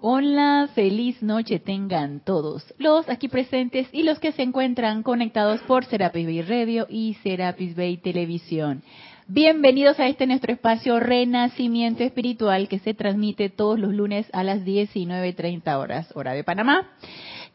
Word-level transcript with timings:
Hola, 0.00 0.68
feliz 0.76 1.20
noche 1.24 1.58
tengan 1.58 2.20
todos 2.20 2.72
los 2.78 3.08
aquí 3.08 3.26
presentes 3.26 3.88
y 3.90 4.04
los 4.04 4.20
que 4.20 4.30
se 4.30 4.42
encuentran 4.42 5.02
conectados 5.02 5.60
por 5.62 5.84
Serapis 5.86 6.24
Bay 6.24 6.42
Radio 6.42 6.86
y 6.88 7.14
Serapis 7.24 7.74
Bay 7.74 7.96
Televisión. 7.96 8.84
Bienvenidos 9.26 9.98
a 9.98 10.06
este 10.06 10.28
nuestro 10.28 10.52
espacio 10.52 11.00
Renacimiento 11.00 12.04
Espiritual 12.04 12.68
que 12.68 12.78
se 12.78 12.94
transmite 12.94 13.50
todos 13.50 13.76
los 13.76 13.92
lunes 13.92 14.30
a 14.32 14.44
las 14.44 14.60
19.30 14.60 15.76
horas, 15.76 16.08
hora 16.14 16.32
de 16.32 16.44
Panamá. 16.44 16.92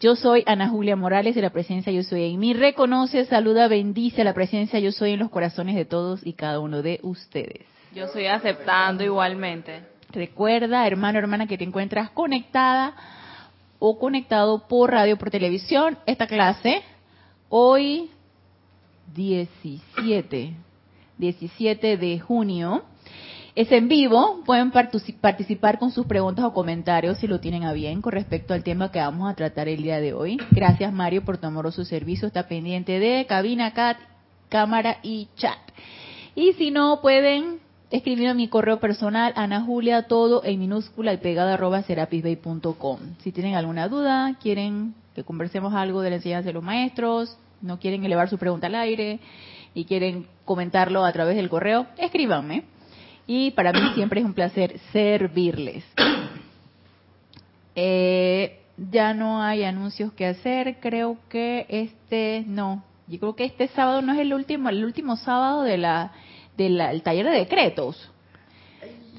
Yo 0.02 0.18
soy 0.18 0.44
Ana 0.46 0.68
Julia 0.68 0.98
Morales 0.98 1.36
de 1.36 1.42
la 1.42 1.52
presencia 1.52 1.94
Yo 1.94 2.04
Soy 2.04 2.26
en 2.26 2.42
mí. 2.42 2.54
Reconoce, 2.54 3.24
saluda, 3.24 3.70
bendice 3.70 4.26
la 4.26 4.34
presencia 4.34 4.80
Yo 4.80 4.92
Soy 4.92 5.12
en 5.12 5.20
los 5.20 5.30
corazones 5.30 5.76
de 5.76 5.86
todos 5.86 6.20
y 6.28 6.34
cada 6.34 6.60
uno 6.60 6.82
de 6.82 7.00
ustedes. 7.04 7.66
Yo 7.96 8.04
estoy 8.04 8.26
aceptando 8.26 9.02
igualmente. 9.02 9.93
Recuerda, 10.14 10.86
hermano, 10.86 11.18
hermana, 11.18 11.48
que 11.48 11.58
te 11.58 11.64
encuentras 11.64 12.12
conectada 12.12 12.94
o 13.80 13.98
conectado 13.98 14.68
por 14.68 14.92
radio, 14.92 15.18
por 15.18 15.32
televisión. 15.32 15.98
Esta 16.06 16.28
clase, 16.28 16.84
hoy 17.50 18.12
17, 19.16 20.54
17 21.18 21.98
de 21.98 22.20
junio, 22.20 22.84
es 23.56 23.72
en 23.72 23.88
vivo. 23.88 24.42
Pueden 24.46 24.72
participar 24.72 25.80
con 25.80 25.92
sus 25.92 26.06
preguntas 26.06 26.46
o 26.46 26.54
comentarios 26.54 27.18
si 27.18 27.28
lo 27.28 27.40
tienen 27.40 27.64
a 27.64 27.74
bien 27.74 28.02
con 28.02 28.12
respecto 28.12 28.54
al 28.54 28.64
tema 28.64 28.92
que 28.92 29.00
vamos 29.00 29.32
a 29.32 29.36
tratar 29.36 29.68
el 29.68 29.82
día 29.82 30.00
de 30.00 30.14
hoy. 30.14 30.38
Gracias, 30.52 30.94
Mario, 30.94 31.26
por 31.26 31.38
tu 31.38 31.48
amoroso 31.48 31.84
servicio. 31.86 32.28
Está 32.28 32.48
pendiente 32.48 33.00
de 33.00 33.26
cabina, 33.26 33.74
cat, 33.74 33.98
cámara 34.50 35.00
y 35.02 35.28
chat. 35.36 35.58
Y 36.36 36.54
si 36.54 36.72
no, 36.72 37.02
pueden 37.02 37.60
escribir 37.92 38.28
a 38.28 38.34
mi 38.34 38.48
correo 38.48 38.80
personal, 38.80 39.34
Ana 39.36 39.62
Julia, 39.62 40.04
todo 40.04 40.44
en 40.44 40.60
minúscula 40.60 41.14
y 41.14 41.18
pegada 41.18 41.54
arroba 41.54 41.84
serapisbay.com. 41.84 43.00
Si 43.20 43.32
tienen 43.32 43.56
alguna 43.56 43.88
duda, 43.88 44.38
quieren 44.42 44.96
que 45.16 45.24
conversemos 45.24 45.74
algo 45.74 46.02
de 46.02 46.10
la 46.10 46.16
enseñanza 46.18 46.48
de 46.48 46.54
los 46.54 46.64
maestros, 46.64 47.38
no 47.62 47.80
quieren 47.80 48.04
elevar 48.04 48.30
su 48.30 48.38
pregunta 48.38 48.68
al 48.68 48.76
aire 48.76 49.20
y 49.74 49.86
quieren 49.86 50.28
comentarlo 50.46 51.06
a 51.06 51.12
través 51.12 51.36
del 51.36 51.50
correo, 51.50 51.88
escríbanme. 51.98 52.64
Y 53.26 53.52
para 53.52 53.72
mí 53.72 53.80
siempre 53.96 54.20
es 54.20 54.26
un 54.26 54.34
placer 54.34 54.80
servirles. 54.92 55.84
Eh, 57.76 58.60
ya 58.92 59.14
no 59.14 59.42
hay 59.42 59.64
anuncios 59.64 60.14
que 60.14 60.26
hacer, 60.26 60.78
creo 60.80 61.18
que 61.30 61.66
este, 61.70 62.44
no, 62.48 62.84
yo 63.08 63.20
creo 63.20 63.36
que 63.36 63.46
este 63.46 63.68
sábado 63.70 64.02
no 64.02 64.14
es 64.14 64.20
el 64.20 64.34
último, 64.34 64.70
el 64.70 64.84
último 64.84 65.16
sábado 65.16 65.64
de 65.64 65.78
la 65.78 66.12
del 66.58 67.02
taller 67.04 67.26
de 67.26 67.38
decretos. 67.40 68.10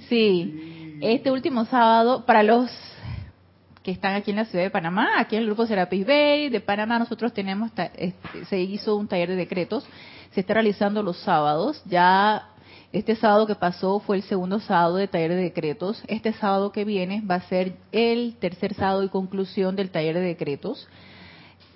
Sí, 0.08 0.98
este 1.00 1.30
último 1.30 1.64
sábado, 1.64 2.24
para 2.24 2.42
los 2.42 2.70
que 3.82 3.90
están 3.90 4.14
aquí 4.14 4.30
en 4.30 4.38
la 4.38 4.44
ciudad 4.46 4.64
de 4.64 4.70
Panamá, 4.70 5.08
aquí 5.18 5.36
en 5.36 5.42
el 5.42 5.46
grupo 5.46 5.66
Serapis 5.66 6.06
Bay 6.06 6.48
de 6.48 6.60
Panamá, 6.60 6.98
nosotros 6.98 7.32
tenemos, 7.34 7.70
este, 7.96 8.44
se 8.46 8.60
hizo 8.60 8.96
un 8.96 9.08
taller 9.08 9.28
de 9.28 9.36
decretos, 9.36 9.86
se 10.32 10.40
está 10.40 10.54
realizando 10.54 11.02
los 11.02 11.18
sábados, 11.18 11.82
ya 11.84 12.48
este 12.92 13.16
sábado 13.16 13.46
que 13.46 13.54
pasó 13.56 14.00
fue 14.00 14.16
el 14.16 14.22
segundo 14.22 14.60
sábado 14.60 14.96
de 14.96 15.08
taller 15.08 15.30
de 15.30 15.42
decretos, 15.42 16.02
este 16.06 16.32
sábado 16.32 16.72
que 16.72 16.84
viene 16.84 17.22
va 17.28 17.36
a 17.36 17.48
ser 17.48 17.74
el 17.92 18.36
tercer 18.38 18.72
sábado 18.74 19.02
y 19.02 19.08
conclusión 19.08 19.76
del 19.76 19.90
taller 19.90 20.14
de 20.14 20.22
decretos 20.22 20.88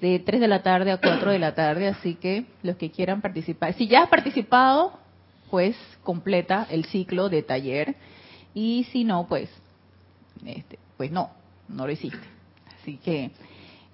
de 0.01 0.21
3 0.21 0.41
de 0.41 0.49
la 0.49 0.63
tarde 0.63 0.93
a 0.93 0.99
4 0.99 1.31
de 1.31 1.39
la 1.39 1.55
tarde, 1.55 1.89
así 1.89 2.15
que 2.15 2.47
los 2.63 2.77
que 2.77 2.91
quieran 2.91 3.21
participar, 3.21 3.75
si 3.75 3.89
ya 3.89 4.03
has 4.05 4.09
participado, 4.09 4.93
pues 5.51 5.77
completa 6.03 6.67
el 6.71 6.85
ciclo 6.87 7.29
de 7.29 7.43
taller 7.43 7.97
y 8.55 8.85
si 8.93 9.05
no, 9.05 9.27
pues, 9.29 9.51
este, 10.45 10.79
pues 10.97 11.11
no, 11.11 11.31
no 11.69 11.87
lo 11.87 11.93
hiciste. 11.93 12.19
Así 12.81 12.97
que 12.97 13.31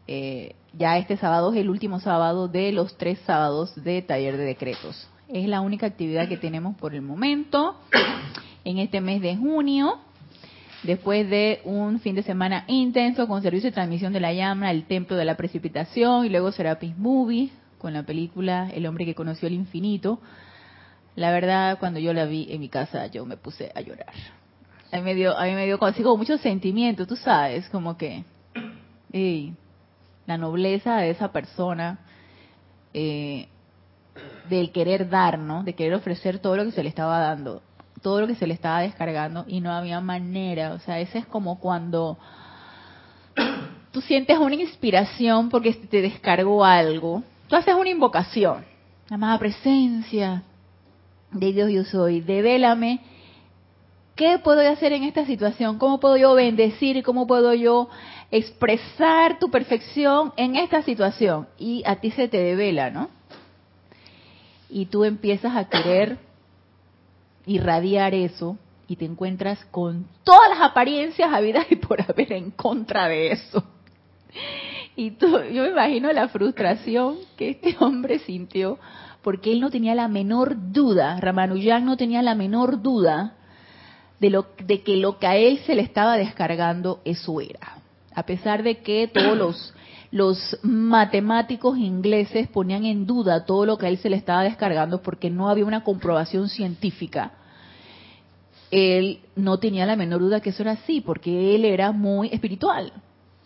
eh, 0.06 0.54
ya 0.72 0.98
este 0.98 1.16
sábado 1.16 1.52
es 1.52 1.60
el 1.60 1.70
último 1.70 2.00
sábado 2.00 2.48
de 2.48 2.72
los 2.72 2.96
tres 2.96 3.18
sábados 3.26 3.74
de 3.82 4.02
taller 4.02 4.36
de 4.36 4.44
decretos. 4.44 5.08
Es 5.28 5.48
la 5.48 5.60
única 5.60 5.86
actividad 5.86 6.28
que 6.28 6.36
tenemos 6.36 6.76
por 6.76 6.94
el 6.94 7.02
momento 7.02 7.76
en 8.64 8.78
este 8.78 9.00
mes 9.00 9.22
de 9.22 9.36
junio. 9.36 9.98
Después 10.82 11.30
de 11.30 11.62
un 11.64 11.98
fin 12.00 12.14
de 12.14 12.22
semana 12.22 12.64
intenso 12.68 13.26
con 13.26 13.42
servicio 13.42 13.70
de 13.70 13.74
transmisión 13.74 14.12
de 14.12 14.20
la 14.20 14.34
llama, 14.34 14.70
el 14.70 14.84
templo 14.84 15.16
de 15.16 15.24
la 15.24 15.34
precipitación 15.34 16.26
y 16.26 16.28
luego 16.28 16.52
Serapis 16.52 16.96
Movie 16.98 17.50
con 17.78 17.92
la 17.92 18.02
película 18.02 18.70
El 18.74 18.86
hombre 18.86 19.04
que 19.04 19.14
conoció 19.14 19.46
el 19.46 19.54
infinito, 19.54 20.18
la 21.16 21.30
verdad, 21.30 21.78
cuando 21.78 22.00
yo 22.00 22.12
la 22.12 22.24
vi 22.24 22.48
en 22.50 22.60
mi 22.60 22.68
casa, 22.68 23.06
yo 23.06 23.24
me 23.24 23.36
puse 23.36 23.70
a 23.74 23.80
llorar. 23.80 24.12
A 24.92 24.96
mí 24.96 25.02
me 25.02 25.14
dio, 25.14 25.36
a 25.36 25.44
mí 25.44 25.52
me 25.52 25.66
dio 25.66 25.78
consigo 25.78 26.16
mucho 26.16 26.38
sentimiento, 26.38 27.06
tú 27.06 27.16
sabes, 27.16 27.68
como 27.68 27.96
que 27.96 28.24
la 30.26 30.38
nobleza 30.38 30.96
de 30.96 31.10
esa 31.10 31.30
persona, 31.30 31.98
eh, 32.92 33.48
del 34.48 34.72
querer 34.72 35.08
dar, 35.08 35.38
¿no? 35.38 35.62
De 35.62 35.74
querer 35.74 35.94
ofrecer 35.94 36.38
todo 36.38 36.56
lo 36.56 36.64
que 36.64 36.72
se 36.72 36.82
le 36.82 36.88
estaba 36.88 37.18
dando, 37.18 37.62
todo 38.02 38.20
lo 38.20 38.26
que 38.26 38.34
se 38.34 38.46
le 38.46 38.54
estaba 38.54 38.80
descargando 38.80 39.44
y 39.46 39.60
no 39.60 39.72
había 39.72 40.00
manera. 40.00 40.72
O 40.72 40.78
sea, 40.80 40.98
ese 40.98 41.18
es 41.18 41.26
como 41.26 41.58
cuando 41.58 42.18
tú 43.92 44.00
sientes 44.00 44.38
una 44.38 44.54
inspiración 44.54 45.48
porque 45.48 45.72
te 45.72 46.02
descargó 46.02 46.64
algo. 46.64 47.22
Tú 47.48 47.56
haces 47.56 47.74
una 47.74 47.90
invocación, 47.90 48.64
amada 49.10 49.38
presencia, 49.38 50.42
de 51.34 51.52
Dios 51.52 51.70
yo 51.70 51.84
soy, 51.84 52.20
devélame 52.20 53.00
qué 54.14 54.38
puedo 54.38 54.60
hacer 54.60 54.92
en 54.92 55.02
esta 55.04 55.26
situación, 55.26 55.78
cómo 55.78 56.00
puedo 56.00 56.16
yo 56.16 56.34
bendecir, 56.34 57.02
cómo 57.02 57.26
puedo 57.26 57.52
yo 57.54 57.88
expresar 58.30 59.38
tu 59.38 59.50
perfección 59.50 60.32
en 60.36 60.56
esta 60.56 60.82
situación. 60.82 61.48
Y 61.58 61.82
a 61.84 61.96
ti 61.96 62.10
se 62.10 62.28
te 62.28 62.38
devela, 62.38 62.90
¿no? 62.90 63.10
Y 64.68 64.86
tú 64.86 65.04
empiezas 65.04 65.56
a 65.56 65.68
querer 65.68 66.18
irradiar 67.46 68.14
eso 68.14 68.56
y 68.88 68.96
te 68.96 69.04
encuentras 69.04 69.64
con 69.66 70.06
todas 70.22 70.48
las 70.50 70.60
apariencias 70.60 71.32
habidas 71.32 71.66
y 71.70 71.76
por 71.76 72.00
haber 72.00 72.32
en 72.32 72.50
contra 72.50 73.08
de 73.08 73.32
eso. 73.32 73.64
Y 74.96 75.12
tú, 75.12 75.26
yo 75.52 75.62
me 75.62 75.70
imagino 75.70 76.12
la 76.12 76.28
frustración 76.28 77.18
que 77.36 77.50
este 77.50 77.76
hombre 77.80 78.20
sintió 78.20 78.78
porque 79.24 79.50
él 79.50 79.60
no 79.60 79.70
tenía 79.70 79.94
la 79.94 80.06
menor 80.06 80.54
duda, 80.70 81.18
Ramanujan 81.18 81.86
no 81.86 81.96
tenía 81.96 82.20
la 82.20 82.34
menor 82.34 82.82
duda 82.82 83.32
de, 84.20 84.28
lo, 84.28 84.46
de 84.64 84.82
que 84.82 84.98
lo 84.98 85.18
que 85.18 85.26
a 85.26 85.36
él 85.36 85.60
se 85.66 85.74
le 85.74 85.80
estaba 85.80 86.18
descargando 86.18 87.00
eso 87.06 87.40
era. 87.40 87.78
A 88.14 88.24
pesar 88.26 88.62
de 88.62 88.82
que 88.82 89.08
todos 89.08 89.36
los, 89.38 89.74
los 90.10 90.58
matemáticos 90.62 91.78
ingleses 91.78 92.48
ponían 92.48 92.84
en 92.84 93.06
duda 93.06 93.46
todo 93.46 93.64
lo 93.64 93.78
que 93.78 93.86
a 93.86 93.88
él 93.88 93.96
se 93.96 94.10
le 94.10 94.16
estaba 94.16 94.42
descargando 94.42 95.00
porque 95.00 95.30
no 95.30 95.48
había 95.48 95.64
una 95.64 95.82
comprobación 95.82 96.50
científica, 96.50 97.32
él 98.70 99.20
no 99.36 99.58
tenía 99.58 99.86
la 99.86 99.96
menor 99.96 100.20
duda 100.20 100.40
que 100.40 100.50
eso 100.50 100.62
era 100.62 100.72
así, 100.72 101.00
porque 101.00 101.54
él 101.54 101.64
era 101.64 101.92
muy 101.92 102.28
espiritual. 102.28 102.92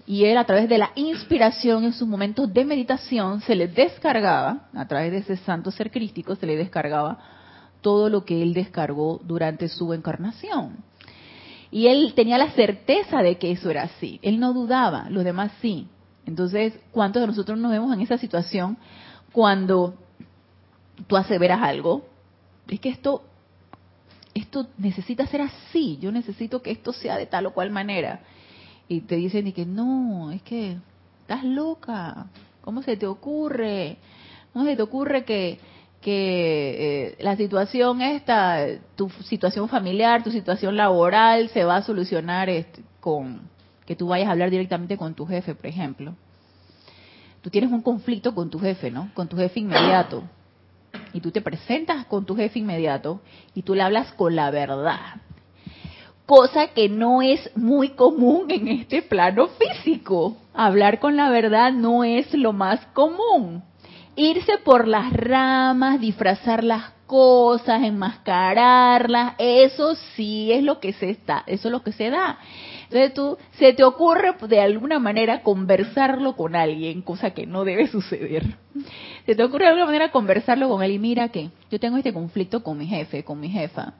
Y 0.08 0.24
él 0.24 0.38
a 0.38 0.44
través 0.44 0.70
de 0.70 0.78
la 0.78 0.90
inspiración 0.94 1.84
en 1.84 1.92
sus 1.92 2.08
momentos 2.08 2.50
de 2.50 2.64
meditación 2.64 3.42
se 3.42 3.54
le 3.54 3.68
descargaba, 3.68 4.70
a 4.72 4.88
través 4.88 5.12
de 5.12 5.18
ese 5.18 5.36
santo 5.36 5.70
ser 5.70 5.90
crístico, 5.90 6.34
se 6.34 6.46
le 6.46 6.56
descargaba 6.56 7.18
todo 7.82 8.08
lo 8.08 8.24
que 8.24 8.40
él 8.40 8.54
descargó 8.54 9.20
durante 9.22 9.68
su 9.68 9.92
encarnación. 9.92 10.78
Y 11.70 11.88
él 11.88 12.14
tenía 12.16 12.38
la 12.38 12.52
certeza 12.52 13.22
de 13.22 13.36
que 13.36 13.50
eso 13.50 13.68
era 13.68 13.82
así. 13.82 14.18
Él 14.22 14.40
no 14.40 14.54
dudaba, 14.54 15.10
los 15.10 15.24
demás 15.24 15.52
sí. 15.60 15.86
Entonces, 16.24 16.72
¿cuántos 16.90 17.20
de 17.20 17.26
nosotros 17.26 17.58
nos 17.58 17.70
vemos 17.70 17.92
en 17.92 18.00
esa 18.00 18.16
situación 18.16 18.78
cuando 19.30 19.92
tú 21.06 21.18
aseveras 21.18 21.60
algo? 21.60 22.06
Es 22.66 22.80
que 22.80 22.88
esto, 22.88 23.24
esto 24.32 24.68
necesita 24.78 25.26
ser 25.26 25.42
así. 25.42 25.98
Yo 26.00 26.10
necesito 26.10 26.62
que 26.62 26.70
esto 26.70 26.94
sea 26.94 27.18
de 27.18 27.26
tal 27.26 27.44
o 27.44 27.52
cual 27.52 27.70
manera 27.70 28.22
y 28.88 29.02
te 29.02 29.16
dicen 29.16 29.46
y 29.46 29.52
que 29.52 29.66
no, 29.66 30.30
es 30.32 30.42
que 30.42 30.78
estás 31.20 31.44
loca, 31.44 32.26
¿cómo 32.62 32.82
se 32.82 32.96
te 32.96 33.06
ocurre? 33.06 33.98
¿Cómo 34.52 34.64
se 34.64 34.76
te 34.76 34.82
ocurre 34.82 35.24
que, 35.24 35.58
que 36.00 37.10
eh, 37.10 37.16
la 37.20 37.36
situación 37.36 38.00
esta, 38.00 38.66
tu 38.96 39.10
situación 39.24 39.68
familiar, 39.68 40.24
tu 40.24 40.30
situación 40.30 40.76
laboral 40.76 41.50
se 41.50 41.64
va 41.64 41.76
a 41.76 41.82
solucionar 41.82 42.48
este, 42.48 42.82
con 43.00 43.42
que 43.84 43.94
tú 43.94 44.08
vayas 44.08 44.28
a 44.28 44.32
hablar 44.32 44.50
directamente 44.50 44.96
con 44.96 45.14
tu 45.14 45.26
jefe, 45.26 45.54
por 45.54 45.66
ejemplo? 45.66 46.14
Tú 47.42 47.50
tienes 47.50 47.70
un 47.70 47.82
conflicto 47.82 48.34
con 48.34 48.50
tu 48.50 48.58
jefe, 48.58 48.90
¿no? 48.90 49.10
Con 49.14 49.28
tu 49.28 49.36
jefe 49.36 49.60
inmediato. 49.60 50.24
Y 51.12 51.20
tú 51.20 51.30
te 51.30 51.40
presentas 51.40 52.06
con 52.06 52.24
tu 52.24 52.34
jefe 52.36 52.58
inmediato 52.58 53.20
y 53.54 53.62
tú 53.62 53.74
le 53.74 53.82
hablas 53.82 54.12
con 54.14 54.34
la 54.34 54.50
verdad 54.50 55.20
cosa 56.28 56.68
que 56.74 56.90
no 56.90 57.22
es 57.22 57.50
muy 57.56 57.88
común 57.88 58.50
en 58.50 58.68
este 58.68 59.00
plano 59.00 59.48
físico. 59.48 60.36
Hablar 60.52 61.00
con 61.00 61.16
la 61.16 61.30
verdad 61.30 61.72
no 61.72 62.04
es 62.04 62.34
lo 62.34 62.52
más 62.52 62.84
común. 62.92 63.64
Irse 64.14 64.58
por 64.62 64.86
las 64.86 65.10
ramas, 65.10 66.02
disfrazar 66.02 66.64
las 66.64 66.92
cosas, 67.06 67.82
enmascararlas, 67.82 69.36
eso 69.38 69.94
sí 70.14 70.52
es 70.52 70.62
lo 70.62 70.80
que 70.80 70.92
se 70.92 71.08
está, 71.08 71.44
eso 71.46 71.68
es 71.68 71.72
lo 71.72 71.82
que 71.82 71.92
se 71.92 72.10
da. 72.10 72.38
Entonces 72.90 73.14
tú, 73.14 73.38
se 73.52 73.72
te 73.72 73.82
ocurre 73.82 74.34
de 74.48 74.60
alguna 74.60 74.98
manera 74.98 75.42
conversarlo 75.42 76.36
con 76.36 76.54
alguien, 76.54 77.00
cosa 77.00 77.30
que 77.30 77.46
no 77.46 77.64
debe 77.64 77.86
suceder. 77.86 78.44
Se 79.24 79.34
te 79.34 79.42
ocurre 79.42 79.64
de 79.64 79.70
alguna 79.70 79.86
manera 79.86 80.10
conversarlo 80.10 80.68
con 80.68 80.82
él 80.82 80.92
y 80.92 80.98
mira 80.98 81.30
que 81.30 81.48
yo 81.70 81.80
tengo 81.80 81.96
este 81.96 82.12
conflicto 82.12 82.62
con 82.62 82.76
mi 82.76 82.86
jefe, 82.86 83.24
con 83.24 83.40
mi 83.40 83.48
jefa, 83.48 83.94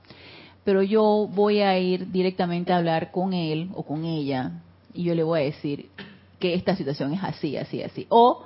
pero 0.69 0.83
yo 0.83 1.27
voy 1.33 1.63
a 1.63 1.79
ir 1.79 2.13
directamente 2.13 2.75
a 2.75 2.77
hablar 2.77 3.11
con 3.11 3.33
él 3.33 3.71
o 3.75 3.85
con 3.85 4.05
ella 4.05 4.61
y 4.93 5.05
yo 5.05 5.15
le 5.15 5.23
voy 5.23 5.41
a 5.41 5.45
decir 5.45 5.89
que 6.39 6.53
esta 6.53 6.77
situación 6.77 7.15
es 7.15 7.25
así, 7.25 7.57
así, 7.57 7.83
así. 7.83 8.07
O 8.11 8.45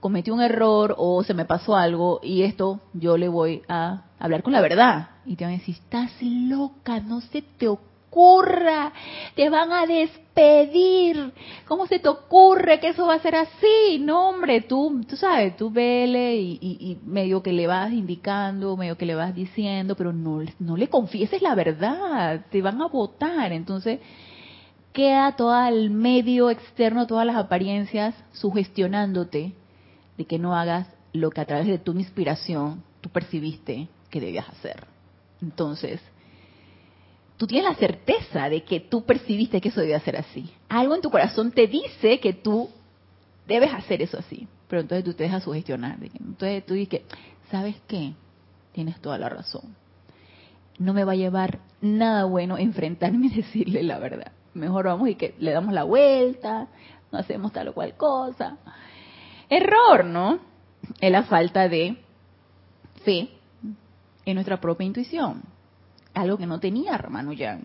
cometí 0.00 0.32
un 0.32 0.40
error 0.40 0.96
o 0.98 1.22
se 1.22 1.34
me 1.34 1.44
pasó 1.44 1.76
algo 1.76 2.18
y 2.20 2.42
esto 2.42 2.80
yo 2.94 3.16
le 3.16 3.28
voy 3.28 3.62
a 3.68 4.06
hablar 4.18 4.42
con 4.42 4.52
la 4.52 4.60
verdad. 4.60 5.10
Y 5.24 5.36
te 5.36 5.44
van 5.44 5.54
a 5.54 5.58
decir, 5.58 5.76
estás 5.76 6.10
loca, 6.20 6.98
no 6.98 7.20
se 7.20 7.42
te 7.42 7.68
ocurra, 8.12 8.92
te 9.34 9.48
van 9.48 9.72
a 9.72 9.86
despedir. 9.86 11.32
¿Cómo 11.66 11.86
se 11.86 11.98
te 11.98 12.08
ocurre 12.08 12.78
que 12.78 12.88
eso 12.88 13.06
va 13.06 13.14
a 13.14 13.20
ser 13.20 13.34
así? 13.34 13.98
No, 14.00 14.28
hombre, 14.28 14.60
tú, 14.60 15.02
tú 15.08 15.16
sabes, 15.16 15.56
tú 15.56 15.70
vele 15.70 16.36
y, 16.36 16.58
y, 16.60 16.98
medio 17.06 17.42
que 17.42 17.52
le 17.52 17.66
vas 17.66 17.90
indicando, 17.90 18.76
medio 18.76 18.98
que 18.98 19.06
le 19.06 19.14
vas 19.14 19.34
diciendo, 19.34 19.96
pero 19.96 20.12
no, 20.12 20.42
no 20.58 20.76
le 20.76 20.88
confieses 20.88 21.40
la 21.40 21.54
verdad, 21.54 22.44
te 22.50 22.60
van 22.60 22.82
a 22.82 22.88
votar. 22.88 23.50
Entonces, 23.52 24.00
queda 24.92 25.34
todo 25.34 25.66
el 25.66 25.88
medio 25.88 26.50
externo, 26.50 27.06
todas 27.06 27.26
las 27.26 27.36
apariencias 27.36 28.14
sugestionándote 28.32 29.54
de 30.18 30.24
que 30.26 30.38
no 30.38 30.54
hagas 30.54 30.86
lo 31.14 31.30
que 31.30 31.40
a 31.40 31.46
través 31.46 31.66
de 31.66 31.78
tu 31.78 31.92
inspiración 31.92 32.82
tú 33.00 33.08
percibiste 33.08 33.88
que 34.10 34.20
debías 34.20 34.48
hacer. 34.50 34.86
Entonces, 35.40 36.00
tú 37.42 37.48
tienes 37.48 37.72
la 37.72 37.74
certeza 37.74 38.48
de 38.48 38.62
que 38.62 38.78
tú 38.78 39.04
percibiste 39.04 39.60
que 39.60 39.70
eso 39.70 39.80
debía 39.80 39.98
ser 39.98 40.16
así. 40.16 40.48
Algo 40.68 40.94
en 40.94 41.00
tu 41.00 41.10
corazón 41.10 41.50
te 41.50 41.66
dice 41.66 42.20
que 42.20 42.34
tú 42.34 42.70
debes 43.48 43.74
hacer 43.74 44.00
eso 44.00 44.16
así. 44.16 44.46
Pero 44.68 44.82
entonces 44.82 45.04
tú 45.04 45.12
te 45.12 45.24
dejas 45.24 45.42
sugestionar. 45.42 45.98
Entonces 46.00 46.64
tú 46.64 46.74
dices, 46.74 47.00
¿sabes 47.50 47.74
qué? 47.88 48.12
Tienes 48.70 49.00
toda 49.00 49.18
la 49.18 49.28
razón. 49.28 49.74
No 50.78 50.94
me 50.94 51.02
va 51.02 51.12
a 51.12 51.16
llevar 51.16 51.58
nada 51.80 52.26
bueno 52.26 52.58
enfrentarme 52.58 53.26
y 53.26 53.30
decirle 53.30 53.82
la 53.82 53.98
verdad 53.98 54.30
mejor 54.54 54.84
vamos 54.84 55.08
y 55.08 55.16
que 55.16 55.34
le 55.40 55.50
damos 55.50 55.72
la 55.72 55.82
vuelta, 55.82 56.68
no 57.10 57.18
hacemos 57.18 57.52
tal 57.52 57.66
o 57.66 57.74
cual 57.74 57.96
cosa. 57.96 58.58
Error, 59.48 60.04
¿no? 60.04 60.38
Es 61.00 61.10
la 61.10 61.24
falta 61.24 61.68
de 61.68 61.96
fe 63.04 63.30
en 64.24 64.34
nuestra 64.34 64.60
propia 64.60 64.86
intuición. 64.86 65.42
Algo 66.14 66.38
que 66.38 66.46
no 66.46 66.60
tenía 66.60 67.00
Yang. 67.36 67.64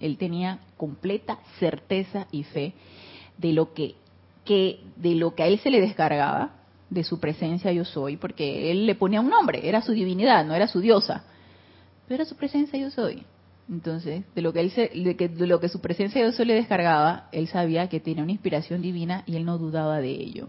Él 0.00 0.16
tenía 0.16 0.60
completa 0.76 1.38
certeza 1.58 2.26
y 2.32 2.44
fe 2.44 2.72
de 3.38 3.52
lo 3.52 3.72
que, 3.74 3.96
de 4.46 5.14
lo 5.14 5.34
que 5.34 5.42
a 5.42 5.46
él 5.46 5.58
se 5.60 5.70
le 5.70 5.80
descargaba, 5.80 6.60
de 6.90 7.04
su 7.04 7.20
presencia 7.20 7.72
yo 7.72 7.84
soy, 7.84 8.16
porque 8.16 8.70
él 8.70 8.86
le 8.86 8.96
ponía 8.96 9.20
un 9.20 9.30
nombre, 9.30 9.68
era 9.68 9.80
su 9.80 9.92
divinidad, 9.92 10.44
no 10.44 10.54
era 10.54 10.66
su 10.66 10.80
diosa, 10.80 11.24
pero 12.06 12.16
era 12.16 12.24
su 12.24 12.36
presencia 12.36 12.78
yo 12.78 12.90
soy. 12.90 13.22
Entonces, 13.70 14.24
de 14.34 14.42
lo 14.42 14.52
que 14.52 14.60
él 14.60 15.04
de, 15.04 15.16
que, 15.16 15.28
de 15.28 15.46
lo 15.46 15.60
que 15.60 15.68
su 15.68 15.80
presencia 15.80 16.20
de 16.20 16.28
Dios 16.28 16.44
le 16.44 16.54
descargaba, 16.54 17.28
él 17.30 17.46
sabía 17.46 17.88
que 17.88 18.00
tenía 18.00 18.24
una 18.24 18.32
inspiración 18.32 18.82
divina 18.82 19.22
y 19.26 19.36
él 19.36 19.44
no 19.44 19.58
dudaba 19.58 20.00
de 20.00 20.10
ello. 20.10 20.48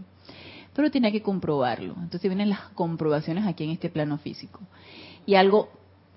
Pero 0.74 0.90
tenía 0.90 1.12
que 1.12 1.22
comprobarlo. 1.22 1.94
Entonces 2.02 2.24
vienen 2.24 2.50
las 2.50 2.62
comprobaciones 2.70 3.46
aquí 3.46 3.64
en 3.64 3.70
este 3.70 3.90
plano 3.90 4.18
físico. 4.18 4.62
Y 5.28 5.36
algo 5.36 5.70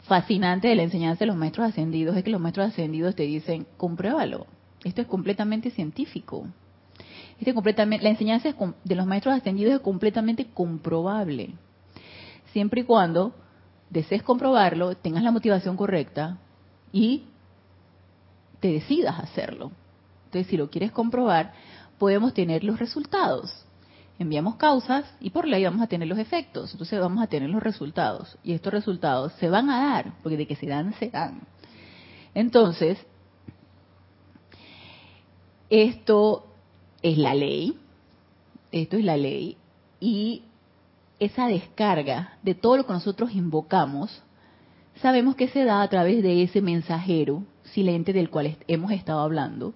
fascinante 0.04 0.68
de 0.68 0.74
la 0.74 0.82
enseñanza 0.82 1.20
de 1.20 1.26
los 1.26 1.36
maestros 1.36 1.68
ascendidos 1.68 2.16
es 2.16 2.24
que 2.24 2.30
los 2.30 2.40
maestros 2.40 2.68
ascendidos 2.68 3.14
te 3.14 3.24
dicen, 3.24 3.66
compruébalo. 3.76 4.46
Esto 4.84 5.02
es 5.02 5.06
completamente 5.06 5.70
científico. 5.70 6.46
Este 7.38 7.54
completamente, 7.54 8.04
la 8.04 8.10
enseñanza 8.10 8.54
de 8.84 8.94
los 8.94 9.06
maestros 9.06 9.34
ascendidos 9.34 9.74
es 9.74 9.80
completamente 9.80 10.46
comprobable. 10.52 11.54
Siempre 12.52 12.82
y 12.82 12.84
cuando 12.84 13.34
desees 13.90 14.22
comprobarlo, 14.22 14.96
tengas 14.96 15.22
la 15.22 15.32
motivación 15.32 15.76
correcta, 15.76 16.38
y 16.94 17.24
te 18.60 18.68
decidas 18.68 19.18
hacerlo. 19.18 19.72
Entonces, 20.26 20.46
si 20.48 20.56
lo 20.56 20.70
quieres 20.70 20.92
comprobar, 20.92 21.52
podemos 21.98 22.32
tener 22.32 22.62
los 22.62 22.78
resultados. 22.78 23.63
Enviamos 24.18 24.56
causas 24.56 25.04
y 25.20 25.30
por 25.30 25.46
ley 25.46 25.64
vamos 25.64 25.82
a 25.82 25.86
tener 25.86 26.06
los 26.06 26.18
efectos. 26.18 26.72
Entonces 26.72 27.00
vamos 27.00 27.22
a 27.22 27.26
tener 27.26 27.50
los 27.50 27.62
resultados. 27.62 28.38
Y 28.44 28.52
estos 28.52 28.72
resultados 28.72 29.32
se 29.34 29.48
van 29.48 29.70
a 29.70 29.92
dar, 29.92 30.12
porque 30.22 30.36
de 30.36 30.46
que 30.46 30.56
se 30.56 30.66
dan, 30.66 30.94
se 30.94 31.10
dan. 31.10 31.40
Entonces, 32.34 32.98
esto 35.68 36.46
es 37.02 37.18
la 37.18 37.34
ley. 37.34 37.76
Esto 38.70 38.96
es 38.96 39.04
la 39.04 39.16
ley. 39.16 39.56
Y 40.00 40.42
esa 41.18 41.46
descarga 41.48 42.38
de 42.42 42.54
todo 42.54 42.76
lo 42.76 42.86
que 42.86 42.92
nosotros 42.92 43.32
invocamos 43.32 44.22
sabemos 45.00 45.34
que 45.36 45.48
se 45.48 45.64
da 45.64 45.82
a 45.82 45.88
través 45.88 46.22
de 46.22 46.42
ese 46.42 46.60
mensajero 46.60 47.42
silente 47.62 48.12
del 48.12 48.30
cual 48.30 48.56
hemos 48.68 48.92
estado 48.92 49.20
hablando. 49.20 49.74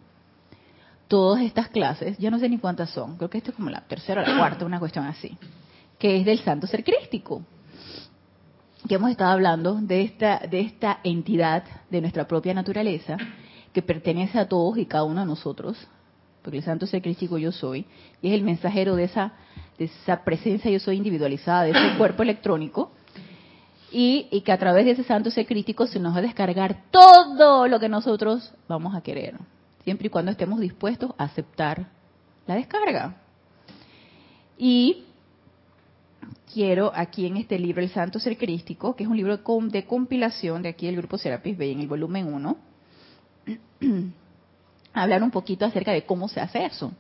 Todas 1.09 1.43
estas 1.43 1.69
clases, 1.69 2.19
yo 2.19 2.31
no 2.31 2.39
sé 2.39 2.49
ni 2.49 2.59
cuántas 2.59 2.91
son, 2.91 3.17
creo 3.17 3.31
que 3.31 3.39
esto 3.39 3.51
es 3.51 3.57
como 3.57 3.71
la 3.71 3.81
tercera 3.81 4.23
o 4.23 4.27
la 4.27 4.37
cuarta, 4.37 4.67
una 4.67 4.79
cuestión 4.79 5.07
así, 5.07 5.37
que 5.99 6.19
es 6.19 6.27
del 6.27 6.39
santo 6.41 6.67
ser 6.67 6.85
crístico, 6.85 7.43
que 8.87 8.95
hemos 8.95 9.11
estado 9.11 9.31
hablando 9.31 9.75
de 9.75 10.03
esta, 10.03 10.39
de 10.39 10.61
esta 10.61 11.01
entidad 11.03 11.65
de 11.91 12.01
nuestra 12.01 12.29
propia 12.29 12.53
naturaleza, 12.55 13.17
que 13.73 13.83
pertenece 13.83 14.39
a 14.39 14.49
todos 14.49 14.79
y 14.79 14.87
cada 14.87 15.05
uno 15.05 15.21
de 15.21 15.27
nosotros, 15.27 15.79
porque 16.43 16.59
el 16.59 16.65
santo 16.65 16.87
ser 16.87 17.03
crístico 17.03 17.39
yo 17.39 17.53
soy, 17.53 17.87
y 18.23 18.29
es 18.29 18.35
el 18.35 18.43
mensajero 18.43 18.95
de 18.95 19.05
esa, 19.05 19.33
de 19.79 19.87
esa 19.87 20.25
presencia 20.25 20.71
yo 20.71 20.79
soy 20.79 20.97
individualizada, 20.97 21.65
de 21.65 21.71
ese 21.71 21.97
cuerpo 21.97 22.23
electrónico, 22.23 22.93
y, 23.91 24.43
que 24.45 24.53
a 24.53 24.59
través 24.59 24.85
de 24.85 24.93
ese 24.93 25.05
santo 25.05 25.31
ser 25.31 25.47
crítico 25.47 25.87
se 25.87 25.99
nos 25.99 26.15
va 26.15 26.19
a 26.19 26.23
descargar 26.23 26.85
todo 26.91 27.67
lo 27.69 27.81
que 27.81 27.89
nosotros 27.89 28.53
vamos 28.69 28.95
a 28.95 29.01
querer, 29.01 29.37
siempre 29.89 30.09
y 30.09 30.11
cuando 30.11 30.31
estemos 30.31 30.61
dispuestos 30.61 31.13
a 31.17 31.25
aceptar 31.25 31.89
la 32.47 32.57
descarga. 32.57 33.17
Y 34.59 35.05
quiero 36.53 36.93
aquí 36.95 37.25
en 37.25 37.39
este 37.39 37.59
libro, 37.59 37.81
El 37.81 37.89
Santo 37.89 38.21
Ser 38.21 38.37
Crístico, 38.37 38.95
que 38.95 39.05
es 39.05 39.09
un 39.09 39.17
libro 39.17 39.39
de 39.39 39.85
compilación 39.87 40.61
de 40.61 40.69
aquí 40.69 40.85
del 40.85 40.97
grupo 40.97 41.17
Serapis 41.17 41.57
Bay 41.57 41.73
en 41.73 41.81
el 41.81 41.89
volumen 41.89 42.27
1, 42.35 42.57
hablar 44.93 45.23
un 45.23 45.31
poquito 45.31 45.65
acerca 45.65 45.93
de 45.93 46.05
cómo 46.05 46.29
se 46.29 46.41
hace 46.41 46.67
eso. 46.67 46.93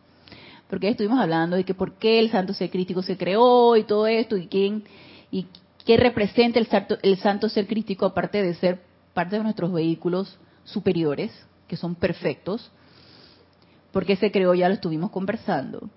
Porque 0.70 0.88
estuvimos 0.88 1.21
hablando 1.21 1.57
de 1.57 1.64
que 1.64 1.75
por 1.75 1.99
qué 1.99 2.21
el 2.21 2.30
Santo 2.30 2.54
Ser 2.54 2.71
Crístico 2.71 3.02
se 3.02 3.18
creó 3.18 3.76
y 3.76 3.85
todo 3.85 4.07
esto, 4.07 4.38
y 4.38 4.47
quién, 4.47 4.85
y 5.30 5.47
¿Qué 5.85 5.99
representa 5.99 6.59
el 6.59 6.66
santo, 6.66 6.99
el 7.02 7.16
santo 7.16 7.49
ser 7.49 7.66
crítico 7.66 8.04
aparte 8.04 8.42
de 8.42 8.52
ser 8.57 8.83
parte 9.14 9.37
de 9.37 9.42
nuestros 9.42 9.73
vehículos 9.73 10.38
superiores, 10.64 11.33
que 11.66 11.76
son 11.76 11.95
perfectos? 11.95 12.71
¿Por 13.92 14.04
qué 14.04 14.16
se 14.16 14.30
creó? 14.30 14.54
Ya 14.54 14.68
lo 14.68 14.75
estuvimos 14.75 15.11
conversando. 15.11 15.88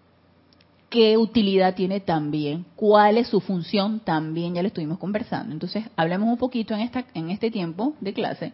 ¿Qué 0.90 1.18
utilidad 1.18 1.76
tiene 1.76 2.00
también? 2.00 2.66
¿Cuál 2.76 3.18
es 3.18 3.28
su 3.28 3.40
función? 3.40 4.02
También 4.02 4.54
ya 4.54 4.62
lo 4.62 4.68
estuvimos 4.68 4.98
conversando. 4.98 5.54
Entonces, 5.54 5.86
hablemos 5.96 6.28
un 6.30 6.38
poquito 6.38 6.74
en, 6.74 6.82
esta, 6.82 7.06
en 7.14 7.30
este 7.30 7.50
tiempo 7.50 7.94
de 8.02 8.14
clase 8.14 8.54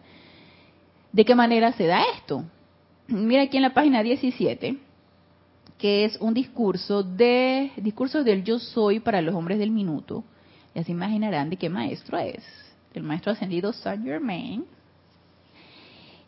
de 1.12 1.24
qué 1.24 1.34
manera 1.34 1.72
se 1.72 1.86
da 1.86 2.02
esto. 2.16 2.44
Mira 3.08 3.42
aquí 3.42 3.56
en 3.56 3.62
la 3.62 3.72
página 3.72 4.02
17, 4.02 4.76
que 5.78 6.04
es 6.04 6.16
un 6.20 6.34
discurso 6.34 7.02
de 7.02 7.72
discurso 7.76 8.22
del 8.22 8.44
yo 8.44 8.58
soy 8.58 9.00
para 9.00 9.22
los 9.22 9.34
hombres 9.34 9.58
del 9.58 9.70
minuto 9.70 10.22
ya 10.78 10.84
se 10.84 10.92
imaginarán 10.92 11.50
de 11.50 11.56
qué 11.56 11.68
maestro 11.68 12.18
es. 12.18 12.44
El 12.94 13.02
maestro 13.02 13.32
ascendido 13.32 13.72
Saint 13.72 14.04
Germain. 14.04 14.64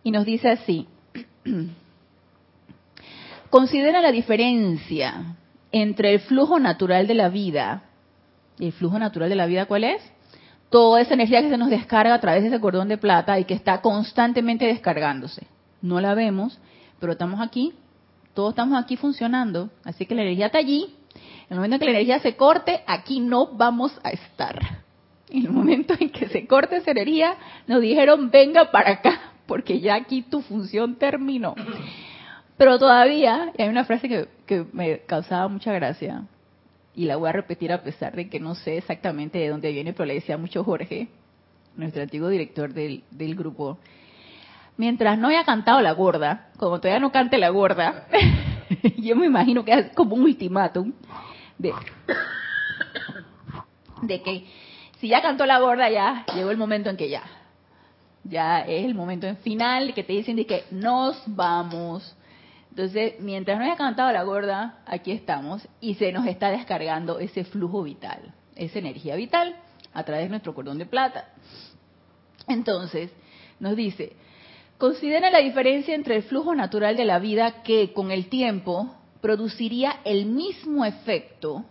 Y 0.02 0.11
nos 0.11 0.25
dice 0.26 0.49
así. 0.50 0.88
Considera 3.50 4.00
la 4.00 4.12
diferencia 4.12 5.37
entre 5.73 6.14
el 6.14 6.21
flujo 6.21 6.59
natural 6.59 7.07
de 7.07 7.14
la 7.14 7.28
vida. 7.28 7.83
¿Y 8.59 8.66
el 8.66 8.73
flujo 8.73 8.99
natural 8.99 9.28
de 9.28 9.37
la 9.37 9.47
vida 9.47 9.66
cuál 9.66 9.85
es? 9.85 10.02
Toda 10.71 11.00
esa 11.00 11.14
energía 11.14 11.42
que 11.42 11.50
se 11.50 11.59
nos 11.59 11.71
descarga 11.71 12.14
a 12.14 12.21
través 12.21 12.42
de 12.42 12.49
ese 12.49 12.61
cordón 12.61 12.88
de 12.88 12.99
plata 12.99 13.38
y 13.38 13.45
que 13.45 13.54
está 13.54 13.80
constantemente 13.80 14.66
descargándose. 14.66 15.47
No 15.83 16.00
la 16.00 16.14
vemos, 16.14 16.59
pero 17.00 17.12
estamos 17.12 17.40
aquí, 17.40 17.73
todos 18.35 18.50
estamos 18.50 18.80
aquí 18.80 18.97
funcionando. 18.97 19.71
Así 19.85 20.07
que 20.07 20.14
la 20.14 20.23
energía 20.23 20.47
está 20.47 20.59
allí, 20.59 20.95
en 21.14 21.54
el 21.54 21.57
momento 21.57 21.75
en 21.75 21.80
que 21.80 21.87
la 21.87 21.92
energía 21.92 22.21
se 22.21 22.37
corte, 22.37 22.83
aquí 22.87 23.19
no 23.19 23.49
vamos 23.49 23.99
a 24.04 24.11
estar. 24.11 24.85
En 25.28 25.47
el 25.47 25.50
momento 25.50 25.95
en 25.99 26.11
que 26.11 26.28
se 26.28 26.47
corte 26.47 26.76
esa 26.76 26.92
energía, 26.92 27.35
nos 27.66 27.80
dijeron, 27.80 28.30
venga 28.30 28.71
para 28.71 28.92
acá, 28.92 29.33
porque 29.47 29.80
ya 29.80 29.97
aquí 29.97 30.23
tu 30.23 30.42
función 30.42 30.95
terminó. 30.97 31.54
Pero 32.61 32.79
todavía, 32.79 33.52
y 33.57 33.62
hay 33.62 33.71
una 33.71 33.87
frase 33.87 34.07
que, 34.07 34.29
que 34.45 34.67
me 34.75 34.99
causaba 35.07 35.49
mucha 35.49 35.73
gracia, 35.73 36.25
y 36.95 37.07
la 37.07 37.17
voy 37.17 37.31
a 37.31 37.33
repetir 37.33 37.73
a 37.73 37.83
pesar 37.83 38.14
de 38.14 38.29
que 38.29 38.38
no 38.38 38.55
sé 38.55 38.76
exactamente 38.76 39.38
de 39.38 39.49
dónde 39.49 39.73
viene, 39.73 39.95
pero 39.95 40.05
le 40.05 40.12
decía 40.12 40.37
mucho 40.37 40.62
Jorge, 40.62 41.09
nuestro 41.75 42.02
antiguo 42.02 42.29
director 42.29 42.75
del, 42.75 43.02
del 43.12 43.35
grupo, 43.35 43.79
mientras 44.76 45.19
no 45.19 45.29
haya 45.29 45.45
cantado 45.45 45.81
la 45.81 45.93
gorda, 45.93 46.50
como 46.59 46.79
todavía 46.81 47.00
no 47.00 47.11
cante 47.11 47.38
la 47.38 47.49
gorda, 47.49 48.07
yo 48.99 49.17
me 49.17 49.25
imagino 49.25 49.64
que 49.64 49.73
es 49.73 49.93
como 49.95 50.17
un 50.17 50.25
ultimátum 50.25 50.93
de, 51.57 51.73
de 54.02 54.23
que 54.23 54.45
si 54.99 55.09
ya 55.09 55.23
cantó 55.23 55.47
la 55.47 55.61
gorda, 55.61 55.88
ya 55.88 56.26
llegó 56.35 56.50
el 56.50 56.59
momento 56.59 56.90
en 56.90 56.99
que 56.99 57.09
ya, 57.09 57.23
ya 58.23 58.61
es 58.61 58.85
el 58.85 58.95
momento 58.95 59.26
en 59.26 59.38
final 59.38 59.95
que 59.95 60.05
te 60.05 60.12
dicen 60.12 60.37
de 60.37 60.45
que 60.45 60.64
nos 60.71 61.23
vamos. 61.26 62.19
Entonces, 62.71 63.15
mientras 63.21 63.59
no 63.59 63.65
haya 63.65 63.77
cantado 63.77 64.12
la 64.12 64.23
gorda, 64.23 64.79
aquí 64.87 65.12
estamos 65.12 65.67
y 65.81 65.95
se 65.95 66.12
nos 66.12 66.27
está 66.27 66.50
descargando 66.50 67.19
ese 67.19 67.45
flujo 67.45 67.83
vital, 67.83 68.33
esa 68.55 68.79
energía 68.79 69.17
vital 69.17 69.57
a 69.93 70.05
través 70.05 70.25
de 70.25 70.31
nuestro 70.31 70.55
cordón 70.55 70.79
de 70.79 70.87
plata. 70.87 71.29
Entonces, 72.47 73.11
nos 73.59 73.77
dice, 73.77 74.12
considera 74.79 75.31
la 75.31 75.41
diferencia 75.41 75.95
entre 75.95 76.17
el 76.17 76.23
flujo 76.23 76.55
natural 76.55 76.97
de 76.97 77.05
la 77.05 77.19
vida 77.19 77.62
que 77.62 77.93
con 77.93 78.12
el 78.12 78.29
tiempo 78.29 78.95
produciría 79.21 80.00
el 80.05 80.27
mismo 80.27 80.85
efecto 80.85 81.65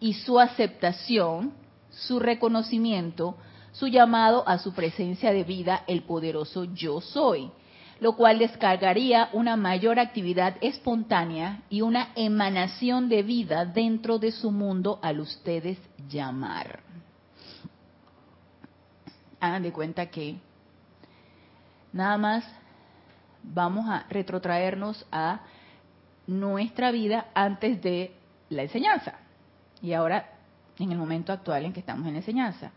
y 0.00 0.14
su 0.14 0.38
aceptación, 0.38 1.54
su 1.90 2.18
reconocimiento, 2.18 3.36
su 3.72 3.86
llamado 3.86 4.46
a 4.46 4.58
su 4.58 4.72
presencia 4.74 5.32
de 5.32 5.44
vida, 5.44 5.84
el 5.86 6.02
poderoso 6.02 6.64
yo 6.64 7.00
soy, 7.00 7.50
lo 8.00 8.16
cual 8.16 8.38
descargaría 8.38 9.28
una 9.32 9.56
mayor 9.56 9.98
actividad 9.98 10.56
espontánea 10.60 11.62
y 11.70 11.82
una 11.82 12.08
emanación 12.16 13.08
de 13.08 13.22
vida 13.22 13.64
dentro 13.64 14.18
de 14.18 14.32
su 14.32 14.50
mundo 14.50 14.98
al 15.02 15.20
ustedes 15.20 15.78
llamar. 16.08 16.80
Hagan 19.40 19.62
de 19.62 19.72
cuenta 19.72 20.06
que 20.06 20.36
nada 21.92 22.18
más 22.18 22.44
vamos 23.42 23.88
a 23.88 24.06
retrotraernos 24.08 25.06
a 25.12 25.40
nuestra 26.26 26.90
vida 26.90 27.26
antes 27.34 27.80
de 27.82 28.14
la 28.48 28.62
enseñanza. 28.62 29.14
Y 29.82 29.92
ahora, 29.92 30.30
en 30.78 30.90
el 30.90 30.98
momento 30.98 31.32
actual 31.32 31.64
en 31.64 31.72
que 31.72 31.80
estamos 31.80 32.06
en 32.06 32.14
la 32.14 32.18
enseñanza. 32.20 32.72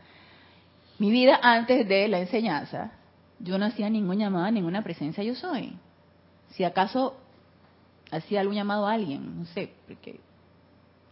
Mi 0.99 1.11
vida 1.11 1.39
antes 1.41 1.87
de 1.87 2.07
la 2.07 2.19
enseñanza, 2.19 2.91
yo 3.39 3.57
no 3.57 3.65
hacía 3.65 3.89
ningún 3.89 4.17
llamado 4.17 4.49
ninguna 4.51 4.83
presencia 4.83 5.23
yo 5.23 5.35
soy. 5.35 5.73
Si 6.51 6.63
acaso 6.63 7.15
hacía 8.11 8.41
algún 8.41 8.55
llamado 8.55 8.87
a 8.87 8.93
alguien, 8.93 9.39
no 9.39 9.45
sé, 9.45 9.71
porque 9.87 10.19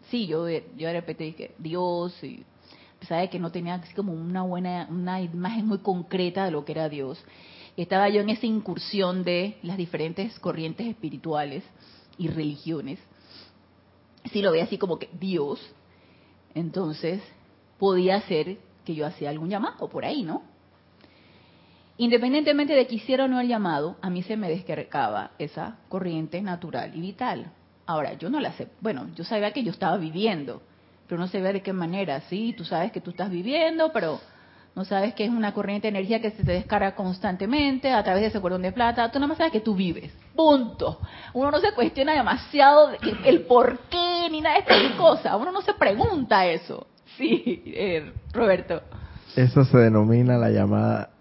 sí, 0.10 0.28
yo, 0.28 0.48
yo 0.50 0.88
de 0.88 0.94
repente 0.94 1.24
dije 1.26 1.56
Dios, 1.58 2.24
y 2.24 2.44
pensaba 3.00 3.28
que 3.28 3.40
no 3.40 3.52
tenía 3.52 3.76
así 3.76 3.94
como 3.94 4.14
una 4.14 4.44
buena, 4.44 4.88
una 4.90 5.22
imagen 5.22 5.68
muy 5.68 5.80
concreta 5.80 6.46
de 6.46 6.52
lo 6.52 6.66
que 6.66 6.72
era 6.72 6.90
Dios. 6.90 7.24
Estaba 7.78 8.08
yo 8.10 8.22
en 8.22 8.30
esa 8.30 8.46
incursión 8.46 9.24
de 9.24 9.58
las 9.62 9.78
diferentes 9.78 10.40
corrientes 10.40 10.88
espirituales 10.88 11.64
y 12.18 12.30
religiones. 12.30 13.00
Si 14.32 14.42
lo 14.42 14.52
veía 14.52 14.64
así 14.64 14.78
como 14.78 14.98
que 14.98 15.10
Dios, 15.20 15.60
entonces 16.54 17.22
podía 17.78 18.22
ser 18.22 18.58
que 18.86 18.96
yo 18.96 19.06
hacía 19.06 19.30
algún 19.30 19.50
llamado 19.50 19.90
por 19.90 20.06
ahí, 20.06 20.24
¿no? 20.24 20.55
Independientemente 21.98 22.74
de 22.74 22.88
que 22.88 22.96
hiciera 22.96 23.26
o 23.26 23.28
no 23.28 23.40
el 23.40 23.48
llamado, 23.48 23.96
a 24.02 24.10
mí 24.10 24.22
se 24.24 24.36
me 24.36 24.50
descargaba 24.50 25.32
esa 25.40 25.78
corriente 25.88 26.42
natural 26.42 26.92
y 26.94 27.00
vital. 27.00 27.52
Ahora, 27.86 28.14
yo 28.14 28.30
no 28.30 28.40
la 28.40 28.52
sé, 28.54 28.68
bueno, 28.82 29.08
yo 29.16 29.24
sabía 29.24 29.52
que 29.52 29.64
yo 29.64 29.72
estaba 29.72 29.96
viviendo, 29.98 30.62
pero 31.08 31.22
no 31.22 31.28
sabía 31.28 31.54
de 31.54 31.62
qué 31.62 31.72
manera, 31.72 32.20
sí, 32.22 32.54
tú 32.58 32.66
sabes 32.66 32.92
que 32.92 33.00
tú 33.00 33.12
estás 33.12 33.30
viviendo, 33.30 33.92
pero 33.94 34.20
no 34.76 34.84
sabes 34.84 35.14
que 35.14 35.24
es 35.24 35.30
una 35.30 35.54
corriente 35.54 35.88
de 35.88 35.98
energía 35.98 36.20
que 36.20 36.32
se 36.32 36.44
te 36.44 36.52
descarga 36.52 36.96
constantemente 36.96 37.92
a 37.92 38.04
través 38.04 38.24
de 38.24 38.28
ese 38.28 38.42
cordón 38.42 38.64
de 38.64 38.74
plata, 38.74 39.10
tú 39.10 39.20
no 39.20 39.28
más 39.28 39.38
sabes 39.38 39.54
que 39.54 39.62
tú 39.62 39.74
vives, 39.74 40.12
punto. 40.36 41.00
Uno 41.34 41.50
no 41.52 41.60
se 41.60 41.72
cuestiona 41.74 42.14
demasiado 42.14 42.90
el 43.24 43.44
por 43.44 43.80
qué 43.90 44.28
ni 44.30 44.42
nada 44.42 44.56
de 44.56 44.62
estas 44.62 44.92
cosas, 44.98 45.34
uno 45.40 45.52
no 45.52 45.62
se 45.62 45.74
pregunta 45.76 46.46
eso. 46.48 46.88
Sí, 47.18 47.64
eh, 47.68 48.12
Roberto. 48.34 48.82
Eso 49.36 49.64
se 49.64 49.78
denomina 49.78 50.38
la 50.38 50.50
llamada 50.50 51.15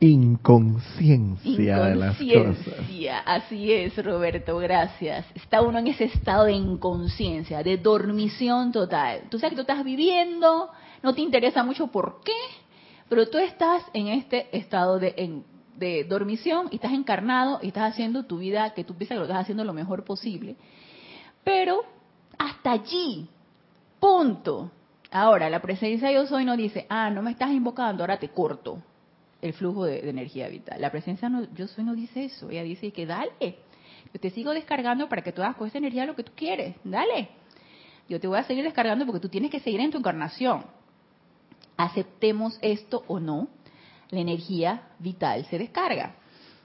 inconsciencia, 0.00 1.78
de 1.84 1.94
las 1.94 2.16
cosas. 2.16 2.90
Así 3.26 3.70
es, 3.70 4.02
Roberto, 4.02 4.56
gracias. 4.56 5.26
Está 5.34 5.60
uno 5.60 5.78
en 5.78 5.88
ese 5.88 6.04
estado 6.04 6.44
de 6.44 6.52
inconsciencia, 6.52 7.62
de 7.62 7.76
dormición 7.76 8.72
total. 8.72 9.24
Tú 9.28 9.38
sabes 9.38 9.50
que 9.50 9.56
tú 9.56 9.60
estás 9.60 9.84
viviendo, 9.84 10.70
no 11.02 11.14
te 11.14 11.20
interesa 11.20 11.62
mucho 11.64 11.88
por 11.88 12.22
qué, 12.24 12.32
pero 13.10 13.28
tú 13.28 13.36
estás 13.36 13.82
en 13.92 14.08
este 14.08 14.56
estado 14.56 14.98
de, 14.98 15.42
de 15.76 16.04
dormición 16.04 16.68
y 16.70 16.76
estás 16.76 16.92
encarnado 16.92 17.60
y 17.62 17.68
estás 17.68 17.92
haciendo 17.92 18.24
tu 18.24 18.38
vida 18.38 18.72
que 18.72 18.84
tú 18.84 18.94
piensas 18.94 19.16
que 19.16 19.20
lo 19.20 19.24
estás 19.26 19.42
haciendo 19.42 19.64
lo 19.64 19.74
mejor 19.74 20.04
posible. 20.04 20.56
Pero 21.44 21.82
hasta 22.38 22.72
allí, 22.72 23.28
punto. 23.98 24.70
Ahora, 25.10 25.50
la 25.50 25.60
presencia 25.60 26.10
yo 26.10 26.26
soy 26.26 26.46
no 26.46 26.56
dice, 26.56 26.86
ah, 26.88 27.10
no 27.10 27.20
me 27.20 27.32
estás 27.32 27.50
invocando, 27.50 28.02
ahora 28.02 28.18
te 28.18 28.28
corto 28.28 28.82
el 29.42 29.52
flujo 29.54 29.84
de, 29.84 30.08
energía 30.08 30.48
vital. 30.48 30.80
La 30.80 30.90
presencia 30.90 31.28
no, 31.28 31.46
yo 31.54 31.66
soy 31.66 31.84
no 31.84 31.94
dice 31.94 32.24
eso, 32.24 32.50
ella 32.50 32.62
dice 32.62 32.92
que 32.92 33.06
dale, 33.06 33.56
yo 34.12 34.20
te 34.20 34.30
sigo 34.30 34.52
descargando 34.52 35.08
para 35.08 35.22
que 35.22 35.32
tú 35.32 35.42
hagas 35.42 35.56
con 35.56 35.68
esa 35.68 35.78
energía 35.78 36.06
lo 36.06 36.16
que 36.16 36.24
tú 36.24 36.32
quieres, 36.34 36.76
dale. 36.84 37.30
Yo 38.08 38.18
te 38.18 38.26
voy 38.26 38.38
a 38.38 38.44
seguir 38.44 38.64
descargando 38.64 39.06
porque 39.06 39.20
tú 39.20 39.28
tienes 39.28 39.50
que 39.50 39.60
seguir 39.60 39.80
en 39.80 39.90
tu 39.90 39.98
encarnación. 39.98 40.64
Aceptemos 41.76 42.58
esto 42.60 43.04
o 43.06 43.20
no, 43.20 43.48
la 44.10 44.20
energía 44.20 44.88
vital 44.98 45.44
se 45.46 45.58
descarga. 45.58 46.16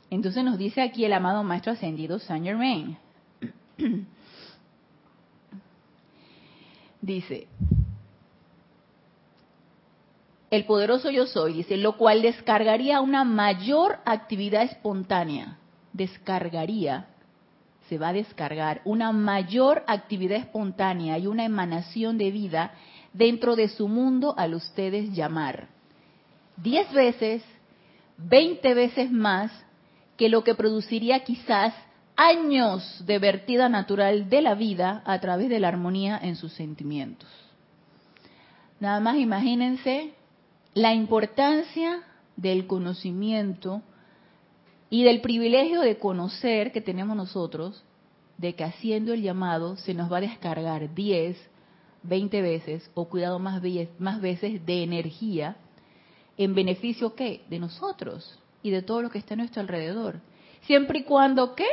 Entonces 0.09 0.43
nos 0.43 0.57
dice 0.57 0.81
aquí 0.81 1.05
el 1.05 1.13
amado 1.13 1.43
Maestro 1.43 1.73
Ascendido 1.73 2.19
Saint 2.19 2.45
Germain. 2.45 2.97
dice, 7.01 7.47
el 10.55 10.65
poderoso 10.65 11.09
yo 11.09 11.27
soy, 11.27 11.53
dice, 11.53 11.77
lo 11.77 11.97
cual 11.97 12.21
descargaría 12.21 13.01
una 13.01 13.23
mayor 13.23 13.99
actividad 14.05 14.63
espontánea. 14.63 15.57
Descargaría, 15.93 17.07
se 17.89 17.97
va 17.97 18.09
a 18.09 18.13
descargar 18.13 18.81
una 18.85 19.11
mayor 19.11 19.83
actividad 19.87 20.37
espontánea 20.37 21.17
y 21.17 21.27
una 21.27 21.45
emanación 21.45 22.17
de 22.17 22.31
vida 22.31 22.73
dentro 23.13 23.55
de 23.55 23.69
su 23.69 23.87
mundo 23.87 24.33
al 24.37 24.55
ustedes 24.55 25.13
llamar. 25.13 25.67
Diez 26.57 26.91
veces, 26.91 27.43
veinte 28.17 28.73
veces 28.73 29.11
más 29.11 29.51
que 30.17 30.29
lo 30.29 30.43
que 30.43 30.55
produciría 30.55 31.23
quizás 31.23 31.73
años 32.15 33.03
de 33.05 33.19
vertida 33.19 33.69
natural 33.69 34.29
de 34.29 34.41
la 34.41 34.55
vida 34.55 35.03
a 35.05 35.19
través 35.19 35.49
de 35.49 35.59
la 35.59 35.67
armonía 35.67 36.17
en 36.21 36.35
sus 36.35 36.53
sentimientos. 36.53 37.29
Nada 38.79 38.99
más 38.99 39.17
imagínense 39.17 40.13
la 40.75 40.93
importancia 40.93 42.03
del 42.35 42.67
conocimiento 42.67 43.81
y 44.89 45.03
del 45.03 45.21
privilegio 45.21 45.79
de 45.79 45.97
conocer 45.97 46.73
que 46.73 46.81
tenemos 46.81 47.15
nosotros, 47.15 47.83
de 48.37 48.55
que 48.55 48.65
haciendo 48.65 49.13
el 49.13 49.21
llamado 49.21 49.77
se 49.77 49.93
nos 49.93 50.11
va 50.11 50.17
a 50.17 50.21
descargar 50.21 50.93
10, 50.93 51.37
20 52.03 52.41
veces, 52.41 52.91
o 52.93 53.05
cuidado 53.05 53.39
más, 53.39 53.61
más 53.99 54.19
veces, 54.19 54.65
de 54.65 54.83
energía, 54.83 55.55
en 56.37 56.53
beneficio 56.53 57.15
qué? 57.15 57.45
De 57.49 57.57
nosotros 57.57 58.37
y 58.61 58.69
de 58.69 58.81
todo 58.81 59.01
lo 59.01 59.09
que 59.09 59.17
está 59.17 59.35
a 59.35 59.37
nuestro 59.37 59.61
alrededor. 59.61 60.19
Siempre 60.63 60.99
y 60.99 61.03
cuando 61.03 61.55
qué? 61.55 61.67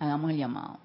Hagamos 0.00 0.32
el 0.32 0.38
llamado. 0.38 0.83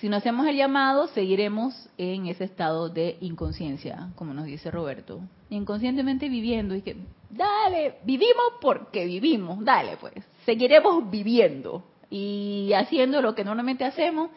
Si 0.00 0.08
no 0.08 0.16
hacemos 0.16 0.46
el 0.46 0.56
llamado, 0.56 1.08
seguiremos 1.08 1.88
en 1.98 2.26
ese 2.26 2.44
estado 2.44 2.88
de 2.88 3.16
inconsciencia, 3.20 4.10
como 4.14 4.32
nos 4.32 4.44
dice 4.44 4.70
Roberto. 4.70 5.20
Inconscientemente 5.50 6.28
viviendo 6.28 6.76
y 6.76 6.82
que, 6.82 6.96
dale, 7.30 7.96
vivimos 8.04 8.44
porque 8.60 9.06
vivimos, 9.06 9.64
dale 9.64 9.96
pues, 9.96 10.14
seguiremos 10.46 11.10
viviendo 11.10 11.82
y 12.10 12.72
haciendo 12.74 13.20
lo 13.20 13.34
que 13.34 13.44
normalmente 13.44 13.84
hacemos 13.84 14.30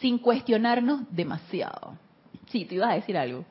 sin 0.00 0.18
cuestionarnos 0.18 1.02
demasiado. 1.14 1.96
Sí, 2.48 2.64
te 2.64 2.74
ibas 2.74 2.90
a 2.90 2.94
decir 2.94 3.16
algo. 3.16 3.44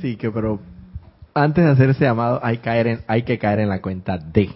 Sí, 0.00 0.16
que 0.16 0.30
pero 0.30 0.60
antes 1.34 1.64
de 1.64 1.70
hacer 1.70 1.90
ese 1.90 2.04
llamado 2.04 2.40
hay, 2.42 2.58
caer 2.58 2.86
en, 2.88 3.00
hay 3.06 3.22
que 3.22 3.38
caer 3.38 3.60
en 3.60 3.68
la 3.68 3.80
cuenta 3.80 4.18
de 4.18 4.50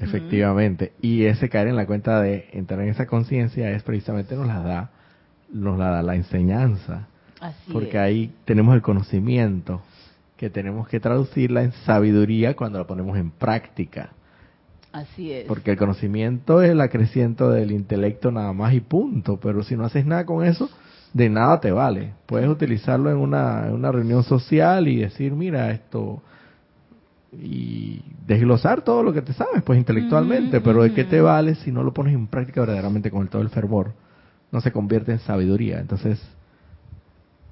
efectivamente. 0.00 0.92
Y 1.00 1.24
ese 1.24 1.48
caer 1.48 1.68
en 1.68 1.76
la 1.76 1.86
cuenta 1.86 2.20
de 2.20 2.48
entrar 2.52 2.80
en 2.80 2.88
esa 2.88 3.06
conciencia 3.06 3.70
es 3.70 3.82
precisamente 3.82 4.36
nos 4.36 4.46
la 4.46 4.60
da, 4.60 4.90
nos 5.52 5.78
la 5.78 5.90
da 5.90 6.02
la 6.02 6.14
enseñanza. 6.14 7.08
porque 7.72 7.98
ahí 7.98 8.32
tenemos 8.44 8.74
el 8.74 8.82
conocimiento 8.82 9.80
que 10.36 10.50
tenemos 10.50 10.88
que 10.88 11.00
traducirla 11.00 11.62
en 11.62 11.72
sabiduría 11.84 12.54
cuando 12.54 12.78
la 12.78 12.86
ponemos 12.86 13.16
en 13.18 13.30
práctica. 13.30 14.10
Así 14.92 15.32
es. 15.32 15.46
Porque 15.46 15.72
el 15.72 15.76
conocimiento 15.76 16.62
es 16.62 16.70
el 16.70 16.80
acreciento 16.80 17.50
del 17.50 17.72
intelecto 17.72 18.30
nada 18.30 18.52
más 18.52 18.72
y 18.72 18.80
punto. 18.80 19.38
Pero 19.40 19.62
si 19.62 19.76
no 19.76 19.84
haces 19.84 20.06
nada 20.06 20.24
con 20.24 20.44
eso, 20.44 20.70
de 21.12 21.28
nada 21.28 21.60
te 21.60 21.72
vale. 21.72 22.14
Puedes 22.26 22.48
utilizarlo 22.48 23.10
en 23.10 23.16
una, 23.16 23.66
en 23.66 23.74
una 23.74 23.92
reunión 23.92 24.22
social 24.22 24.88
y 24.88 24.96
decir, 24.96 25.32
mira, 25.32 25.70
esto 25.70 26.22
y 27.32 28.00
desglosar 28.26 28.82
todo 28.82 29.02
lo 29.02 29.12
que 29.12 29.22
te 29.22 29.32
sabes, 29.32 29.62
pues 29.62 29.78
intelectualmente, 29.78 30.60
pero 30.60 30.82
¿de 30.82 30.94
qué 30.94 31.04
te 31.04 31.20
vale 31.20 31.54
si 31.56 31.70
no 31.70 31.82
lo 31.82 31.92
pones 31.92 32.14
en 32.14 32.26
práctica 32.26 32.60
verdaderamente 32.60 33.10
con 33.10 33.28
todo 33.28 33.42
el 33.42 33.50
fervor? 33.50 33.92
No 34.50 34.60
se 34.60 34.72
convierte 34.72 35.12
en 35.12 35.18
sabiduría. 35.18 35.78
Entonces, 35.78 36.20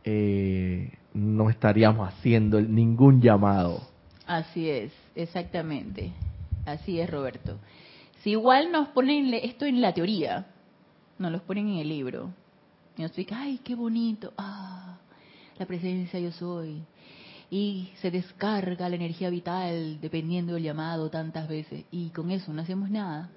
eh, 0.05 0.93
no 1.13 1.51
estaríamos 1.51 2.09
haciendo 2.09 2.61
ningún 2.61 3.21
llamado. 3.21 3.83
Así 4.27 4.69
es, 4.69 4.93
exactamente. 5.15 6.13
Así 6.65 6.99
es, 7.01 7.11
Roberto. 7.11 7.59
Si 8.23 8.31
igual 8.31 8.73
nos 8.73 8.89
ponen 8.89 9.33
esto 9.35 9.67
en 9.67 9.81
la 9.81 9.93
teoría, 9.93 10.47
nos 11.19 11.33
lo 11.33 11.41
ponen 11.41 11.69
en 11.69 11.79
el 11.79 11.89
libro, 11.89 12.31
y 12.97 13.03
nos 13.03 13.11
explica, 13.11 13.41
ay, 13.41 13.61
qué 13.63 13.75
bonito, 13.75 14.33
ah, 14.39 14.97
la 15.59 15.67
presencia 15.67 16.19
yo 16.19 16.33
soy, 16.33 16.83
y 17.51 17.93
se 18.01 18.11
descarga 18.11 18.89
la 18.89 18.97
energía 18.97 19.31
vital 19.31 20.01
dependiendo 20.01 20.55
del 20.55 20.65
llamado 20.65 21.11
tantas 21.11 21.49
veces, 21.49 21.85
y 21.91 22.11
con 22.11 22.31
eso 22.31 22.53
no 22.53 22.63
hacemos 22.63 22.91
nada, 22.91 23.31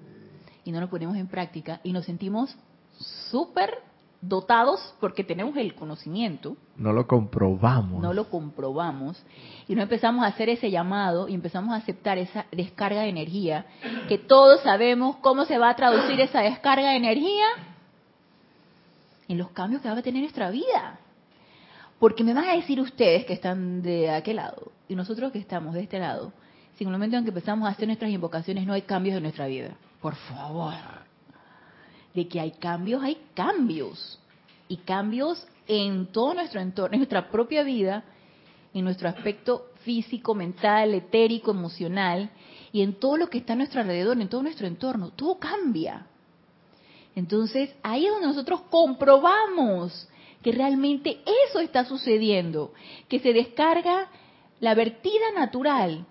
y 0.64 0.72
no 0.72 0.80
lo 0.80 0.90
ponemos 0.90 1.16
en 1.16 1.28
práctica, 1.28 1.80
y 1.82 1.92
nos 1.92 2.04
sentimos 2.04 2.56
súper 3.30 3.78
dotados 4.20 4.94
porque 5.00 5.24
tenemos 5.24 5.56
el 5.56 5.74
conocimiento. 5.74 6.56
No 6.76 6.92
lo 6.92 7.06
comprobamos. 7.06 8.02
No 8.02 8.12
lo 8.12 8.28
comprobamos. 8.28 9.22
Y 9.66 9.74
no 9.74 9.82
empezamos 9.82 10.24
a 10.24 10.28
hacer 10.28 10.48
ese 10.48 10.70
llamado 10.70 11.28
y 11.28 11.34
empezamos 11.34 11.72
a 11.72 11.76
aceptar 11.76 12.18
esa 12.18 12.46
descarga 12.52 13.02
de 13.02 13.08
energía, 13.08 13.66
que 14.08 14.18
todos 14.18 14.60
sabemos 14.60 15.16
cómo 15.16 15.44
se 15.44 15.58
va 15.58 15.70
a 15.70 15.76
traducir 15.76 16.20
esa 16.20 16.40
descarga 16.40 16.90
de 16.90 16.96
energía 16.96 17.46
en 19.28 19.38
los 19.38 19.50
cambios 19.50 19.80
que 19.80 19.88
va 19.88 19.96
a 19.96 20.02
tener 20.02 20.22
nuestra 20.22 20.50
vida. 20.50 20.98
Porque 22.00 22.24
me 22.24 22.34
van 22.34 22.48
a 22.48 22.56
decir 22.56 22.80
ustedes 22.80 23.24
que 23.26 23.34
están 23.34 23.82
de 23.82 24.10
aquel 24.10 24.36
lado 24.36 24.72
y 24.88 24.96
nosotros 24.96 25.30
que 25.30 25.38
estamos 25.38 25.74
de 25.74 25.82
este 25.82 26.00
lado, 26.00 26.32
si 26.74 26.82
en 26.82 26.88
el 26.88 26.94
momento 26.94 27.16
en 27.16 27.22
que 27.22 27.30
empezamos 27.30 27.68
a 27.68 27.72
hacer 27.72 27.86
nuestras 27.86 28.10
invocaciones 28.10 28.66
no 28.66 28.72
hay 28.72 28.82
cambios 28.82 29.16
en 29.16 29.22
nuestra 29.22 29.46
vida. 29.46 29.76
Por 30.00 30.16
favor 30.16 30.74
de 32.14 32.28
que 32.28 32.40
hay 32.40 32.52
cambios, 32.52 33.02
hay 33.02 33.18
cambios. 33.34 34.18
Y 34.68 34.78
cambios 34.78 35.46
en 35.66 36.06
todo 36.06 36.34
nuestro 36.34 36.60
entorno, 36.60 36.94
en 36.94 37.00
nuestra 37.00 37.30
propia 37.30 37.62
vida, 37.62 38.04
en 38.72 38.84
nuestro 38.84 39.08
aspecto 39.08 39.66
físico, 39.84 40.34
mental, 40.34 40.94
etérico, 40.94 41.50
emocional, 41.50 42.30
y 42.72 42.82
en 42.82 42.94
todo 42.94 43.16
lo 43.16 43.28
que 43.28 43.38
está 43.38 43.54
a 43.54 43.56
nuestro 43.56 43.80
alrededor, 43.80 44.20
en 44.20 44.28
todo 44.28 44.42
nuestro 44.42 44.66
entorno. 44.66 45.10
Todo 45.10 45.38
cambia. 45.38 46.06
Entonces, 47.16 47.74
ahí 47.82 48.06
es 48.06 48.12
donde 48.12 48.28
nosotros 48.28 48.62
comprobamos 48.70 50.08
que 50.42 50.52
realmente 50.52 51.20
eso 51.46 51.60
está 51.60 51.84
sucediendo, 51.84 52.72
que 53.08 53.18
se 53.18 53.32
descarga 53.32 54.08
la 54.60 54.74
vertida 54.74 55.32
natural, 55.34 56.06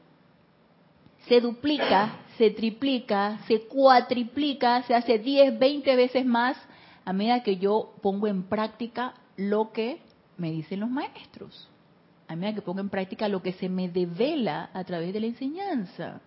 se 1.27 1.41
duplica 1.41 2.19
se 2.39 2.51
triplica, 2.51 3.38
se 3.48 3.67
cuatriplica, 3.67 4.81
se 4.83 4.95
hace 4.95 5.19
10, 5.19 5.59
20 5.59 5.95
veces 5.98 6.25
más 6.25 6.55
a 7.03 7.12
medida 7.12 7.43
que 7.43 7.57
yo 7.57 7.91
pongo 8.01 8.27
en 8.27 8.43
práctica 8.43 9.13
lo 9.36 9.74
que 9.74 10.00
me 10.38 10.50
dicen 10.50 10.79
los 10.79 10.89
maestros, 10.89 11.67
a 12.29 12.38
medida 12.38 12.55
que 12.55 12.62
pongo 12.62 12.79
en 12.79 12.88
práctica 12.88 13.27
lo 13.27 13.41
que 13.41 13.51
se 13.51 13.67
me 13.67 13.89
devela 13.89 14.69
a 14.74 14.86
través 14.86 15.12
de 15.12 15.19
la 15.19 15.25
enseñanza. 15.25 16.21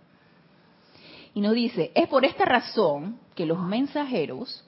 Y 1.32 1.40
nos 1.40 1.54
dice, 1.54 1.92
es 1.94 2.08
por 2.08 2.26
esta 2.26 2.44
razón 2.44 3.18
que 3.34 3.46
los 3.46 3.58
mensajeros 3.58 4.62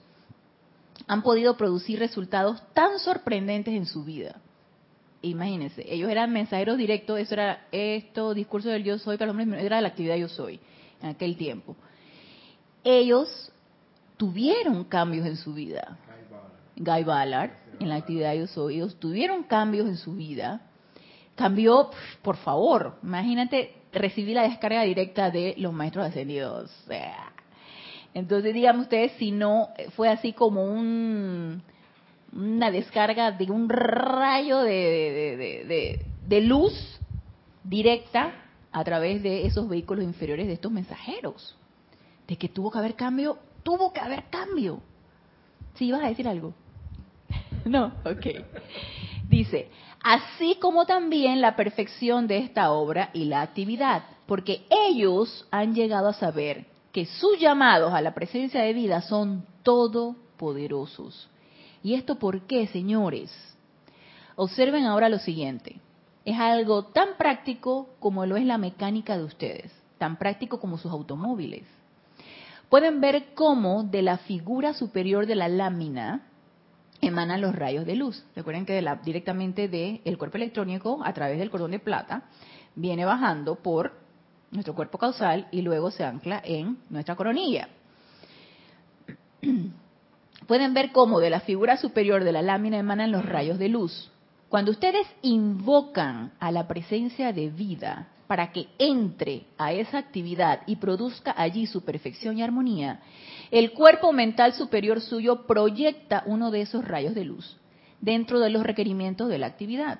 han 1.07 1.21
podido 1.21 1.57
producir 1.57 1.99
resultados 1.99 2.61
tan 2.73 2.99
sorprendentes 2.99 3.73
en 3.73 3.85
su 3.85 4.03
vida. 4.03 4.41
Imagínense, 5.21 5.83
ellos 5.87 6.09
eran 6.09 6.31
mensajeros 6.31 6.77
directos, 6.77 7.19
eso 7.19 7.33
era 7.33 7.67
esto, 7.71 8.33
discurso 8.33 8.69
del 8.69 8.83
yo 8.83 8.97
soy 8.99 9.17
para 9.17 9.31
los 9.31 9.41
hombres, 9.41 9.63
era 9.63 9.81
la 9.81 9.87
actividad 9.87 10.15
yo 10.17 10.27
soy 10.27 10.59
en 11.01 11.09
aquel 11.09 11.35
tiempo, 11.35 11.75
ellos 12.83 13.51
tuvieron 14.17 14.83
cambios 14.83 15.25
en 15.25 15.35
su 15.35 15.53
vida. 15.53 15.97
Guy 16.75 17.03
Ballard, 17.03 17.51
en 17.79 17.89
la 17.89 17.95
actividad 17.95 18.31
de 18.33 18.41
los 18.41 18.57
oídos, 18.57 18.99
tuvieron 18.99 19.43
cambios 19.43 19.87
en 19.87 19.97
su 19.97 20.13
vida. 20.13 20.61
Cambió, 21.35 21.89
por 22.21 22.37
favor, 22.37 22.97
imagínate 23.01 23.75
recibir 23.91 24.35
la 24.35 24.43
descarga 24.43 24.83
directa 24.83 25.31
de 25.31 25.55
los 25.57 25.73
maestros 25.73 26.05
ascendidos. 26.05 26.71
Entonces, 28.15 28.53
díganme 28.53 28.81
ustedes 28.81 29.11
si 29.19 29.31
no 29.31 29.69
fue 29.95 30.09
así 30.09 30.31
como 30.33 30.63
un, 30.63 31.61
una 32.31 32.71
descarga 32.71 33.31
de 33.31 33.51
un 33.51 33.69
rayo 33.69 34.61
de, 34.61 35.99
de 36.25 36.41
luz 36.41 36.73
directa 37.63 38.33
a 38.71 38.83
través 38.83 39.21
de 39.21 39.45
esos 39.45 39.67
vehículos 39.67 40.05
inferiores 40.05 40.47
de 40.47 40.53
estos 40.53 40.71
mensajeros. 40.71 41.57
De 42.27 42.37
que 42.37 42.49
tuvo 42.49 42.71
que 42.71 42.77
haber 42.77 42.95
cambio, 42.95 43.37
tuvo 43.63 43.91
que 43.91 43.99
haber 43.99 44.23
cambio. 44.29 44.79
¿Sí 45.75 45.87
ibas 45.87 46.01
a 46.01 46.07
decir 46.07 46.27
algo? 46.27 46.53
no, 47.65 47.87
ok. 48.05 48.27
Dice, 49.27 49.69
así 50.01 50.55
como 50.61 50.85
también 50.85 51.41
la 51.41 51.57
perfección 51.57 52.27
de 52.27 52.37
esta 52.37 52.71
obra 52.71 53.09
y 53.11 53.25
la 53.25 53.41
actividad, 53.41 54.03
porque 54.25 54.65
ellos 54.69 55.45
han 55.51 55.75
llegado 55.75 56.07
a 56.07 56.13
saber 56.13 56.65
que 56.95 57.05
sus 57.07 57.37
llamados 57.41 57.93
a 57.93 57.99
la 57.99 58.13
presencia 58.13 58.61
de 58.61 58.71
vida 58.71 59.01
son 59.01 59.45
todopoderosos. 59.63 61.27
¿Y 61.83 61.93
esto 61.93 62.17
por 62.17 62.43
qué, 62.47 62.67
señores? 62.67 63.29
Observen 64.37 64.85
ahora 64.85 65.09
lo 65.09 65.19
siguiente 65.19 65.81
es 66.23 66.39
algo 66.39 66.85
tan 66.85 67.17
práctico 67.17 67.89
como 67.99 68.25
lo 68.25 68.37
es 68.37 68.45
la 68.45 68.57
mecánica 68.57 69.17
de 69.17 69.25
ustedes, 69.25 69.73
tan 69.97 70.15
práctico 70.15 70.61
como 70.61 70.77
sus 70.77 70.89
automóviles. 70.89 71.63
Pueden 72.69 73.01
ver 73.01 73.33
cómo 73.35 73.83
de 73.83 74.01
la 74.01 74.19
figura 74.19 74.73
superior 74.73 75.25
de 75.27 75.35
la 75.35 75.49
lámina 75.49 76.21
emanan 77.01 77.41
los 77.41 77.53
rayos 77.53 77.85
de 77.85 77.97
luz. 77.97 78.23
Recuerden 78.37 78.65
que 78.65 78.81
directamente 79.03 79.67
del 79.67 80.17
cuerpo 80.17 80.37
electrónico, 80.37 81.01
a 81.03 81.11
través 81.11 81.39
del 81.39 81.51
cordón 81.51 81.71
de 81.71 81.79
plata, 81.79 82.23
viene 82.73 83.03
bajando 83.03 83.55
por 83.55 84.04
nuestro 84.55 84.75
cuerpo 84.75 84.97
causal 84.97 85.47
y 85.51 85.61
luego 85.61 85.91
se 85.91 86.03
ancla 86.03 86.41
en 86.43 86.77
nuestra 86.89 87.15
coronilla. 87.15 87.69
Pueden 90.47 90.73
ver 90.73 90.91
cómo 90.91 91.19
de 91.19 91.29
la 91.29 91.39
figura 91.41 91.77
superior 91.77 92.23
de 92.23 92.31
la 92.31 92.41
lámina 92.41 92.77
emanan 92.77 93.11
los 93.11 93.25
rayos 93.25 93.59
de 93.59 93.69
luz. 93.69 94.11
Cuando 94.49 94.71
ustedes 94.71 95.07
invocan 95.21 96.33
a 96.39 96.51
la 96.51 96.67
presencia 96.67 97.33
de 97.33 97.49
vida 97.49 98.09
para 98.27 98.51
que 98.51 98.67
entre 98.79 99.45
a 99.57 99.73
esa 99.73 99.97
actividad 99.97 100.61
y 100.65 100.77
produzca 100.77 101.33
allí 101.35 101.67
su 101.67 101.83
perfección 101.83 102.37
y 102.37 102.43
armonía, 102.43 103.01
el 103.51 103.73
cuerpo 103.73 104.13
mental 104.13 104.53
superior 104.53 105.01
suyo 105.01 105.45
proyecta 105.45 106.23
uno 106.25 106.51
de 106.51 106.61
esos 106.61 106.85
rayos 106.85 107.15
de 107.15 107.25
luz 107.25 107.57
dentro 108.01 108.39
de 108.39 108.49
los 108.49 108.63
requerimientos 108.63 109.29
de 109.29 109.37
la 109.37 109.47
actividad 109.47 109.99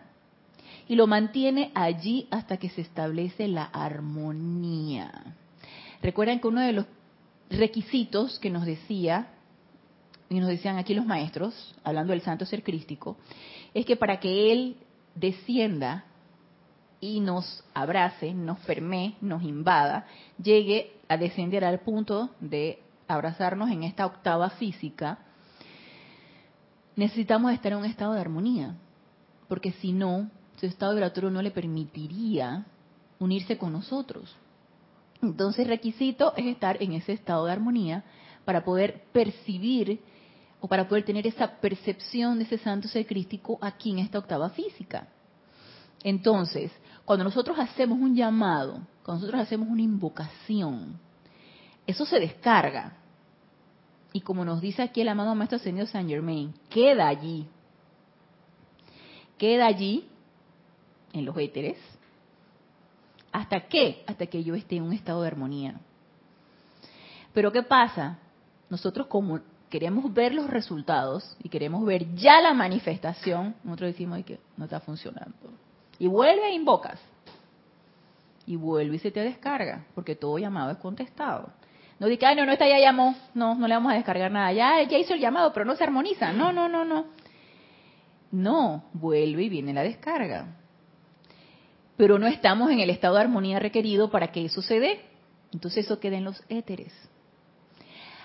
y 0.88 0.96
lo 0.96 1.08
mantiene 1.08 1.72
allí 1.74 2.28
hasta 2.32 2.58
que 2.58 2.70
se 2.70 2.82
establece 2.82 3.48
la 3.48 3.66
armonía. 3.66 5.36
Recuerden 6.02 6.40
que 6.40 6.48
uno 6.48 6.62
de 6.62 6.74
los 6.74 6.86
requisitos 7.50 8.40
que 8.40 8.50
nos 8.50 8.66
decía 8.66 9.28
y 10.30 10.40
nos 10.40 10.50
decían 10.50 10.78
aquí 10.78 10.94
los 10.94 11.06
maestros, 11.06 11.76
hablando 11.84 12.12
del 12.12 12.22
santo 12.22 12.46
ser 12.46 12.64
crístico, 12.64 13.18
es 13.74 13.86
que 13.86 13.96
para 13.96 14.20
que 14.20 14.52
Él 14.52 14.78
descienda 15.14 16.06
y 17.00 17.20
nos 17.20 17.64
abrace, 17.74 18.34
nos 18.34 18.60
permee, 18.60 19.16
nos 19.22 19.44
invada, 19.44 20.08
llegue 20.42 20.94
a 21.08 21.18
descender 21.18 21.64
al 21.64 21.80
punto 21.80 22.32
de 22.40 22.80
abrazarnos 23.08 23.70
en 23.70 23.84
esta 23.84 24.06
octava 24.06 24.50
física, 24.52 25.20
necesitamos 26.96 27.54
estar 27.54 27.74
en 27.74 27.80
un 27.80 27.86
estado 27.86 28.14
de 28.14 28.22
armonía, 28.22 28.76
porque 29.48 29.74
si 29.74 29.92
no, 29.92 30.30
su 30.58 30.66
estado 30.66 30.94
vibratorio 30.94 31.30
no 31.30 31.42
le 31.42 31.52
permitiría 31.52 32.66
unirse 33.20 33.58
con 33.58 33.74
nosotros. 33.74 34.36
Entonces, 35.22 35.68
requisito 35.68 36.34
es 36.36 36.46
estar 36.46 36.82
en 36.82 36.94
ese 36.94 37.14
estado 37.14 37.46
de 37.46 37.52
armonía 37.52 38.04
para 38.44 38.64
poder 38.64 39.04
percibir 39.12 40.00
o 40.60 40.68
para 40.68 40.88
poder 40.88 41.04
tener 41.04 41.26
esa 41.28 41.60
percepción 41.60 42.38
de 42.38 42.46
ese 42.46 42.58
santo 42.58 42.88
ser 42.88 43.06
crístico 43.06 43.58
aquí 43.62 43.92
en 43.92 44.00
esta 44.00 44.20
octava 44.20 44.50
física. 44.50 45.08
Entonces, 46.04 46.72
cuando 47.04 47.24
nosotros 47.24 47.58
hacemos 47.58 47.98
un 48.00 48.16
llamado, 48.16 48.82
cuando 49.04 49.22
nosotros 49.22 49.42
hacemos 49.42 49.68
una 49.70 49.82
invocación, 49.82 51.00
eso 51.88 52.06
se 52.06 52.20
descarga. 52.20 52.98
Y 54.14 54.22
como 54.22 54.46
nos 54.46 54.62
dice 54.62 54.82
aquí 54.82 55.02
el 55.02 55.10
amado 55.10 55.36
Maestro 55.36 55.58
Ascendido 55.58 55.88
Saint 55.88 56.10
Germain, 56.10 56.54
queda 56.70 57.08
allí. 57.08 57.48
Queda 59.38 59.66
allí, 59.66 60.08
en 61.16 61.26
los 61.26 61.38
éteres. 61.38 61.78
¿Hasta 63.32 63.62
qué? 63.62 64.04
Hasta 64.08 64.28
que 64.28 64.44
yo 64.44 64.56
esté 64.56 64.78
en 64.78 64.84
un 64.84 64.94
estado 64.94 65.22
de 65.22 65.28
armonía. 65.28 65.80
Pero 67.34 67.52
¿qué 67.52 67.64
pasa? 67.64 68.18
Nosotros 68.70 69.08
como 69.08 69.40
queremos 69.70 70.14
ver 70.14 70.34
los 70.34 70.50
resultados 70.50 71.36
y 71.44 71.50
queremos 71.50 71.86
ver 71.86 72.16
ya 72.16 72.40
la 72.40 72.54
manifestación, 72.54 73.56
nosotros 73.64 73.92
decimos 73.92 74.24
que 74.24 74.40
no 74.56 74.66
está 74.66 74.80
funcionando. 74.80 75.36
Y 76.00 76.08
vuelve 76.08 76.48
e 76.48 76.54
invocas. 76.54 77.00
y 78.48 78.56
vuelve 78.56 78.98
y 78.98 79.00
se 79.00 79.12
te 79.12 79.22
descarga, 79.22 79.86
porque 79.96 80.16
todo 80.16 80.38
llamado 80.38 80.72
es 80.72 80.78
contestado. 80.78 81.50
No 82.00 82.08
diga, 82.08 82.36
no, 82.36 82.46
no, 82.46 82.52
esta 82.52 82.68
ya 82.68 82.80
llamó, 82.80 83.16
no, 83.34 83.56
no 83.56 83.68
le 83.68 83.74
vamos 83.74 83.92
a 83.92 83.96
descargar 83.96 84.30
nada, 84.32 84.52
ya, 84.54 84.84
ya 84.84 84.98
hizo 84.98 85.14
el 85.14 85.20
llamado, 85.20 85.52
pero 85.54 85.66
no 85.66 85.76
se 85.76 85.84
armoniza, 85.84 86.32
no, 86.32 86.52
no, 86.52 86.70
no, 86.70 86.86
no. 86.86 87.06
No, 88.32 88.84
vuelve 88.94 89.44
y 89.44 89.50
viene 89.50 89.74
la 89.74 89.82
descarga. 89.82 90.58
Pero 91.98 92.20
no 92.20 92.28
estamos 92.28 92.70
en 92.72 92.80
el 92.80 92.90
estado 92.90 93.16
de 93.16 93.22
armonía 93.22 93.60
requerido 93.60 94.10
para 94.10 94.32
que 94.32 94.46
eso 94.46 94.62
se 94.62 94.80
dé. 94.80 95.02
Entonces 95.54 95.86
eso 95.86 96.00
queda 96.00 96.18
en 96.18 96.26
los 96.26 96.44
éteres. 96.50 96.94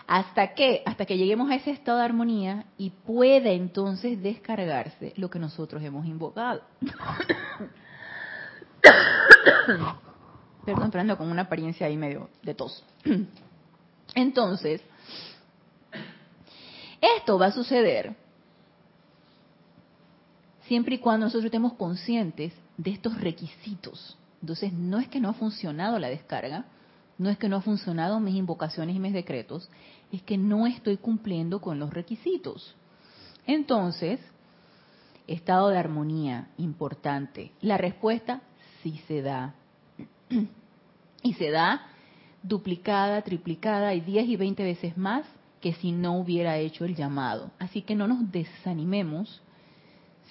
¿Hasta 0.06 0.54
qué? 0.54 0.83
Hasta 0.85 1.06
que 1.06 1.16
lleguemos 1.16 1.48
a 1.50 1.54
ese 1.54 1.70
estado 1.70 1.98
de 1.98 2.04
armonía 2.04 2.64
y 2.76 2.90
pueda 2.90 3.50
entonces 3.50 4.20
descargarse 4.20 5.12
lo 5.16 5.30
que 5.30 5.38
nosotros 5.38 5.80
hemos 5.85 6.04
invocado. 6.04 6.62
Perdón, 10.64 10.87
esperando 10.87 11.16
con 11.16 11.30
una 11.30 11.42
apariencia 11.42 11.87
ahí 11.87 11.96
medio 11.96 12.28
de 12.42 12.54
tos. 12.54 12.85
Entonces, 14.14 14.83
esto 17.00 17.38
va 17.38 17.46
a 17.46 17.52
suceder 17.52 18.16
siempre 20.66 20.96
y 20.96 20.98
cuando 20.98 21.26
nosotros 21.26 21.46
estemos 21.46 21.74
conscientes 21.74 22.52
de 22.83 22.90
estos 22.90 23.21
requisitos. 23.21 24.16
Entonces, 24.40 24.73
no 24.73 24.99
es 24.99 25.09
que 25.09 25.21
no 25.21 25.29
ha 25.29 25.35
funcionado 25.35 25.99
la 25.99 26.09
descarga, 26.09 26.64
no 27.19 27.29
es 27.29 27.37
que 27.37 27.49
no 27.49 27.57
ha 27.57 27.61
funcionado 27.61 28.19
mis 28.21 28.35
invocaciones 28.35 28.97
y 28.97 28.99
mis 28.99 29.12
decretos, 29.12 29.69
es 30.11 30.23
que 30.23 30.38
no 30.38 30.66
estoy 30.66 30.97
cumpliendo 30.97 31.61
con 31.61 31.79
los 31.79 31.93
requisitos. 31.93 32.75
Entonces, 33.47 34.19
estado 35.27 35.69
de 35.69 35.77
armonía, 35.77 36.49
importante. 36.57 37.53
La 37.61 37.77
respuesta 37.77 38.40
sí 38.83 39.01
se 39.07 39.21
da. 39.21 39.55
y 41.23 41.35
se 41.35 41.51
da 41.51 41.87
duplicada, 42.43 43.21
triplicada 43.21 43.93
y 43.93 44.01
10 44.01 44.27
y 44.27 44.37
20 44.37 44.64
veces 44.64 44.97
más 44.97 45.27
que 45.61 45.75
si 45.75 45.93
no 45.93 46.19
hubiera 46.19 46.57
hecho 46.57 46.87
el 46.87 46.97
llamado. 46.97 47.51
Así 47.59 47.83
que 47.83 47.95
no 47.95 48.09
nos 48.09 48.33
desanimemos 48.33 49.43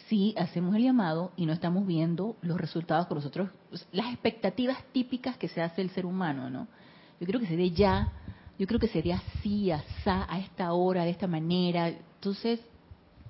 si 0.07 0.33
hacemos 0.37 0.75
el 0.75 0.83
llamado 0.83 1.31
y 1.35 1.45
no 1.45 1.53
estamos 1.53 1.85
viendo 1.85 2.35
los 2.41 2.59
resultados 2.59 3.07
con 3.07 3.17
nosotros, 3.17 3.49
las 3.91 4.07
expectativas 4.07 4.77
típicas 4.91 5.37
que 5.37 5.47
se 5.47 5.61
hace 5.61 5.81
el 5.81 5.89
ser 5.91 6.05
humano, 6.05 6.49
¿no? 6.49 6.67
Yo 7.19 7.27
creo 7.27 7.39
que 7.39 7.47
se 7.47 7.57
dé 7.57 7.71
ya, 7.71 8.11
yo 8.57 8.67
creo 8.67 8.79
que 8.79 8.87
sería 8.87 9.17
así, 9.17 9.71
asá, 9.71 10.25
a 10.29 10.39
esta 10.39 10.73
hora, 10.73 11.03
de 11.03 11.11
esta 11.11 11.27
manera. 11.27 11.89
Entonces, 11.89 12.59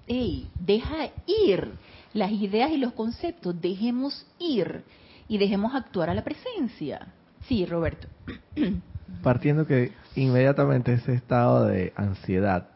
hey, 0.07 0.49
deja 0.59 1.09
ir 1.25 1.71
las 2.13 2.31
ideas 2.31 2.71
y 2.71 2.77
los 2.77 2.93
conceptos, 2.93 3.59
dejemos 3.59 4.25
ir 4.39 4.83
y 5.27 5.37
dejemos 5.37 5.75
actuar 5.75 6.09
a 6.09 6.13
la 6.13 6.23
presencia. 6.23 7.07
Sí, 7.47 7.65
Roberto. 7.65 8.07
Partiendo 9.23 9.65
que 9.65 9.91
inmediatamente 10.15 10.93
ese 10.93 11.13
estado 11.13 11.65
de 11.65 11.93
ansiedad, 11.95 12.69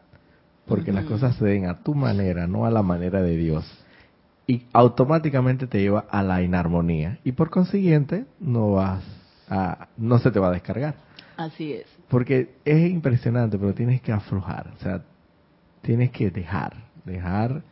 porque 0.66 0.92
las 0.92 1.06
cosas 1.06 1.36
se 1.36 1.46
den 1.46 1.68
a 1.68 1.84
tu 1.84 1.94
manera, 1.94 2.48
no 2.48 2.66
a 2.66 2.72
la 2.72 2.82
manera 2.82 3.22
de 3.22 3.36
Dios, 3.36 3.83
y 4.46 4.66
automáticamente 4.74 5.68
te 5.68 5.80
lleva 5.80 6.06
a 6.10 6.22
la 6.24 6.42
inarmonía 6.42 7.20
y 7.24 7.32
por 7.32 7.50
consiguiente 7.50 8.26
no 8.40 8.74
vas 8.74 9.04
a, 9.50 9.88
no 9.98 10.20
se 10.20 10.32
te 10.32 10.40
va 10.40 10.48
a 10.48 10.52
descargar. 10.52 10.96
Así 11.38 11.74
es. 11.74 11.86
Porque 12.10 12.56
es 12.66 12.92
impresionante, 12.92 13.58
pero 13.58 13.74
tienes 13.74 14.02
que 14.02 14.12
aflojar, 14.12 14.72
o 14.76 14.80
sea, 14.84 15.04
tienes 15.82 16.12
que 16.12 16.30
dejar, 16.30 16.74
dejar. 17.06 17.64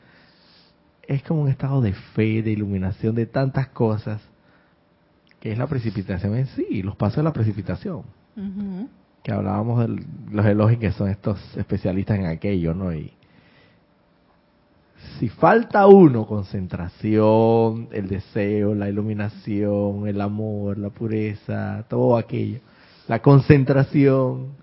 Es 1.03 1.23
como 1.23 1.41
un 1.41 1.49
estado 1.49 1.81
de 1.81 1.93
fe, 1.93 2.41
de 2.41 2.51
iluminación, 2.51 3.15
de 3.15 3.25
tantas 3.25 3.67
cosas 3.67 4.21
que 5.39 5.51
es 5.51 5.57
la 5.57 5.67
precipitación 5.67 6.35
en 6.35 6.47
sí, 6.47 6.83
los 6.83 6.95
pasos 6.95 7.17
de 7.17 7.23
la 7.23 7.33
precipitación. 7.33 8.03
Que 9.23 9.31
hablábamos 9.31 9.79
de 9.81 10.05
los 10.31 10.45
elogios 10.45 10.79
que 10.79 10.91
son 10.91 11.09
estos 11.09 11.39
especialistas 11.57 12.17
en 12.17 12.25
aquello, 12.27 12.73
¿no? 12.73 12.93
Y 12.93 13.13
si 15.19 15.29
falta 15.29 15.85
uno, 15.87 16.25
concentración, 16.25 17.89
el 17.91 18.07
deseo, 18.07 18.73
la 18.73 18.89
iluminación, 18.89 20.07
el 20.07 20.19
amor, 20.19 20.77
la 20.77 20.89
pureza, 20.89 21.85
todo 21.89 22.17
aquello, 22.17 22.59
la 23.07 23.21
concentración, 23.21 24.53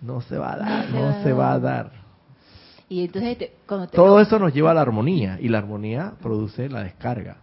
no 0.00 0.20
se 0.20 0.36
va 0.36 0.54
a 0.54 0.56
dar, 0.56 0.90
no, 0.90 1.22
se, 1.22 1.32
va 1.32 1.52
a 1.52 1.58
dar. 1.58 1.92
Y 2.88 3.04
entonces, 3.04 3.50
todo 3.92 4.20
eso 4.20 4.38
nos 4.38 4.52
lleva 4.52 4.72
a 4.72 4.74
la 4.74 4.82
armonía 4.82 5.38
y 5.40 5.48
la 5.48 5.58
armonía 5.58 6.14
produce 6.20 6.68
la 6.68 6.82
descarga. 6.82 7.38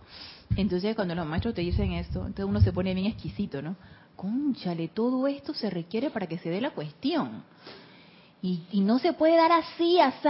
Entonces, 0.56 0.96
cuando 0.96 1.15
los 1.15 1.26
maestros 1.26 1.54
te 1.54 1.62
dicen 1.62 1.94
esto, 1.94 2.20
entonces 2.20 2.46
uno 2.46 2.62
se 2.62 2.74
pone 2.74 2.94
bien 2.94 3.08
exquisito, 3.08 3.62
¿no? 3.62 3.76
Conchale, 4.15 4.89
todo 4.89 5.26
esto 5.28 5.54
se 5.54 5.70
requiere 5.70 6.10
para 6.10 6.28
que 6.28 6.38
se 6.38 6.50
dé 6.50 6.62
la 6.62 6.72
cuestión. 6.72 7.44
Y, 8.41 8.82
no 8.82 9.00
se 9.00 9.13
puede 9.13 9.38
dar 9.38 9.52
así, 9.52 10.00
así. 10.00 10.28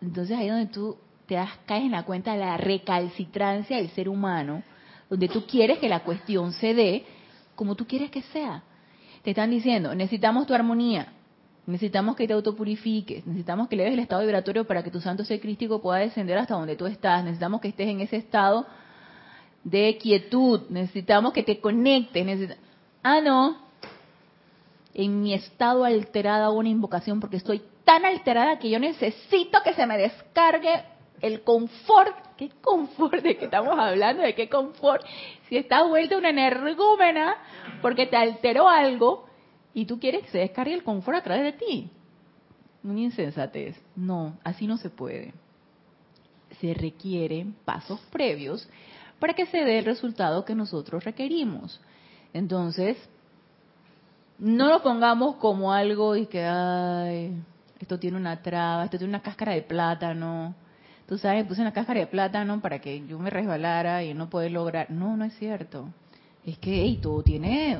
Entonces 0.00 0.36
ahí 0.36 0.48
donde 0.48 0.66
tú 0.66 0.96
te 1.26 1.34
das, 1.34 1.50
caes 1.66 1.84
en 1.84 1.92
la 1.92 2.04
cuenta 2.04 2.32
de 2.32 2.38
la 2.38 2.56
recalcitrancia 2.56 3.76
del 3.76 3.90
ser 3.90 4.08
humano, 4.08 4.62
donde 5.10 5.28
tú 5.28 5.46
quieres 5.46 5.78
que 5.78 5.88
la 5.88 6.00
cuestión 6.00 6.52
se 6.52 6.74
dé 6.74 7.04
como 7.54 7.74
tú 7.74 7.86
quieres 7.86 8.10
que 8.10 8.22
sea. 8.22 8.62
Te 9.22 9.30
están 9.30 9.50
diciendo, 9.50 9.94
necesitamos 9.94 10.46
tu 10.46 10.54
armonía, 10.54 11.12
necesitamos 11.66 12.16
que 12.16 12.26
te 12.26 12.32
autopurifiques, 12.32 13.26
necesitamos 13.26 13.68
que 13.68 13.76
leves 13.76 13.92
el 13.92 13.98
estado 13.98 14.22
vibratorio 14.22 14.66
para 14.66 14.82
que 14.82 14.90
tu 14.90 15.00
santo 15.00 15.24
ser 15.24 15.40
crístico 15.40 15.82
pueda 15.82 15.98
descender 15.98 16.38
hasta 16.38 16.54
donde 16.54 16.76
tú 16.76 16.86
estás, 16.86 17.24
necesitamos 17.24 17.60
que 17.60 17.68
estés 17.68 17.88
en 17.88 18.00
ese 18.00 18.16
estado 18.16 18.66
de 19.64 19.98
quietud, 19.98 20.62
necesitamos 20.70 21.32
que 21.32 21.42
te 21.42 21.60
conectes. 21.60 22.56
Ah, 23.02 23.20
no, 23.20 23.58
en 24.94 25.22
mi 25.22 25.34
estado 25.34 25.84
alterada 25.84 26.50
una 26.50 26.68
invocación 26.68 27.20
porque 27.20 27.36
estoy 27.36 27.62
tan 27.88 28.04
alterada 28.04 28.58
que 28.58 28.68
yo 28.68 28.78
necesito 28.78 29.62
que 29.64 29.72
se 29.72 29.86
me 29.86 29.96
descargue 29.96 30.84
el 31.22 31.42
confort. 31.42 32.14
¿Qué 32.36 32.50
confort? 32.60 33.22
¿De 33.22 33.38
qué 33.38 33.46
estamos 33.46 33.78
hablando? 33.78 34.22
¿De 34.22 34.34
qué 34.34 34.46
confort? 34.50 35.02
Si 35.48 35.56
estás 35.56 35.88
vuelta 35.88 36.18
una 36.18 36.28
energúmena 36.28 37.38
porque 37.80 38.04
te 38.04 38.18
alteró 38.18 38.68
algo 38.68 39.24
y 39.72 39.86
tú 39.86 39.98
quieres 39.98 40.22
que 40.24 40.28
se 40.28 40.38
descargue 40.38 40.74
el 40.74 40.84
confort 40.84 41.16
a 41.16 41.22
través 41.22 41.44
de 41.44 41.52
ti. 41.52 41.90
Una 42.84 43.00
insensatez. 43.00 43.74
No, 43.96 44.36
así 44.44 44.66
no 44.66 44.76
se 44.76 44.90
puede. 44.90 45.32
Se 46.60 46.74
requieren 46.74 47.56
pasos 47.64 48.00
previos 48.12 48.68
para 49.18 49.32
que 49.32 49.46
se 49.46 49.64
dé 49.64 49.78
el 49.78 49.86
resultado 49.86 50.44
que 50.44 50.54
nosotros 50.54 51.04
requerimos. 51.04 51.80
Entonces, 52.34 52.98
no 54.38 54.68
lo 54.68 54.82
pongamos 54.82 55.36
como 55.36 55.72
algo 55.72 56.16
y 56.16 56.26
que, 56.26 56.44
ay, 56.44 57.32
esto 57.80 57.98
tiene 57.98 58.16
una 58.16 58.42
traba, 58.42 58.84
esto 58.84 58.98
tiene 58.98 59.10
una 59.10 59.22
cáscara 59.22 59.52
de 59.52 59.62
plátano. 59.62 60.54
Tú 61.06 61.16
sabes, 61.16 61.46
puse 61.46 61.60
una 61.60 61.72
cáscara 61.72 62.00
de 62.00 62.06
plátano 62.06 62.60
para 62.60 62.80
que 62.80 63.06
yo 63.06 63.18
me 63.18 63.30
resbalara 63.30 64.04
y 64.04 64.12
no 64.14 64.28
poder 64.28 64.52
lograr. 64.52 64.90
No, 64.90 65.16
no 65.16 65.24
es 65.24 65.34
cierto. 65.34 65.88
Es 66.44 66.58
que 66.58 66.82
hey, 66.82 66.98
todo 67.00 67.22
tiene 67.22 67.78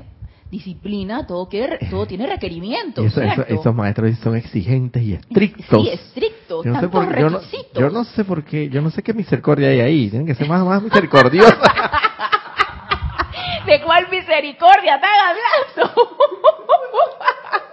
disciplina, 0.50 1.26
todo, 1.26 1.48
todo 1.90 2.06
tiene 2.06 2.26
requerimientos. 2.26 3.04
esos 3.48 3.74
maestros 3.74 4.16
son 4.18 4.36
exigentes 4.36 5.02
y 5.02 5.14
estrictos. 5.14 5.82
Sí, 5.82 5.90
estrictos. 5.90 6.64
Yo 6.64 6.72
no, 6.72 6.80
sé 6.80 6.88
por, 6.88 7.18
yo, 7.18 7.28
no, 7.30 7.40
yo 7.74 7.90
no 7.90 8.04
sé 8.04 8.24
por 8.24 8.44
qué, 8.44 8.68
yo 8.70 8.80
no 8.80 8.90
sé 8.90 9.02
qué 9.02 9.12
misericordia 9.12 9.68
hay 9.68 9.80
ahí. 9.80 10.08
Tienen 10.08 10.26
que 10.26 10.34
ser 10.34 10.48
más, 10.48 10.64
más 10.64 10.82
misericordiosos. 10.82 11.54
¿De 13.66 13.82
cuál 13.82 14.08
misericordia 14.10 14.94
están 14.94 15.10
hablando? 15.28 16.16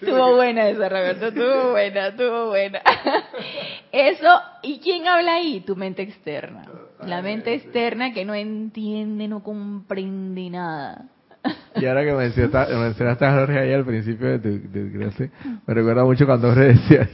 Estuvo 0.00 0.36
buena 0.36 0.68
esa, 0.68 0.88
Roberto, 0.88 1.26
estuvo 1.28 1.70
buena, 1.70 2.08
estuvo 2.08 2.48
buena. 2.48 2.82
Eso, 3.92 4.28
¿y 4.62 4.78
quién 4.80 5.06
habla 5.06 5.34
ahí? 5.34 5.60
Tu 5.60 5.74
mente 5.76 6.02
externa. 6.02 6.64
La 7.04 7.22
mente 7.22 7.54
externa 7.54 8.12
que 8.12 8.24
no 8.24 8.34
entiende, 8.34 9.28
no 9.28 9.42
comprende 9.42 10.50
nada. 10.50 11.06
Y 11.76 11.86
ahora 11.86 12.04
que 12.04 12.12
mencionaste, 12.12 12.74
mencionaste 12.76 13.24
a 13.24 13.32
Jorge 13.32 13.58
ahí 13.58 13.72
al 13.72 13.84
principio 13.84 14.38
de 14.38 14.38
tu, 14.38 14.98
clase, 14.98 15.30
me 15.66 15.74
recuerda 15.74 16.04
mucho 16.04 16.26
cuando 16.26 16.48
Jorge 16.48 16.68
decía, 16.68 17.08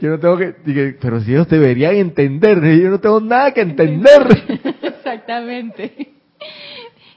yo 0.00 0.10
no 0.10 0.18
tengo 0.18 0.36
que, 0.36 0.54
pero 1.00 1.20
si 1.20 1.32
ellos 1.32 1.48
deberían 1.48 1.94
entender, 1.94 2.60
yo 2.80 2.90
no 2.90 3.00
tengo 3.00 3.20
nada 3.20 3.52
que 3.52 3.60
entender. 3.60 4.26
Exactamente. 4.82 6.17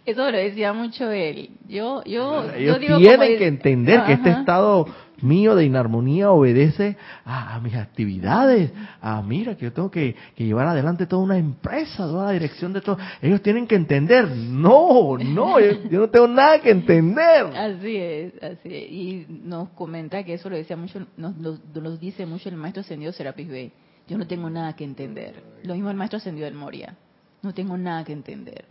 Eso 0.05 0.31
lo 0.31 0.37
decía 0.37 0.73
mucho 0.73 1.11
él. 1.11 1.51
Yo, 1.67 2.03
yo, 2.05 2.51
Ellos 2.53 2.75
yo 2.75 2.79
digo 2.79 2.97
tienen 2.97 3.37
que 3.37 3.47
entender 3.47 4.03
que 4.05 4.13
este 4.13 4.31
estado 4.31 4.87
mío 5.21 5.55
de 5.55 5.65
inarmonía 5.65 6.31
obedece 6.31 6.97
a, 7.23 7.59
mis 7.59 7.75
actividades. 7.75 8.71
A 8.99 9.21
mira 9.21 9.55
que 9.55 9.65
yo 9.65 9.73
tengo 9.73 9.91
que, 9.91 10.15
llevar 10.35 10.67
adelante 10.67 11.05
toda 11.05 11.21
una 11.21 11.37
empresa, 11.37 11.97
toda 11.97 12.25
la 12.25 12.31
dirección 12.31 12.73
de 12.73 12.81
todo. 12.81 12.97
Ellos 13.21 13.41
tienen 13.41 13.67
que 13.67 13.75
entender. 13.75 14.27
No, 14.27 15.17
no, 15.17 15.59
yo, 15.59 15.99
no 15.99 16.09
tengo 16.09 16.27
nada 16.27 16.59
que 16.59 16.71
entender. 16.71 17.45
Así 17.55 17.95
es, 17.97 18.33
así 18.41 18.69
es. 18.73 18.91
Y 18.91 19.25
nos 19.29 19.69
comenta 19.69 20.23
que 20.23 20.33
eso 20.33 20.49
lo 20.49 20.55
decía 20.55 20.75
mucho, 20.75 21.05
nos, 21.17 21.37
nos, 21.37 21.99
dice 21.99 22.25
mucho 22.25 22.49
el 22.49 22.55
maestro 22.55 22.81
ascendido 22.81 23.11
Serapis 23.11 23.47
Bey. 23.47 23.71
Yo 24.07 24.17
no 24.17 24.25
tengo 24.25 24.49
nada 24.49 24.75
que 24.75 24.83
entender. 24.83 25.43
Lo 25.63 25.75
mismo 25.75 25.89
el 25.89 25.95
maestro 25.95 26.17
ascendido 26.17 26.45
del 26.45 26.55
Moria 26.55 26.95
No 27.41 27.53
tengo 27.53 27.77
nada 27.77 28.03
que 28.03 28.13
entender. 28.13 28.65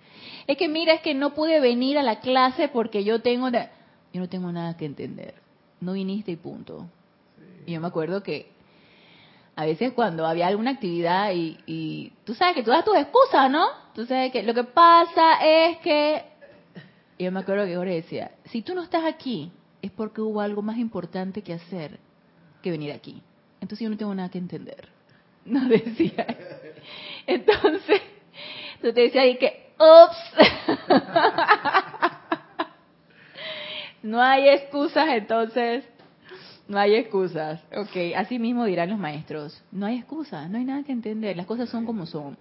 Es 0.46 0.56
que 0.56 0.68
mira, 0.68 0.94
es 0.94 1.00
que 1.00 1.14
no 1.14 1.34
pude 1.34 1.60
venir 1.60 1.98
a 1.98 2.02
la 2.02 2.20
clase 2.20 2.68
porque 2.68 3.04
yo 3.04 3.20
tengo... 3.20 3.50
Yo 3.50 4.20
no 4.20 4.28
tengo 4.28 4.52
nada 4.52 4.76
que 4.76 4.84
entender. 4.84 5.34
No 5.80 5.92
viniste 5.92 6.32
y 6.32 6.36
punto. 6.36 6.86
Y 7.66 7.72
yo 7.72 7.80
me 7.80 7.88
acuerdo 7.88 8.22
que 8.22 8.50
a 9.56 9.64
veces 9.64 9.92
cuando 9.92 10.26
había 10.26 10.46
alguna 10.46 10.70
actividad 10.70 11.32
y, 11.32 11.58
y, 11.66 12.12
tú 12.24 12.34
sabes 12.34 12.54
que 12.54 12.62
tú 12.62 12.70
das 12.70 12.84
tus 12.84 12.96
excusas, 12.96 13.50
¿no? 13.50 13.66
Tú 13.94 14.06
sabes 14.06 14.32
que 14.32 14.42
lo 14.42 14.54
que 14.54 14.64
pasa 14.64 15.44
es 15.44 15.78
que... 15.78 16.24
Y 17.18 17.24
yo 17.24 17.32
me 17.32 17.40
acuerdo 17.40 17.66
que 17.66 17.76
Jorge 17.76 17.94
decía, 17.94 18.30
si 18.46 18.62
tú 18.62 18.74
no 18.74 18.82
estás 18.82 19.04
aquí 19.04 19.52
es 19.82 19.90
porque 19.90 20.20
hubo 20.20 20.40
algo 20.40 20.62
más 20.62 20.78
importante 20.78 21.42
que 21.42 21.52
hacer 21.52 21.98
que 22.62 22.70
venir 22.70 22.92
aquí. 22.92 23.22
Entonces 23.60 23.84
yo 23.84 23.90
no 23.90 23.96
tengo 23.96 24.14
nada 24.14 24.30
que 24.30 24.38
entender. 24.38 24.88
No 25.42 25.66
decía. 25.66 26.26
Entonces, 27.26 28.02
tú 28.80 28.92
te 28.92 29.18
ahí 29.18 29.38
que, 29.38 29.72
ups, 29.78 30.16
no 34.02 34.20
hay 34.20 34.48
excusas, 34.48 35.08
entonces, 35.10 35.84
no 36.68 36.78
hay 36.78 36.94
excusas. 36.94 37.60
Ok, 37.76 38.14
así 38.16 38.38
mismo 38.38 38.64
dirán 38.64 38.90
los 38.90 38.98
maestros, 38.98 39.62
no 39.72 39.86
hay 39.86 39.98
excusas, 39.98 40.48
no 40.50 40.58
hay 40.58 40.64
nada 40.64 40.82
que 40.84 40.92
entender, 40.92 41.36
las 41.36 41.46
cosas 41.46 41.68
son 41.68 41.86
como 41.86 42.06
son. 42.06 42.36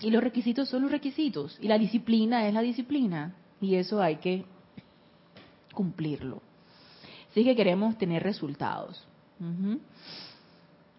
Y 0.00 0.10
los 0.10 0.22
requisitos 0.22 0.68
son 0.68 0.82
los 0.82 0.90
requisitos, 0.90 1.58
y 1.60 1.68
la 1.68 1.78
disciplina 1.78 2.46
es 2.46 2.54
la 2.54 2.62
disciplina, 2.62 3.34
y 3.60 3.76
eso 3.76 4.02
hay 4.02 4.16
que 4.16 4.44
cumplirlo. 5.72 6.42
Así 7.30 7.44
que 7.44 7.56
queremos 7.56 7.98
tener 7.98 8.22
resultados. 8.22 9.04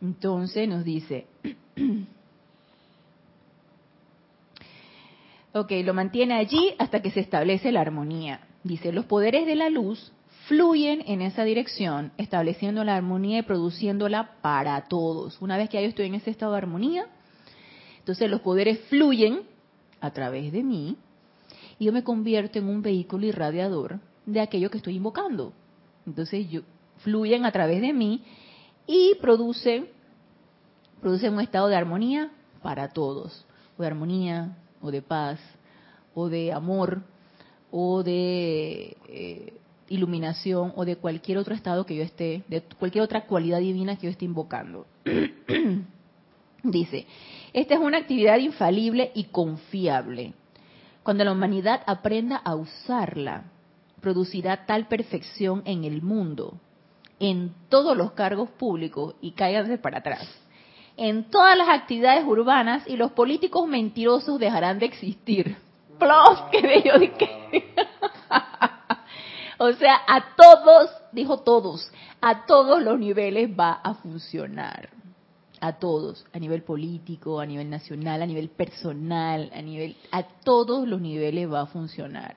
Entonces 0.01 0.67
nos 0.67 0.83
dice, 0.83 1.27
ok, 5.55 5.71
lo 5.83 5.93
mantiene 5.93 6.33
allí 6.33 6.73
hasta 6.77 7.01
que 7.01 7.11
se 7.11 7.21
establece 7.21 7.71
la 7.71 7.81
armonía. 7.81 8.41
Dice, 8.63 8.91
los 8.91 9.05
poderes 9.05 9.45
de 9.45 9.55
la 9.55 9.69
luz 9.69 10.11
fluyen 10.47 11.01
en 11.07 11.21
esa 11.21 11.43
dirección, 11.43 12.11
estableciendo 12.17 12.83
la 12.83 12.95
armonía 12.95 13.39
y 13.39 13.43
produciéndola 13.43 14.35
para 14.41 14.79
todos. 14.87 15.41
Una 15.41 15.57
vez 15.57 15.69
que 15.69 15.81
yo 15.81 15.87
estoy 15.87 16.07
en 16.07 16.15
ese 16.15 16.29
estado 16.29 16.51
de 16.51 16.57
armonía, 16.57 17.07
entonces 17.99 18.29
los 18.29 18.41
poderes 18.41 18.79
fluyen 18.89 19.43
a 20.01 20.11
través 20.11 20.51
de 20.51 20.61
mí 20.61 20.97
y 21.79 21.85
yo 21.85 21.93
me 21.93 22.03
convierto 22.03 22.59
en 22.59 22.67
un 22.67 22.81
vehículo 22.81 23.25
irradiador 23.25 23.99
de 24.25 24.41
aquello 24.41 24.69
que 24.69 24.77
estoy 24.77 24.95
invocando. 24.97 25.53
Entonces 26.05 26.49
yo, 26.49 26.61
fluyen 26.97 27.45
a 27.45 27.51
través 27.51 27.81
de 27.81 27.93
mí 27.93 28.23
y 28.87 29.15
producen, 29.21 29.87
un 31.01 31.39
estado 31.39 31.67
de 31.69 31.75
armonía 31.75 32.31
para 32.61 32.89
todos, 32.89 33.45
o 33.77 33.81
de 33.81 33.87
armonía, 33.87 34.57
o 34.85 34.91
de 34.91 35.01
paz, 35.01 35.39
o 36.13 36.29
de 36.29 36.53
amor, 36.53 37.01
o 37.71 38.03
de 38.03 38.95
eh, 39.09 39.53
iluminación, 39.89 40.73
o 40.75 40.85
de 40.85 40.95
cualquier 40.97 41.37
otro 41.37 41.55
estado 41.55 41.85
que 41.85 41.95
yo 41.95 42.03
esté, 42.03 42.43
de 42.47 42.61
cualquier 42.61 43.03
otra 43.03 43.25
cualidad 43.25 43.59
divina 43.59 43.95
que 43.95 44.03
yo 44.03 44.11
esté 44.11 44.25
invocando. 44.25 44.85
Dice, 46.63 47.05
esta 47.53 47.73
es 47.75 47.79
una 47.79 47.97
actividad 47.97 48.37
infalible 48.37 49.11
y 49.13 49.25
confiable. 49.25 50.33
Cuando 51.03 51.23
la 51.23 51.31
humanidad 51.31 51.81
aprenda 51.85 52.37
a 52.37 52.55
usarla, 52.55 53.43
producirá 54.01 54.65
tal 54.65 54.87
perfección 54.87 55.61
en 55.65 55.83
el 55.83 56.01
mundo 56.01 56.59
en 57.19 57.53
todos 57.69 57.95
los 57.95 58.11
cargos 58.11 58.49
públicos 58.51 59.15
y 59.21 59.31
cáiganse 59.31 59.77
para 59.77 59.99
atrás. 59.99 60.27
En 60.97 61.25
todas 61.29 61.57
las 61.57 61.69
actividades 61.69 62.25
urbanas 62.25 62.83
y 62.87 62.95
los 62.95 63.11
políticos 63.11 63.67
mentirosos 63.67 64.39
dejarán 64.39 64.79
de 64.79 64.85
existir. 64.85 65.57
Plus, 65.99 66.39
que 66.51 66.61
bello 66.61 66.93
O 69.57 69.71
sea, 69.73 70.01
a 70.07 70.35
todos, 70.35 70.89
dijo 71.11 71.39
todos, 71.39 71.91
a 72.21 72.45
todos 72.45 72.81
los 72.81 72.99
niveles 72.99 73.49
va 73.49 73.71
a 73.71 73.93
funcionar. 73.95 74.89
A 75.61 75.73
todos, 75.73 76.25
a 76.33 76.39
nivel 76.39 76.63
político, 76.63 77.39
a 77.39 77.45
nivel 77.45 77.69
nacional, 77.69 78.21
a 78.21 78.25
nivel 78.25 78.49
personal, 78.49 79.49
a 79.53 79.61
nivel, 79.61 79.95
a 80.11 80.23
todos 80.23 80.87
los 80.87 81.01
niveles 81.01 81.51
va 81.51 81.61
a 81.61 81.65
funcionar 81.65 82.35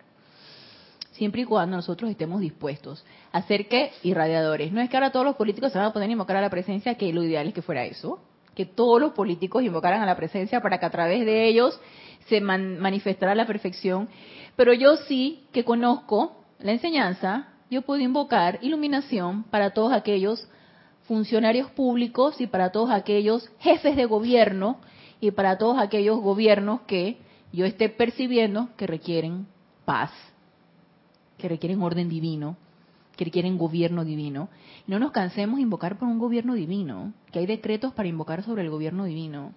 siempre 1.18 1.42
y 1.42 1.44
cuando 1.44 1.77
nosotros 1.77 2.11
estemos 2.11 2.40
dispuestos 2.40 3.05
a 3.33 3.38
hacer 3.38 3.68
que 3.68 3.90
irradiadores. 4.05 4.73
No 4.73 4.81
es 4.81 4.88
que 4.88 4.97
ahora 4.97 5.11
todos 5.11 5.27
los 5.27 5.35
políticos 5.35 5.73
se 5.73 5.79
van 5.79 5.88
a 5.88 5.92
poner 5.92 6.09
a 6.09 6.12
invocar 6.12 6.37
a 6.37 6.40
la 6.40 6.49
presencia, 6.49 6.94
que 6.94 7.12
lo 7.12 7.25
ideal 7.25 7.49
es 7.49 7.55
que 7.55 7.61
fuera 7.61 7.85
eso, 7.85 8.21
que 8.59 8.66
todos 8.66 9.01
los 9.01 9.12
políticos 9.12 9.62
invocaran 9.62 10.03
a 10.03 10.07
la 10.07 10.16
presencia 10.16 10.61
para 10.61 10.81
que 10.81 10.87
a 10.87 10.90
través 10.90 11.25
de 11.25 11.47
ellos 11.47 11.81
se 12.27 12.40
manifestara 12.40 13.37
la 13.37 13.47
perfección. 13.47 14.09
Pero 14.57 14.73
yo 14.73 14.97
sí 14.97 15.44
que 15.53 15.64
conozco 15.64 16.44
la 16.59 16.73
enseñanza, 16.73 17.51
yo 17.71 17.83
puedo 17.83 18.01
invocar 18.01 18.59
iluminación 18.61 19.44
para 19.44 19.71
todos 19.71 19.92
aquellos 19.92 20.49
funcionarios 21.03 21.71
públicos 21.71 22.40
y 22.40 22.49
para 22.49 22.73
todos 22.73 22.90
aquellos 22.90 23.49
jefes 23.61 23.94
de 23.94 24.07
gobierno 24.07 24.81
y 25.21 25.31
para 25.31 25.57
todos 25.57 25.79
aquellos 25.79 26.18
gobiernos 26.18 26.81
que 26.81 27.18
yo 27.53 27.64
esté 27.64 27.88
percibiendo 27.88 28.71
que 28.77 28.88
requieren 28.88 29.47
paz 29.85 30.11
que 31.37 31.49
requieren 31.49 31.81
orden 31.81 32.09
divino, 32.09 32.57
que 33.18 33.24
requieren 33.24 33.59
gobierno 33.59 34.04
divino. 34.04 34.48
no 34.87 35.00
nos 35.00 35.11
cansemos 35.11 35.57
de 35.57 35.62
invocar 35.62 35.98
por 35.98 36.07
un 36.07 36.20
gobierno 36.20 36.54
divino, 36.54 37.12
que 37.33 37.40
hay 37.40 37.46
decretos 37.46 37.92
para 37.92 38.09
invocar 38.09 38.44
sobre 38.44 38.62
el 38.62 38.70
gobierno 38.70 39.04
divino. 39.04 39.52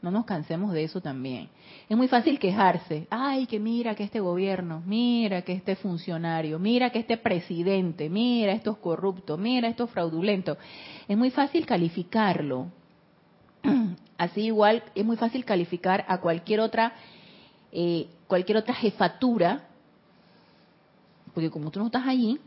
No 0.00 0.12
nos 0.12 0.24
cansemos 0.24 0.72
de 0.72 0.84
eso 0.84 1.00
también. 1.00 1.48
Es 1.88 1.96
muy 1.96 2.06
fácil 2.06 2.38
quejarse. 2.38 3.08
Ay, 3.10 3.46
que 3.46 3.58
mira 3.58 3.96
que 3.96 4.04
este 4.04 4.20
gobierno, 4.20 4.80
mira 4.86 5.42
que 5.42 5.52
este 5.52 5.74
funcionario, 5.74 6.58
mira 6.60 6.90
que 6.90 7.00
este 7.00 7.16
presidente, 7.18 8.08
mira 8.08 8.52
estos 8.52 8.78
corruptos, 8.78 9.38
mira 9.38 9.68
estos 9.68 9.90
fraudulentos. 9.90 10.56
Es 11.06 11.18
muy 11.18 11.30
fácil 11.30 11.66
calificarlo. 11.66 12.68
Así 14.16 14.42
igual 14.42 14.84
es 14.94 15.04
muy 15.04 15.16
fácil 15.16 15.44
calificar 15.44 16.04
a 16.06 16.20
cualquier 16.20 16.60
otra, 16.60 16.92
eh, 17.72 18.06
cualquier 18.28 18.58
otra 18.58 18.74
jefatura 18.74 19.66
porque 21.34 21.50
como 21.50 21.70
tú 21.70 21.80
no 21.80 21.86
estás 21.86 22.06
allí, 22.06 22.38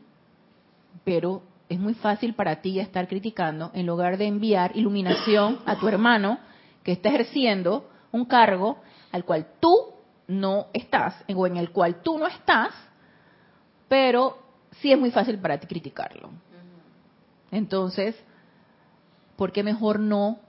pero 1.03 1.41
es 1.69 1.79
muy 1.79 1.93
fácil 1.93 2.33
para 2.33 2.61
ti 2.61 2.79
estar 2.79 3.07
criticando 3.07 3.71
en 3.73 3.85
lugar 3.85 4.17
de 4.17 4.25
enviar 4.25 4.75
iluminación 4.75 5.59
a 5.65 5.77
tu 5.77 5.87
hermano 5.87 6.39
que 6.83 6.91
está 6.91 7.09
ejerciendo 7.09 7.89
un 8.11 8.25
cargo 8.25 8.77
al 9.11 9.25
cual 9.25 9.47
tú 9.59 9.93
no 10.27 10.67
estás, 10.73 11.15
o 11.33 11.47
en 11.47 11.57
el 11.57 11.71
cual 11.71 12.01
tú 12.01 12.17
no 12.17 12.27
estás, 12.27 12.73
pero 13.87 14.37
sí 14.79 14.91
es 14.91 14.99
muy 14.99 15.11
fácil 15.11 15.39
para 15.39 15.59
ti 15.59 15.67
criticarlo. 15.67 16.29
Entonces, 17.51 18.15
¿por 19.35 19.51
qué 19.51 19.63
mejor 19.63 19.99
no 19.99 20.39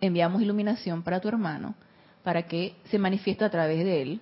enviamos 0.00 0.42
iluminación 0.42 1.02
para 1.02 1.20
tu 1.20 1.28
hermano 1.28 1.74
para 2.22 2.44
que 2.44 2.74
se 2.84 2.98
manifieste 2.98 3.44
a 3.44 3.50
través 3.50 3.84
de 3.84 4.02
él 4.02 4.20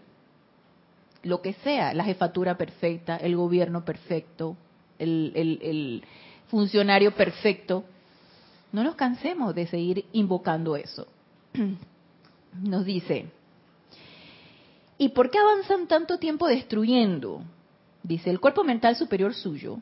lo 1.22 1.40
que 1.40 1.52
sea, 1.54 1.94
la 1.94 2.04
jefatura 2.04 2.56
perfecta, 2.56 3.16
el 3.16 3.36
gobierno 3.36 3.84
perfecto, 3.84 4.56
el, 5.02 6.02
funcionario 6.48 7.14
perfecto. 7.14 7.84
No 8.72 8.84
nos 8.84 8.94
cansemos 8.94 9.54
de 9.54 9.66
seguir 9.66 10.04
invocando 10.12 10.76
eso. 10.76 11.06
Nos 12.62 12.84
dice, 12.84 13.26
¿y 14.98 15.08
por 15.10 15.30
qué 15.30 15.38
avanzan 15.38 15.88
tanto 15.88 16.18
tiempo 16.18 16.46
destruyendo? 16.46 17.42
Dice, 18.02 18.28
el 18.28 18.40
cuerpo 18.40 18.64
mental 18.64 18.96
superior 18.96 19.34
suyo, 19.34 19.78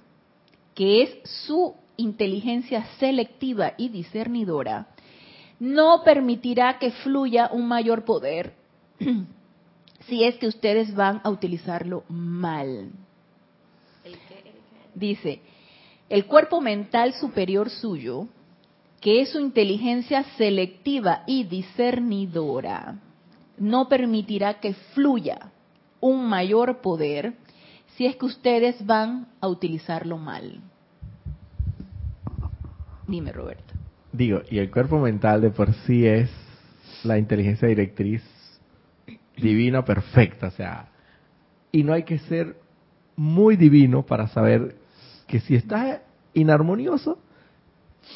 que 0.74 1.02
es 1.02 1.30
su 1.46 1.74
inteligencia 1.96 2.84
selectiva 2.98 3.74
y 3.76 3.88
discernidora, 3.88 4.86
no 5.58 6.02
permitirá 6.04 6.78
que 6.78 6.90
fluya 6.90 7.50
un 7.52 7.66
mayor 7.66 8.04
poder 8.04 8.54
si 10.08 10.24
es 10.24 10.36
que 10.36 10.46
ustedes 10.46 10.94
van 10.94 11.20
a 11.22 11.30
utilizarlo 11.30 12.04
mal. 12.08 12.90
Dice, 14.94 15.40
el 16.08 16.26
cuerpo 16.26 16.60
mental 16.60 17.14
superior 17.14 17.70
suyo, 17.70 18.26
que 19.00 19.22
es 19.22 19.30
su 19.30 19.40
inteligencia 19.40 20.24
selectiva 20.36 21.22
y 21.26 21.44
discernidora, 21.44 22.98
no 23.58 23.88
permitirá 23.88 24.60
que 24.60 24.74
fluya 24.94 25.52
un 26.00 26.28
mayor 26.28 26.80
poder 26.80 27.34
si 27.96 28.06
es 28.06 28.16
que 28.16 28.26
ustedes 28.26 28.84
van 28.84 29.28
a 29.40 29.48
utilizarlo 29.48 30.16
mal. 30.18 30.60
Dime, 33.06 33.32
Roberto. 33.32 33.74
Digo, 34.12 34.40
y 34.50 34.58
el 34.58 34.70
cuerpo 34.70 34.98
mental 34.98 35.40
de 35.40 35.50
por 35.50 35.72
sí 35.86 36.06
es 36.06 36.30
la 37.04 37.18
inteligencia 37.18 37.68
directriz 37.68 38.22
divina 39.36 39.84
perfecta, 39.84 40.48
o 40.48 40.50
sea, 40.50 40.88
y 41.72 41.82
no 41.82 41.92
hay 41.92 42.02
que 42.02 42.18
ser 42.18 42.56
muy 43.16 43.56
divino 43.56 44.04
para 44.04 44.28
saber 44.28 44.76
que 45.30 45.38
si 45.38 45.54
estás 45.54 46.00
inarmonioso, 46.34 47.18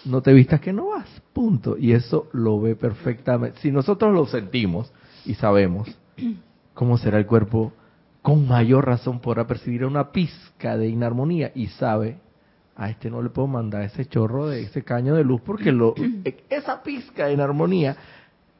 no 0.05 0.21
te 0.21 0.33
vistas 0.33 0.61
que 0.61 0.73
no 0.73 0.89
vas, 0.89 1.09
punto. 1.33 1.77
Y 1.79 1.93
eso 1.93 2.29
lo 2.33 2.61
ve 2.61 2.75
perfectamente. 2.75 3.61
Si 3.61 3.71
nosotros 3.71 4.13
lo 4.13 4.27
sentimos 4.27 4.93
y 5.25 5.35
sabemos, 5.35 5.89
¿cómo 6.75 6.99
será 6.99 7.19
el 7.19 7.27
cuerpo? 7.27 7.73
Con 8.21 8.49
mayor 8.49 8.87
razón 8.87 9.21
podrá 9.21 9.47
percibir 9.47 9.85
una 9.85 10.11
pizca 10.11 10.77
de 10.77 10.89
inarmonía 10.89 11.53
y 11.55 11.69
sabe, 11.69 12.19
a 12.75 12.91
este 12.91 13.11
no 13.11 13.23
le 13.23 13.31
puedo 13.31 13.47
mandar 13.47 13.83
ese 13.83 14.07
chorro 14.07 14.49
de 14.49 14.63
ese 14.63 14.83
caño 14.83 15.15
de 15.15 15.23
luz 15.23 15.41
porque 15.43 15.71
lo, 15.71 15.95
esa 16.51 16.83
pizca 16.83 17.27
de 17.27 17.35
inarmonía 17.35 17.97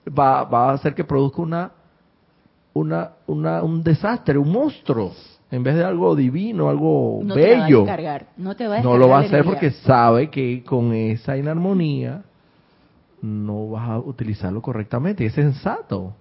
va, 0.07 0.45
va 0.45 0.71
a 0.71 0.75
hacer 0.75 0.95
que 0.95 1.03
produzca 1.03 1.43
una, 1.43 1.73
una, 2.75 3.11
una, 3.27 3.63
un 3.63 3.83
desastre, 3.83 4.37
un 4.39 4.53
monstruo 4.53 5.13
en 5.51 5.63
vez 5.63 5.77
de 5.77 5.85
algo 5.85 6.15
divino, 6.17 6.69
algo 6.69 7.21
No 7.23 7.35
bello. 7.37 7.47
te 7.55 7.57
va 7.57 7.65
a 7.65 7.69
descargar, 7.69 8.27
no 8.37 8.57
te 8.57 8.67
va 8.67 8.77
a 8.79 8.83
no 8.83 8.97
lo 8.97 9.09
va 9.09 9.17
a 9.19 9.21
hacer 9.21 9.35
energía. 9.35 9.51
porque 9.53 9.71
sabe 9.71 10.29
que 10.31 10.63
con 10.65 10.93
esa 10.93 11.37
inarmonía 11.37 12.23
no 13.23 13.71
vas 13.71 13.89
a 13.89 13.99
utilizarlo 13.99 14.61
correctamente. 14.61 15.25
Es 15.25 15.33
sensato. 15.35 16.15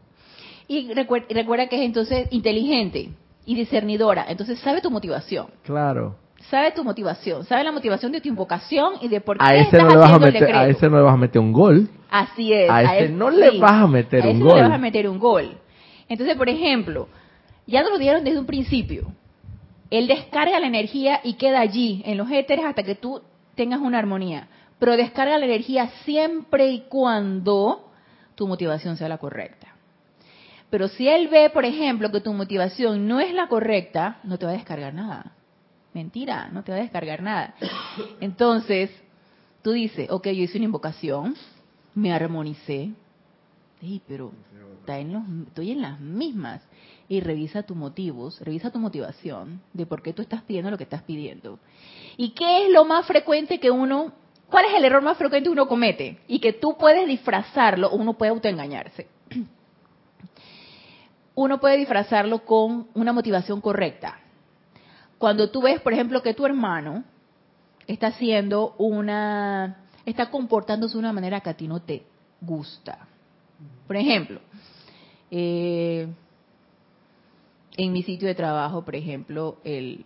Y 0.68 0.88
recuer- 0.94 1.26
y 1.28 1.34
recuerda 1.34 1.68
que 1.68 1.76
es 1.78 1.82
entonces 1.82 2.28
inteligente 2.32 3.10
y 3.46 3.56
discernidora. 3.56 4.26
Entonces 4.30 4.60
sabe 4.60 4.82
tu 4.82 4.90
motivación. 4.92 5.48
Claro. 5.64 6.16
Sabe 6.50 6.72
tu 6.72 6.84
motivación. 6.84 7.46
Sabe 7.46 7.64
la 7.64 7.72
motivación 7.72 8.12
de 8.12 8.22
tu 8.22 8.28
invocación 8.30 8.94
y 9.02 9.08
de 9.08 9.22
por 9.22 9.38
qué 9.38 9.46
A 9.46 9.56
ese 9.56 9.64
estás 9.64 9.84
no 9.84 9.90
le 9.90 9.96
vas 9.96 10.04
a 10.04 10.16
haciendo 10.16 10.28
el 10.28 10.34
meter, 10.34 10.56
a 10.56 10.68
ese 10.68 10.90
no 10.90 10.98
le 10.98 11.04
vas 11.04 11.14
a 11.14 11.18
meter 11.18 11.42
un 11.42 11.54
gol. 11.54 11.90
Así 12.12 12.54
es. 12.54 12.70
a 12.70 12.98
ese 12.98 13.10
no 13.12 13.30
le 13.30 13.60
vas 13.60 13.72
a 13.72 13.88
meter 13.88 14.22
a 14.24 14.26
un 14.30 14.36
ese 14.36 14.40
no 14.44 14.56
le 14.56 14.62
vas 14.62 14.72
a 14.72 14.78
meter 14.78 15.10
un 15.10 15.20
gol. 15.20 15.58
Entonces, 16.10 16.36
por 16.36 16.50
ejemplo, 16.50 17.08
ya 17.66 17.82
nos 17.82 17.92
lo 17.92 17.98
dieron 17.98 18.24
desde 18.24 18.40
un 18.40 18.46
principio. 18.46 19.12
Él 19.90 20.08
descarga 20.08 20.60
la 20.60 20.68
energía 20.68 21.22
y 21.24 21.34
queda 21.34 21.60
allí, 21.60 22.02
en 22.06 22.18
los 22.18 22.30
éteres, 22.32 22.66
hasta 22.66 22.84
que 22.84 22.96
tú 22.96 23.22
tengas 23.56 23.80
una 23.80 24.00
armonía. 24.00 24.48
Pero 24.80 24.98
descarga 24.98 25.38
la 25.38 25.46
energía 25.46 25.90
siempre 26.04 26.70
y 26.70 26.82
cuando 26.90 27.92
tu 28.36 28.48
motivación 28.48 28.98
sea 28.98 29.08
la 29.08 29.18
correcta. 29.18 29.68
Pero 30.70 30.88
si 30.88 31.08
él 31.08 31.28
ve, 31.28 31.52
por 31.52 31.66
ejemplo, 31.66 32.12
que 32.12 32.22
tu 32.22 32.34
motivación 32.34 33.08
no 33.08 33.20
es 33.20 33.32
la 33.34 33.48
correcta, 33.48 34.20
no 34.24 34.40
te 34.40 34.46
va 34.46 34.54
a 34.54 34.56
descargar 34.56 34.94
nada. 34.94 35.34
Mentira, 35.94 36.50
no 36.52 36.64
te 36.64 36.72
va 36.72 36.80
a 36.80 36.82
descargar 36.82 37.22
nada. 37.22 37.54
Entonces, 38.20 38.90
tú 39.62 39.72
dices, 39.72 40.10
ok, 40.10 40.26
yo 40.30 40.44
hice 40.44 40.58
una 40.58 40.66
invocación, 40.66 41.36
me 41.94 42.12
armonicé, 42.12 42.90
sí, 43.80 44.02
pero 44.08 44.32
está 44.84 45.00
en 45.00 45.14
los- 45.14 45.48
estoy 45.48 45.72
en 45.72 45.82
las 45.82 46.00
mismas. 46.00 46.62
Y 47.08 47.22
revisa 47.22 47.64
tus 47.64 47.76
motivos, 47.78 48.40
revisa 48.42 48.72
tu 48.72 48.80
motivación 48.80 49.62
de 49.74 49.86
por 49.86 50.02
qué 50.02 50.14
tú 50.14 50.22
estás 50.22 50.42
pidiendo 50.44 50.72
lo 50.72 50.78
que 50.78 50.84
estás 50.84 51.04
pidiendo. 51.04 51.60
¿Y 52.18 52.30
qué 52.32 52.66
es 52.66 52.72
lo 52.72 52.86
más 52.86 53.06
frecuente 53.06 53.60
que 53.60 53.72
uno, 53.72 54.14
cuál 54.50 54.66
es 54.66 54.74
el 54.76 54.86
error 54.86 55.02
más 55.02 55.18
frecuente 55.18 55.48
que 55.48 55.52
uno 55.52 55.68
comete? 55.68 56.20
Y 56.28 56.40
que 56.40 56.54
tú 56.54 56.78
puedes 56.78 57.08
disfrazarlo 57.08 57.90
uno 57.92 58.14
puede 58.14 58.32
autoengañarse. 58.32 59.08
Uno 61.36 61.60
puede 61.60 61.78
disfrazarlo 61.78 62.46
con 62.46 62.88
una 62.94 63.12
motivación 63.12 63.60
correcta. 63.60 64.20
Cuando 65.18 65.50
tú 65.50 65.64
ves, 65.64 65.82
por 65.82 65.92
ejemplo, 65.92 66.22
que 66.22 66.36
tu 66.36 66.46
hermano 66.46 67.04
está 67.88 68.08
haciendo 68.08 68.76
una, 68.78 69.78
está 70.06 70.30
comportándose 70.30 70.94
de 70.94 71.00
una 71.00 71.12
manera 71.12 71.42
que 71.42 71.50
a 71.50 71.56
ti 71.56 71.68
no 71.68 71.82
te 71.82 72.04
gusta. 72.40 73.08
Por 73.88 73.96
ejemplo, 73.96 74.42
eh, 75.36 76.08
en 77.76 77.92
mi 77.92 78.04
sitio 78.04 78.28
de 78.28 78.36
trabajo, 78.36 78.86
por 78.86 78.96
ejemplo, 78.96 79.58
el, 79.64 80.06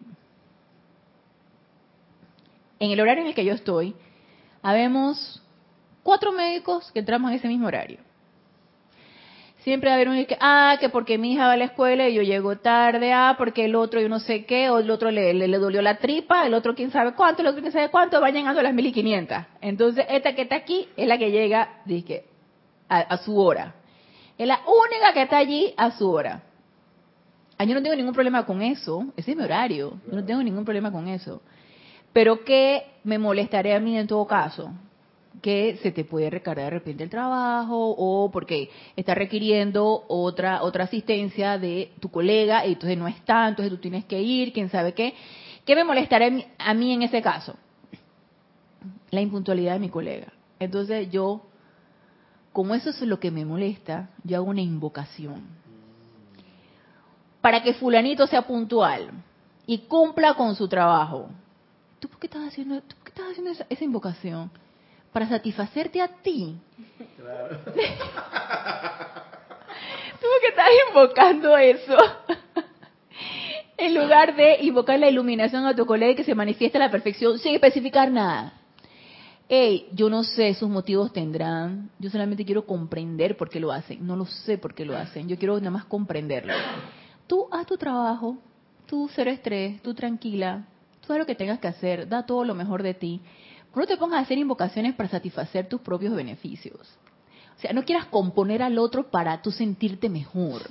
en 2.79 2.91
el 2.91 3.01
horario 3.01 3.23
en 3.23 3.27
el 3.27 3.35
que 3.35 3.43
yo 3.43 3.53
estoy, 3.53 3.93
habemos 4.61 5.43
cuatro 6.01 6.31
médicos 6.31 6.89
que 6.93 6.99
entramos 6.99 7.29
en 7.29 7.37
ese 7.37 7.49
mismo 7.49 7.67
horario. 7.67 7.99
Siempre 9.65 9.89
va 9.89 9.95
a 9.95 9.97
haber 9.97 10.07
uno 10.07 10.25
que, 10.25 10.37
ah, 10.39 10.77
que 10.79 10.87
porque 10.87 11.17
mi 11.17 11.33
hija 11.33 11.47
va 11.47 11.53
a 11.53 11.57
la 11.57 11.65
escuela 11.65 12.07
y 12.07 12.13
yo 12.13 12.21
llego 12.21 12.55
tarde, 12.59 13.11
ah, 13.11 13.35
porque 13.37 13.65
el 13.65 13.75
otro 13.75 13.99
yo 13.99 14.07
no 14.07 14.21
sé 14.21 14.45
qué, 14.45 14.69
o 14.69 14.79
el 14.79 14.89
otro 14.89 15.11
le, 15.11 15.33
le, 15.33 15.57
dolió 15.57 15.81
la 15.81 15.97
tripa, 15.97 16.45
el 16.45 16.53
otro 16.53 16.73
quién 16.73 16.91
sabe 16.91 17.15
cuánto, 17.15 17.41
el 17.41 17.49
otro 17.49 17.59
quién 17.59 17.73
sabe 17.73 17.89
cuánto, 17.89 18.21
va 18.21 18.29
llegando 18.29 18.61
a 18.61 18.63
las 18.63 18.73
mil 18.73 18.85
y 18.85 18.93
quinientas. 18.93 19.47
Entonces, 19.59 20.05
esta 20.07 20.33
que 20.35 20.43
está 20.43 20.55
aquí 20.55 20.87
es 20.95 21.05
la 21.05 21.17
que 21.17 21.31
llega, 21.31 21.81
dije, 21.83 22.23
a, 22.87 22.99
a 22.99 23.17
su 23.17 23.37
hora. 23.37 23.75
Es 24.37 24.47
la 24.47 24.61
única 24.65 25.13
que 25.13 25.23
está 25.23 25.37
allí 25.37 25.73
a 25.77 25.91
su 25.91 26.09
hora. 26.09 26.43
Ah, 27.57 27.63
yo 27.63 27.73
no 27.73 27.81
tengo 27.81 27.95
ningún 27.95 28.13
problema 28.13 28.45
con 28.45 28.61
eso, 28.61 29.07
ese 29.17 29.31
es 29.31 29.37
mi 29.37 29.43
horario, 29.43 29.99
yo 30.05 30.15
no 30.15 30.23
tengo 30.23 30.43
ningún 30.43 30.63
problema 30.63 30.91
con 30.91 31.07
eso. 31.07 31.41
Pero 32.13 32.43
¿qué 32.43 32.85
me 33.03 33.17
molestaría 33.17 33.77
a 33.77 33.79
mí 33.79 33.97
en 33.97 34.05
todo 34.05 34.27
caso? 34.27 34.71
Que 35.41 35.79
se 35.81 35.91
te 35.91 36.03
puede 36.03 36.29
recargar 36.29 36.65
de 36.65 36.71
repente 36.71 37.03
el 37.03 37.09
trabajo 37.09 37.95
o 37.97 38.29
porque 38.29 38.69
está 38.95 39.15
requiriendo 39.15 40.05
otra 40.07 40.61
otra 40.61 40.83
asistencia 40.83 41.57
de 41.57 41.91
tu 41.99 42.09
colega 42.09 42.65
y 42.65 42.73
entonces 42.73 42.97
no 42.97 43.07
está, 43.07 43.47
entonces 43.47 43.71
tú 43.71 43.79
tienes 43.79 44.05
que 44.05 44.21
ir, 44.21 44.53
quién 44.53 44.69
sabe 44.69 44.93
qué. 44.93 45.15
¿Qué 45.65 45.75
me 45.75 45.83
molestaría 45.83 46.45
a 46.59 46.73
mí 46.75 46.93
en 46.93 47.01
ese 47.01 47.23
caso? 47.23 47.55
La 49.09 49.21
impuntualidad 49.21 49.73
de 49.73 49.79
mi 49.79 49.89
colega. 49.89 50.31
Entonces 50.59 51.09
yo, 51.09 51.46
como 52.57 52.73
eso 52.73 52.89
es 52.89 52.99
lo 53.03 53.19
que 53.19 53.29
me 53.29 53.45
molesta, 53.45 54.09
yo 54.23 54.37
hago 54.37 54.47
una 54.47 54.61
invocación 54.61 55.43
para 57.39 57.61
que 57.61 57.75
fulanito 57.75 58.25
sea 58.25 58.47
puntual 58.47 59.11
y 59.67 59.77
cumpla 59.81 60.33
con 60.33 60.55
su 60.55 60.67
trabajo. 60.67 61.29
¿Tú 61.99 62.09
por 62.09 62.17
qué 62.17 62.25
estás 62.25 62.47
haciendo, 62.47 62.81
tú 62.81 62.95
por 62.95 63.03
qué 63.03 63.09
estás 63.09 63.29
haciendo 63.29 63.51
esa, 63.51 63.67
esa 63.69 63.83
invocación? 63.83 64.49
Para 65.13 65.29
satisfacerte 65.29 66.01
a 66.01 66.07
ti. 66.07 66.57
¿Tú 66.97 67.23
por 70.23 70.41
qué 70.41 70.47
estás 70.49 70.69
invocando 70.89 71.55
eso? 71.57 71.95
en 73.77 73.93
lugar 73.93 74.35
de 74.35 74.63
invocar 74.63 74.97
la 74.97 75.09
iluminación 75.09 75.67
a 75.67 75.75
tu 75.75 75.85
colega 75.85 76.13
y 76.13 76.15
que 76.15 76.23
se 76.23 76.33
manifieste 76.33 76.79
a 76.79 76.81
la 76.81 76.89
perfección 76.89 77.37
sin 77.37 77.53
especificar 77.53 78.09
nada. 78.09 78.56
Hey, 79.49 79.87
yo 79.93 80.09
no 80.09 80.25
sé 80.25 80.53
sus 80.55 80.69
motivos 80.69 81.13
tendrán. 81.13 81.89
Yo 81.99 82.09
solamente 82.09 82.43
quiero 82.43 82.65
comprender 82.65 83.37
por 83.37 83.49
qué 83.49 83.61
lo 83.61 83.71
hacen. 83.71 84.05
No 84.05 84.17
lo 84.17 84.25
sé 84.25 84.57
por 84.57 84.73
qué 84.73 84.83
lo 84.83 84.97
hacen. 84.97 85.29
Yo 85.29 85.37
quiero 85.37 85.57
nada 85.57 85.71
más 85.71 85.85
comprenderlo. 85.85 86.53
Tú 87.27 87.47
haz 87.51 87.65
tu 87.65 87.77
trabajo, 87.77 88.37
tú 88.87 89.09
cero 89.15 89.31
estrés, 89.31 89.81
tú 89.81 89.93
tranquila, 89.93 90.65
tú 91.05 91.13
haz 91.13 91.19
lo 91.19 91.25
que 91.25 91.35
tengas 91.35 91.59
que 91.59 91.67
hacer, 91.69 92.09
da 92.09 92.25
todo 92.25 92.43
lo 92.43 92.55
mejor 92.55 92.83
de 92.83 92.93
ti. 92.93 93.21
No 93.73 93.85
te 93.85 93.95
pongas 93.95 94.19
a 94.19 94.21
hacer 94.23 94.37
invocaciones 94.37 94.95
para 94.95 95.07
satisfacer 95.07 95.69
tus 95.69 95.81
propios 95.81 96.13
beneficios. 96.15 96.97
O 97.57 97.59
sea, 97.61 97.71
no 97.73 97.83
quieras 97.85 98.05
componer 98.07 98.63
al 98.63 98.77
otro 98.79 99.09
para 99.09 99.41
tú 99.41 99.51
sentirte 99.51 100.09
mejor. 100.09 100.63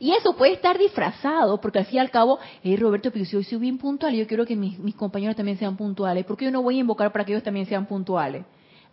Y 0.00 0.12
eso 0.12 0.36
puede 0.36 0.52
estar 0.52 0.78
disfrazado, 0.78 1.60
porque 1.60 1.80
al 1.80 1.86
fin 1.86 1.96
y 1.96 1.98
al 1.98 2.10
cabo, 2.10 2.38
hey, 2.62 2.76
Roberto, 2.76 3.10
pero 3.10 3.24
yo 3.24 3.42
soy 3.42 3.58
bien 3.58 3.78
puntual 3.78 4.14
y 4.14 4.18
yo 4.18 4.26
quiero 4.26 4.46
que 4.46 4.54
mis, 4.54 4.94
compañeros 4.94 5.34
también 5.34 5.58
sean 5.58 5.76
puntuales. 5.76 6.24
¿Por 6.24 6.36
qué 6.36 6.44
yo 6.44 6.50
no 6.50 6.62
voy 6.62 6.76
a 6.76 6.80
invocar 6.80 7.10
para 7.10 7.24
que 7.24 7.32
ellos 7.32 7.42
también 7.42 7.66
sean 7.66 7.86
puntuales? 7.86 8.44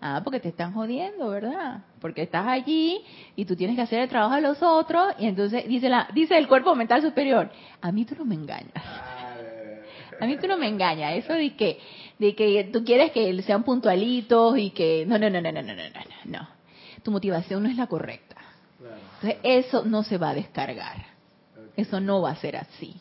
Ah, 0.01 0.21
porque 0.23 0.39
te 0.39 0.49
están 0.49 0.73
jodiendo, 0.73 1.29
¿verdad? 1.29 1.83
Porque 2.01 2.23
estás 2.23 2.47
allí 2.47 3.01
y 3.35 3.45
tú 3.45 3.55
tienes 3.55 3.75
que 3.75 3.83
hacer 3.83 3.99
el 3.99 4.09
trabajo 4.09 4.35
de 4.35 4.41
los 4.41 4.61
otros 4.61 5.13
y 5.19 5.27
entonces 5.27 5.67
dice, 5.67 5.89
la, 5.89 6.07
dice 6.13 6.37
el 6.37 6.47
cuerpo 6.47 6.75
mental 6.75 7.01
superior, 7.01 7.49
a 7.81 7.91
mí 7.91 8.03
tú 8.03 8.15
no 8.15 8.25
me 8.25 8.35
engañas. 8.35 8.73
A 10.17 10.25
mí 10.27 10.37
tú 10.37 10.47
no 10.47 10.57
me 10.57 10.69
engañas. 10.69 11.15
Eso 11.15 11.33
de 11.33 11.57
que, 11.57 11.77
de 12.19 12.35
que 12.35 12.69
tú 12.71 12.85
quieres 12.85 13.11
que 13.11 13.41
sean 13.41 13.63
puntualitos 13.63 14.57
y 14.57 14.69
que... 14.69 15.05
No, 15.05 15.19
no, 15.19 15.29
no, 15.29 15.41
no, 15.41 15.51
no, 15.51 15.61
no, 15.61 15.73
no, 15.73 15.83
no. 16.23 16.47
Tu 17.03 17.11
motivación 17.11 17.63
no 17.63 17.69
es 17.69 17.75
la 17.75 17.87
correcta. 17.87 18.34
Entonces, 19.25 19.39
eso 19.43 19.85
no 19.85 20.03
se 20.03 20.17
va 20.17 20.29
a 20.29 20.33
descargar. 20.35 21.05
Eso 21.75 21.99
no 21.99 22.21
va 22.21 22.31
a 22.31 22.35
ser 22.35 22.57
así. 22.57 22.95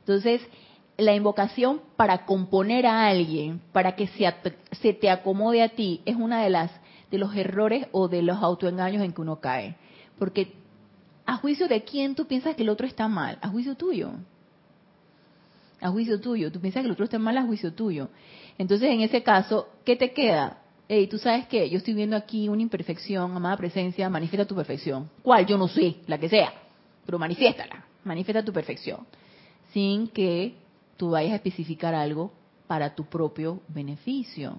Entonces, 0.00 0.40
la 0.96 1.14
invocación 1.14 1.82
para 1.96 2.24
componer 2.24 2.86
a 2.86 3.06
alguien, 3.06 3.60
para 3.72 3.94
que 3.96 4.06
se, 4.06 4.32
se 4.72 4.92
te 4.94 5.10
acomode 5.10 5.62
a 5.62 5.68
ti, 5.68 6.00
es 6.06 6.16
una 6.16 6.42
de 6.42 6.50
las 6.50 6.70
de 7.10 7.18
los 7.18 7.36
errores 7.36 7.86
o 7.92 8.08
de 8.08 8.22
los 8.22 8.42
autoengaños 8.42 9.02
en 9.02 9.12
que 9.12 9.20
uno 9.20 9.40
cae. 9.40 9.76
Porque 10.18 10.54
a 11.24 11.36
juicio 11.36 11.68
de 11.68 11.84
quién 11.84 12.14
tú 12.14 12.26
piensas 12.26 12.56
que 12.56 12.62
el 12.62 12.68
otro 12.68 12.86
está 12.86 13.06
mal, 13.06 13.38
a 13.42 13.48
juicio 13.48 13.76
tuyo. 13.76 14.12
A 15.80 15.90
juicio 15.90 16.20
tuyo, 16.20 16.50
tú 16.50 16.60
piensas 16.60 16.80
que 16.80 16.86
el 16.86 16.92
otro 16.92 17.04
está 17.04 17.18
mal 17.18 17.36
a 17.38 17.42
juicio 17.42 17.72
tuyo. 17.74 18.08
Entonces, 18.58 18.90
en 18.90 19.02
ese 19.02 19.22
caso, 19.22 19.68
¿qué 19.84 19.94
te 19.94 20.12
queda? 20.12 20.58
Hey, 20.88 21.08
tú 21.08 21.18
sabes 21.18 21.48
que 21.48 21.68
yo 21.68 21.78
estoy 21.78 21.94
viendo 21.94 22.14
aquí 22.14 22.48
una 22.48 22.62
imperfección, 22.62 23.34
amada 23.34 23.56
presencia, 23.56 24.08
manifiesta 24.08 24.46
tu 24.46 24.54
perfección. 24.54 25.10
¿Cuál? 25.20 25.44
Yo 25.44 25.58
no 25.58 25.66
sé, 25.66 25.96
la 26.06 26.16
que 26.16 26.28
sea, 26.28 26.52
pero 27.04 27.18
manifiéstala, 27.18 27.84
manifiesta 28.04 28.44
tu 28.44 28.52
perfección, 28.52 29.00
sin 29.72 30.06
que 30.06 30.54
tú 30.96 31.10
vayas 31.10 31.32
a 31.32 31.36
especificar 31.36 31.92
algo 31.92 32.32
para 32.68 32.94
tu 32.94 33.04
propio 33.04 33.60
beneficio. 33.66 34.58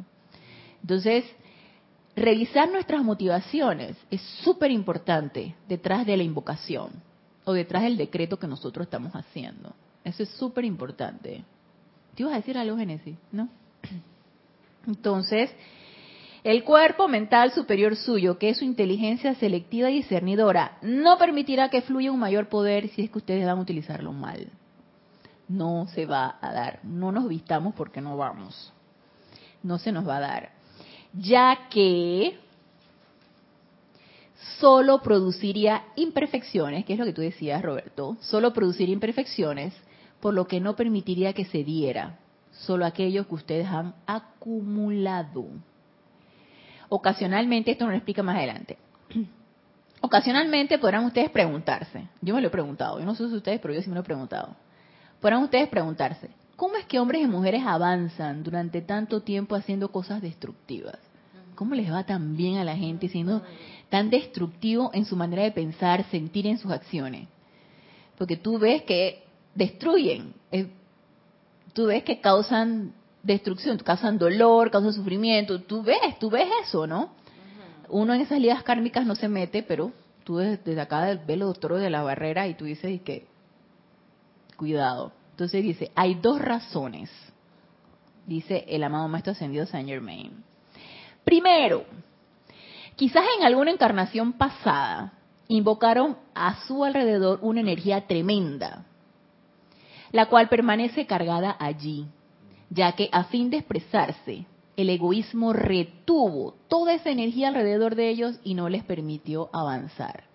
Entonces, 0.82 1.24
revisar 2.14 2.70
nuestras 2.70 3.02
motivaciones 3.06 3.96
es 4.12 4.22
súper 4.44 4.72
importante 4.72 5.56
detrás 5.70 6.06
de 6.06 6.18
la 6.18 6.24
invocación 6.24 6.92
o 7.46 7.54
detrás 7.54 7.84
del 7.84 7.96
decreto 7.96 8.38
que 8.38 8.48
nosotros 8.48 8.86
estamos 8.86 9.14
haciendo. 9.14 9.74
Eso 10.04 10.24
es 10.24 10.30
súper 10.32 10.66
importante. 10.66 11.46
¿Te 12.16 12.24
ibas 12.24 12.34
a 12.34 12.38
decir 12.38 12.58
algo, 12.58 12.76
Génesis? 12.76 13.16
¿No? 13.32 13.48
Entonces, 14.88 15.52
El 16.48 16.64
cuerpo 16.64 17.10
mental 17.10 17.52
superior 17.52 17.98
suyo, 17.98 18.38
que 18.38 18.48
es 18.48 18.60
su 18.60 18.64
inteligencia 18.64 19.36
selectiva 19.36 19.90
y 19.92 19.96
discernidora, 19.96 20.78
no 20.82 21.18
permitirá 21.18 21.70
que 21.70 21.82
fluya 21.82 22.10
un 22.10 22.20
mayor 22.20 22.48
poder 22.48 22.88
si 22.88 23.02
es 23.02 23.12
que 23.12 23.18
ustedes 23.18 23.46
van 23.46 23.58
a 23.58 23.62
utilizarlo 23.62 24.14
mal. 24.14 24.48
No 25.50 25.88
se 25.94 26.06
va 26.06 26.38
a 26.40 26.54
dar. 26.54 26.80
No 26.84 27.12
nos 27.12 27.28
vistamos 27.28 27.76
porque 27.76 28.00
no 28.00 28.16
vamos. 28.16 28.72
No 29.62 29.78
se 29.78 29.92
nos 29.92 30.08
va 30.08 30.16
a 30.16 30.20
dar. 30.22 30.52
Ya 31.12 31.68
que 31.70 32.40
solo 34.58 35.02
produciría 35.02 35.84
imperfecciones, 35.98 36.86
que 36.86 36.94
es 36.94 37.00
lo 37.00 37.04
que 37.04 37.12
tú 37.12 37.24
decías, 37.24 37.62
Roberto, 37.62 38.16
solo 38.22 38.54
produciría 38.54 38.94
imperfecciones, 38.94 39.74
por 40.22 40.34
lo 40.34 40.48
que 40.48 40.62
no 40.62 40.78
permitiría 40.78 41.34
que 41.34 41.44
se 41.44 41.66
diera 41.66 42.20
solo 42.52 42.86
aquello 42.86 43.28
que 43.28 43.36
ustedes 43.36 43.68
han 43.68 43.96
acumulado. 44.06 45.50
Ocasionalmente, 46.90 47.72
esto 47.72 47.86
nos 47.86 47.92
lo 47.92 47.98
explica 47.98 48.24
más 48.24 48.38
adelante. 48.38 48.78
Ocasionalmente 50.02 50.78
podrán 50.78 51.06
ustedes 51.06 51.30
preguntarse, 51.32 52.08
yo 52.22 52.36
me 52.36 52.42
lo 52.42 52.48
he 52.48 52.52
preguntado, 52.52 53.00
yo 53.00 53.06
no 53.06 53.16
sé 53.16 53.28
si 53.28 53.36
ustedes, 53.36 53.60
pero 53.60 53.74
yo 53.74 53.82
sí 53.82 53.90
me 53.90 53.96
lo 53.96 54.02
he 54.02 54.06
preguntado. 54.06 54.56
Podrán 55.20 55.42
ustedes 55.44 55.68
preguntarse, 55.70 56.30
¿cómo 56.56 56.76
es 56.76 56.86
que 56.86 57.00
hombres 57.00 57.24
y 57.24 57.28
mujeres 57.28 57.64
avanzan 57.66 58.44
durante 58.44 58.82
tanto 58.82 59.22
tiempo 59.22 59.56
haciendo 59.56 59.92
cosas 59.92 60.22
destructivas? 60.22 61.00
¿Cómo 61.56 61.74
les 61.74 61.92
va 61.92 62.06
tan 62.06 62.38
bien 62.38 62.58
a 62.58 62.64
la 62.64 62.76
gente 62.76 63.10
siendo 63.10 63.42
tan 63.90 64.12
destructivo 64.12 64.92
en 64.94 65.06
su 65.06 65.16
manera 65.16 65.42
de 65.42 65.52
pensar, 65.52 66.06
sentir 66.12 66.46
en 66.46 66.60
sus 66.60 66.72
acciones? 66.72 67.28
Porque 68.16 68.38
tú 68.38 68.60
ves 68.60 68.84
que 68.84 69.24
destruyen, 69.56 70.36
eh, 70.52 70.68
tú 71.74 71.88
ves 71.88 72.04
que 72.04 72.22
causan 72.22 72.94
destrucción, 73.28 73.78
causan 73.78 74.18
dolor, 74.18 74.72
causan 74.72 74.94
sufrimiento, 74.94 75.62
tú 75.62 75.84
ves, 75.84 76.18
tú 76.20 76.30
ves 76.30 76.48
eso, 76.64 76.88
¿no? 76.88 77.12
Uno 77.90 78.14
en 78.14 78.22
esas 78.22 78.40
ligas 78.40 78.64
kármicas 78.64 79.06
no 79.06 79.16
se 79.16 79.28
mete, 79.28 79.64
pero 79.64 79.92
tú 80.24 80.38
desde 80.38 80.80
acá 80.80 81.20
ves 81.28 81.38
los 81.38 81.50
doctores 81.50 81.82
de 81.82 81.90
la 81.90 82.02
barrera 82.02 82.48
y 82.48 82.54
tú 82.54 82.66
dices 82.66 83.02
que 83.02 83.28
cuidado. 84.56 85.12
Entonces 85.32 85.62
dice, 85.62 85.92
hay 85.94 86.16
dos 86.16 86.42
razones, 86.42 87.12
dice 88.26 88.66
el 88.68 88.84
amado 88.84 89.08
Maestro 89.08 89.34
Ascendido 89.34 89.66
Saint 89.66 89.88
Germain. 89.88 90.44
Primero, 91.24 91.84
quizás 92.96 93.24
en 93.38 93.46
alguna 93.46 93.72
encarnación 93.72 94.34
pasada 94.34 95.14
invocaron 95.50 96.18
a 96.34 96.66
su 96.66 96.84
alrededor 96.84 97.40
una 97.42 97.60
energía 97.60 98.08
tremenda, 98.08 98.86
la 100.12 100.28
cual 100.28 100.48
permanece 100.48 101.06
cargada 101.06 101.56
allí, 101.60 102.08
ya 102.70 102.94
que 102.94 103.10
a 103.12 103.26
fin 103.26 103.50
de 103.50 103.58
expresarse, 103.58 104.46
el 104.76 104.90
egoísmo 104.90 105.54
retuvo 105.54 106.56
toda 106.68 106.94
esa 106.94 107.10
energía 107.10 107.48
alrededor 107.48 107.96
de 107.96 108.10
ellos 108.10 108.40
y 108.44 108.54
no 108.54 108.70
les 108.70 108.84
permitió 108.84 109.50
avanzar. 109.52 110.26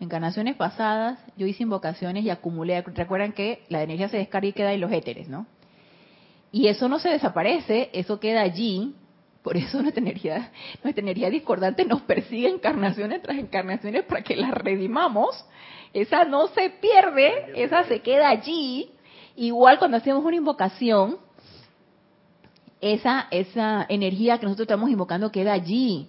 Encarnaciones 0.00 0.56
pasadas 0.56 1.18
yo 1.36 1.46
hice 1.46 1.62
invocaciones 1.62 2.24
y 2.24 2.30
acumulé, 2.30 2.80
recuerdan 2.80 3.32
que 3.32 3.64
la 3.68 3.82
energía 3.82 4.08
se 4.08 4.16
descarga 4.16 4.48
y 4.48 4.52
queda 4.54 4.72
en 4.72 4.80
los 4.80 4.90
éteres, 4.90 5.28
¿no? 5.28 5.46
Y 6.52 6.68
eso 6.68 6.88
no 6.88 6.98
se 6.98 7.10
desaparece, 7.10 7.90
eso 7.92 8.18
queda 8.18 8.40
allí, 8.40 8.94
por 9.42 9.56
eso 9.56 9.82
nuestra 9.82 10.00
energía, 10.00 10.52
nuestra 10.82 11.02
energía 11.02 11.28
discordante 11.30 11.84
nos 11.84 12.00
persigue 12.02 12.48
encarnaciones 12.48 13.22
tras 13.22 13.38
encarnaciones 13.38 14.04
para 14.04 14.22
que 14.22 14.36
la 14.36 14.50
redimamos. 14.50 15.44
Esa 15.92 16.24
no 16.24 16.46
se 16.48 16.70
pierde, 16.70 17.52
esa 17.56 17.84
se 17.84 18.00
queda 18.00 18.30
allí. 18.30 18.90
Igual 19.36 19.78
cuando 19.78 19.96
hacemos 19.96 20.24
una 20.24 20.36
invocación, 20.36 21.18
esa, 22.80 23.28
esa 23.30 23.86
energía 23.88 24.38
que 24.38 24.46
nosotros 24.46 24.66
estamos 24.66 24.90
invocando 24.90 25.32
queda 25.32 25.52
allí. 25.52 26.08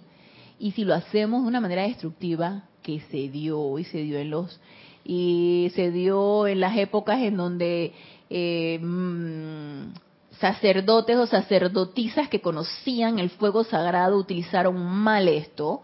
Y 0.58 0.72
si 0.72 0.84
lo 0.84 0.94
hacemos 0.94 1.42
de 1.42 1.48
una 1.48 1.60
manera 1.60 1.82
destructiva, 1.82 2.64
que 2.82 3.00
se 3.10 3.28
dio 3.28 3.78
y 3.78 3.84
se 3.84 3.98
dio 3.98 4.18
en 4.18 4.30
los 4.30 4.60
y 5.04 5.72
se 5.74 5.90
dio 5.90 6.46
en 6.46 6.60
las 6.60 6.76
épocas 6.76 7.18
en 7.20 7.36
donde 7.36 7.92
eh, 8.30 8.78
mm, 8.80 9.94
sacerdotes 10.38 11.16
o 11.16 11.26
sacerdotisas 11.26 12.28
que 12.28 12.40
conocían 12.40 13.18
el 13.18 13.30
fuego 13.30 13.64
sagrado 13.64 14.16
utilizaron 14.16 14.76
mal 14.84 15.28
esto 15.28 15.82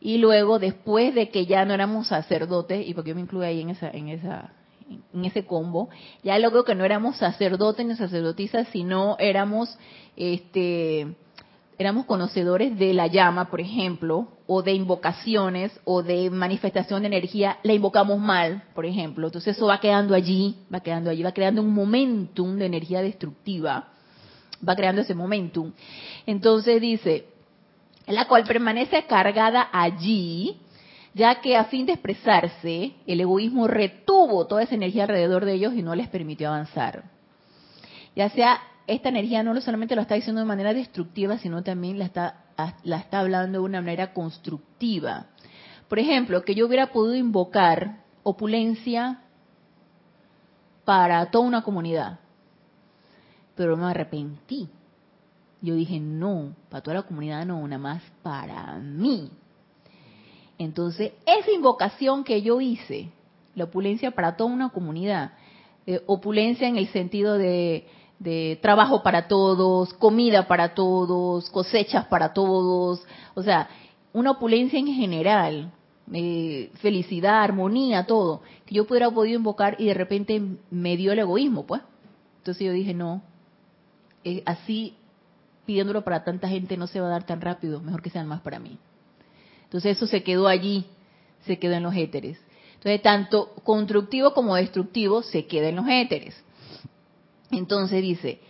y 0.00 0.18
luego 0.18 0.58
después 0.58 1.14
de 1.14 1.30
que 1.30 1.46
ya 1.46 1.64
no 1.64 1.74
éramos 1.74 2.08
sacerdotes 2.08 2.86
y 2.86 2.94
porque 2.94 3.10
yo 3.10 3.14
me 3.16 3.22
incluyo 3.22 3.46
ahí 3.46 3.60
en 3.60 3.70
esa 3.70 3.90
en 3.90 4.08
esa 4.08 4.52
en 5.14 5.24
ese 5.24 5.44
combo 5.44 5.88
ya 6.22 6.38
luego 6.38 6.64
que 6.64 6.74
no 6.74 6.84
éramos 6.84 7.16
sacerdotes 7.16 7.84
ni 7.86 7.96
sacerdotisas 7.96 8.68
sino 8.72 9.16
éramos 9.18 9.78
este 10.16 11.16
éramos 11.78 12.06
conocedores 12.06 12.76
de 12.76 12.92
la 12.92 13.06
llama, 13.06 13.50
por 13.50 13.60
ejemplo, 13.60 14.26
o 14.48 14.62
de 14.62 14.72
invocaciones 14.72 15.72
o 15.84 16.02
de 16.02 16.28
manifestación 16.28 17.02
de 17.02 17.06
energía, 17.06 17.58
la 17.62 17.72
invocamos 17.72 18.18
mal, 18.18 18.64
por 18.74 18.84
ejemplo. 18.84 19.28
Entonces 19.28 19.56
eso 19.56 19.66
va 19.66 19.78
quedando 19.78 20.14
allí, 20.14 20.56
va 20.74 20.80
quedando 20.80 21.08
allí, 21.08 21.22
va 21.22 21.32
creando 21.32 21.62
un 21.62 21.72
momentum 21.72 22.56
de 22.56 22.66
energía 22.66 23.00
destructiva, 23.00 23.90
va 24.66 24.74
creando 24.74 25.02
ese 25.02 25.14
momentum. 25.14 25.72
Entonces 26.26 26.80
dice, 26.80 27.26
la 28.08 28.26
cual 28.26 28.42
permanece 28.42 29.04
cargada 29.06 29.68
allí, 29.72 30.56
ya 31.14 31.40
que 31.40 31.56
a 31.56 31.64
fin 31.64 31.86
de 31.86 31.92
expresarse, 31.92 32.94
el 33.06 33.20
egoísmo 33.20 33.66
retuvo 33.66 34.46
toda 34.46 34.62
esa 34.62 34.74
energía 34.74 35.04
alrededor 35.04 35.44
de 35.44 35.54
ellos 35.54 35.74
y 35.74 35.82
no 35.82 35.94
les 35.94 36.08
permitió 36.08 36.48
avanzar. 36.48 37.04
Ya 38.14 38.28
sea 38.30 38.60
esta 38.88 39.10
energía 39.10 39.42
no 39.42 39.58
solamente 39.60 39.94
lo 39.94 40.02
está 40.02 40.14
diciendo 40.14 40.40
de 40.40 40.46
manera 40.46 40.72
destructiva, 40.72 41.38
sino 41.38 41.62
también 41.62 41.98
la 41.98 42.06
está, 42.06 42.46
la 42.84 42.96
está 42.96 43.20
hablando 43.20 43.58
de 43.58 43.64
una 43.64 43.80
manera 43.80 44.12
constructiva. 44.14 45.26
Por 45.88 45.98
ejemplo, 45.98 46.42
que 46.42 46.54
yo 46.54 46.66
hubiera 46.66 46.86
podido 46.86 47.14
invocar 47.14 47.98
opulencia 48.22 49.20
para 50.84 51.26
toda 51.30 51.46
una 51.46 51.62
comunidad, 51.62 52.18
pero 53.54 53.76
me 53.76 53.86
arrepentí. 53.86 54.68
Yo 55.60 55.74
dije, 55.74 56.00
no, 56.00 56.54
para 56.70 56.82
toda 56.82 56.94
la 56.96 57.02
comunidad 57.02 57.44
no, 57.44 57.60
nada 57.68 57.78
más 57.78 58.02
para 58.22 58.78
mí. 58.78 59.30
Entonces, 60.58 61.12
esa 61.24 61.50
invocación 61.52 62.24
que 62.24 62.42
yo 62.42 62.60
hice, 62.60 63.10
la 63.54 63.64
opulencia 63.64 64.10
para 64.10 64.36
toda 64.36 64.50
una 64.50 64.70
comunidad, 64.70 65.32
eh, 65.86 66.02
opulencia 66.06 66.68
en 66.68 66.76
el 66.76 66.88
sentido 66.88 67.38
de 67.38 67.86
de 68.18 68.58
trabajo 68.60 69.02
para 69.02 69.28
todos, 69.28 69.94
comida 69.94 70.48
para 70.48 70.74
todos, 70.74 71.48
cosechas 71.50 72.06
para 72.06 72.32
todos, 72.32 73.02
o 73.34 73.42
sea, 73.42 73.68
una 74.12 74.32
opulencia 74.32 74.78
en 74.78 74.88
general, 74.88 75.72
eh, 76.12 76.70
felicidad, 76.80 77.42
armonía, 77.42 78.06
todo, 78.06 78.42
que 78.66 78.74
yo 78.74 78.86
pudiera 78.86 79.10
podido 79.10 79.38
invocar 79.38 79.76
y 79.78 79.86
de 79.86 79.94
repente 79.94 80.42
me 80.70 80.96
dio 80.96 81.12
el 81.12 81.20
egoísmo, 81.20 81.66
pues. 81.66 81.82
Entonces 82.38 82.66
yo 82.66 82.72
dije, 82.72 82.94
no, 82.94 83.22
eh, 84.24 84.42
así 84.46 84.96
pidiéndolo 85.64 86.02
para 86.02 86.24
tanta 86.24 86.48
gente 86.48 86.76
no 86.76 86.86
se 86.86 87.00
va 87.00 87.08
a 87.08 87.10
dar 87.10 87.24
tan 87.24 87.40
rápido, 87.40 87.80
mejor 87.80 88.02
que 88.02 88.10
sean 88.10 88.26
más 88.26 88.40
para 88.40 88.58
mí. 88.58 88.78
Entonces 89.68 89.98
eso 89.98 90.06
se 90.06 90.22
quedó 90.22 90.48
allí, 90.48 90.86
se 91.44 91.58
quedó 91.58 91.74
en 91.74 91.82
los 91.82 91.94
éteres. 91.94 92.38
Entonces 92.76 93.02
tanto 93.02 93.54
constructivo 93.64 94.32
como 94.32 94.56
destructivo 94.56 95.22
se 95.22 95.46
queda 95.46 95.68
en 95.68 95.76
los 95.76 95.86
éteres. 95.86 96.42
Entonces 97.50 98.00
dice, 98.00 98.40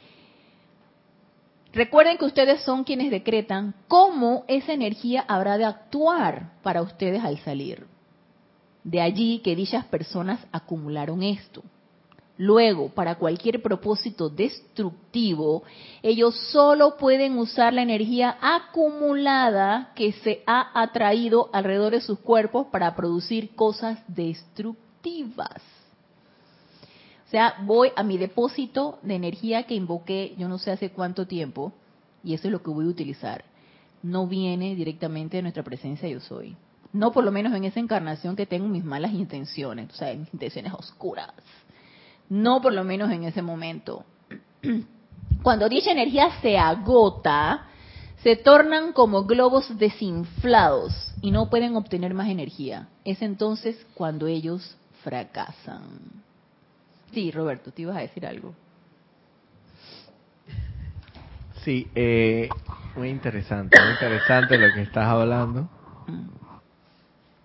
recuerden 1.72 2.18
que 2.18 2.24
ustedes 2.24 2.62
son 2.62 2.84
quienes 2.84 3.10
decretan 3.10 3.74
cómo 3.88 4.44
esa 4.46 4.72
energía 4.72 5.24
habrá 5.26 5.58
de 5.58 5.64
actuar 5.64 6.52
para 6.62 6.82
ustedes 6.82 7.24
al 7.24 7.38
salir. 7.40 7.86
De 8.84 9.00
allí 9.00 9.40
que 9.40 9.56
dichas 9.56 9.84
personas 9.86 10.38
acumularon 10.52 11.24
esto. 11.24 11.64
Luego, 12.39 12.89
para 12.91 13.16
cualquier 13.16 13.61
propósito 13.61 14.28
destructivo, 14.28 15.64
ellos 16.03 16.36
solo 16.53 16.97
pueden 16.97 17.36
usar 17.36 17.74
la 17.74 17.82
energía 17.82 18.39
acumulada 18.41 19.93
que 19.97 20.12
se 20.12 20.45
ha 20.47 20.80
atraído 20.80 21.51
alrededor 21.53 21.93
de 21.95 22.01
sus 22.01 22.20
cuerpos 22.20 22.68
para 22.68 22.95
producir 22.95 23.57
cosas 23.57 23.99
destructivas. 24.07 25.61
O 27.26 27.30
sea, 27.30 27.57
voy 27.64 27.91
a 27.97 28.05
mi 28.05 28.16
depósito 28.18 29.01
de 29.03 29.16
energía 29.16 29.64
que 29.64 29.74
invoqué 29.74 30.36
yo 30.39 30.49
no 30.49 30.59
sé 30.59 30.70
hace 30.70 30.91
cuánto 30.91 31.26
tiempo 31.26 31.72
y 32.22 32.34
eso 32.34 32.47
es 32.47 32.53
lo 32.53 32.62
que 32.62 32.70
voy 32.70 32.86
a 32.86 32.89
utilizar. 32.89 33.45
No 34.01 34.28
viene 34.28 34.76
directamente 34.76 35.39
de 35.39 35.43
nuestra 35.43 35.64
presencia 35.64 36.09
yo 36.09 36.20
soy. 36.20 36.57
No 36.93 37.11
por 37.12 37.24
lo 37.24 37.32
menos 37.32 37.53
en 37.53 37.64
esa 37.64 37.80
encarnación 37.80 38.36
que 38.36 38.47
tengo 38.47 38.68
mis 38.68 38.84
malas 38.84 39.12
intenciones, 39.12 39.91
o 39.91 39.95
sea, 39.95 40.14
mis 40.14 40.32
intenciones 40.32 40.72
oscuras. 40.72 41.32
No 42.28 42.60
por 42.60 42.72
lo 42.72 42.84
menos 42.84 43.10
en 43.10 43.24
ese 43.24 43.42
momento. 43.42 44.04
Cuando 45.42 45.68
dicha 45.68 45.92
energía 45.92 46.28
se 46.42 46.58
agota, 46.58 47.66
se 48.22 48.36
tornan 48.36 48.92
como 48.92 49.24
globos 49.24 49.78
desinflados 49.78 51.14
y 51.22 51.30
no 51.30 51.48
pueden 51.48 51.76
obtener 51.76 52.14
más 52.14 52.28
energía. 52.28 52.88
Es 53.04 53.22
entonces 53.22 53.86
cuando 53.94 54.26
ellos 54.26 54.76
fracasan. 55.02 55.82
Sí, 57.12 57.30
Roberto, 57.30 57.70
te 57.70 57.82
ibas 57.82 57.96
a 57.96 58.00
decir 58.00 58.26
algo. 58.26 58.52
Sí, 61.64 61.86
eh, 61.94 62.48
Muy 62.96 63.08
interesante, 63.08 63.78
muy 63.80 63.92
interesante 63.92 64.58
lo 64.58 64.72
que 64.72 64.82
estás 64.82 65.06
hablando. 65.06 65.68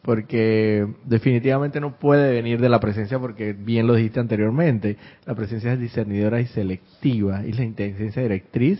Porque 0.03 0.85
definitivamente 1.05 1.79
no 1.79 1.97
puede 1.97 2.33
venir 2.33 2.59
de 2.59 2.69
la 2.69 2.79
presencia, 2.79 3.19
porque 3.19 3.53
bien 3.53 3.87
lo 3.87 3.95
dijiste 3.95 4.19
anteriormente, 4.19 4.97
la 5.25 5.33
presencia 5.33 5.73
es 5.73 5.79
discernidora 5.79 6.41
y 6.41 6.45
selectiva, 6.47 7.45
y 7.45 7.53
la 7.53 7.63
inteligencia 7.63 8.21
directriz, 8.21 8.79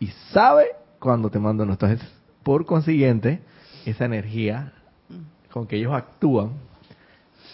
y 0.00 0.08
sabe 0.32 0.66
cuando 0.98 1.30
te 1.30 1.38
manda 1.38 1.64
no. 1.64 1.72
Entonces, 1.72 2.00
por 2.42 2.66
consiguiente, 2.66 3.40
esa 3.86 4.04
energía 4.04 4.72
con 5.52 5.66
que 5.66 5.76
ellos 5.76 5.92
actúan 5.92 6.50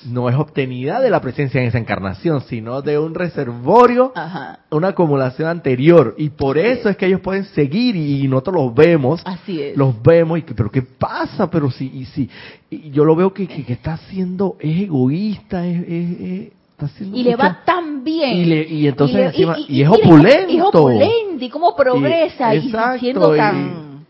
no 0.05 0.29
es 0.29 0.37
obtenida 0.37 1.01
de 1.01 1.11
la 1.11 1.21
presencia 1.21 1.61
en 1.61 1.69
esa 1.69 1.79
encarnación, 1.79 2.43
sino 2.43 2.83
de 2.83 2.99
un 2.99 3.15
reservorio, 3.15 4.13
Ajá. 4.15 4.61
una 4.71 4.89
acumulación 4.89 5.49
anterior. 5.49 6.15
Y 6.19 6.31
por 6.31 6.59
eso 6.59 6.89
es 6.89 6.97
que 6.97 7.07
ellos 7.07 7.21
pueden 7.21 7.45
seguir 7.47 7.97
y 7.97 8.29
nosotros 8.29 8.57
los 8.57 8.75
vemos, 8.75 9.23
Así 9.25 9.61
es. 9.61 9.77
los 9.77 10.01
vemos 10.03 10.39
y 10.39 10.43
que, 10.43 10.55
pero 10.55 10.71
¿qué 10.71 10.83
pasa? 10.83 11.51
Pero 11.51 11.71
si, 11.71 11.87
y 11.87 12.05
si, 12.07 12.29
y 12.71 12.91
yo 12.91 13.05
lo 13.05 13.17
veo 13.17 13.33
que, 13.33 13.47
que, 13.47 13.65
que 13.65 13.73
está 13.73 13.95
haciendo, 13.95 14.57
es 14.61 14.83
egoísta, 14.83 15.67
es, 15.67 15.81
es- 15.89 16.21
es- 16.21 16.53
y 17.01 17.23
le 17.23 17.37
va 17.37 17.63
tan 17.65 18.05
bien. 18.05 18.37
Y 18.37 18.45
le- 18.45 18.69
y 18.69 18.87
entonces 18.87 19.17
le- 19.17 19.27
encima- 19.27 19.57
y 19.67 19.81
es 19.83 19.89
opulento. 19.89 20.51
Y 20.53 20.57
es 20.59 20.63
opulento, 20.63 21.45
y 21.45 21.49
cómo 21.49 21.75
progresa, 21.75 22.55
y, 22.55 22.67
exacto, 22.67 22.99
siendo 23.01 23.35
y- 23.35 23.39
tan 23.39 24.07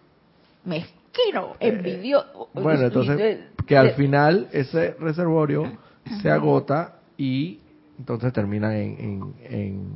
mezquino, 1.16 1.56
envidioso. 1.60 2.48
Bueno, 2.54 2.82
entonces, 2.82 3.18
eh, 3.20 3.48
que 3.66 3.76
al 3.76 3.90
final 3.92 4.48
ese 4.52 4.94
reservorio 5.00 5.72
se 6.22 6.30
agota 6.30 6.96
y 7.16 7.60
entonces 7.98 8.32
termina 8.32 8.76
en, 8.78 8.96
en, 8.98 9.34
en, 9.50 9.92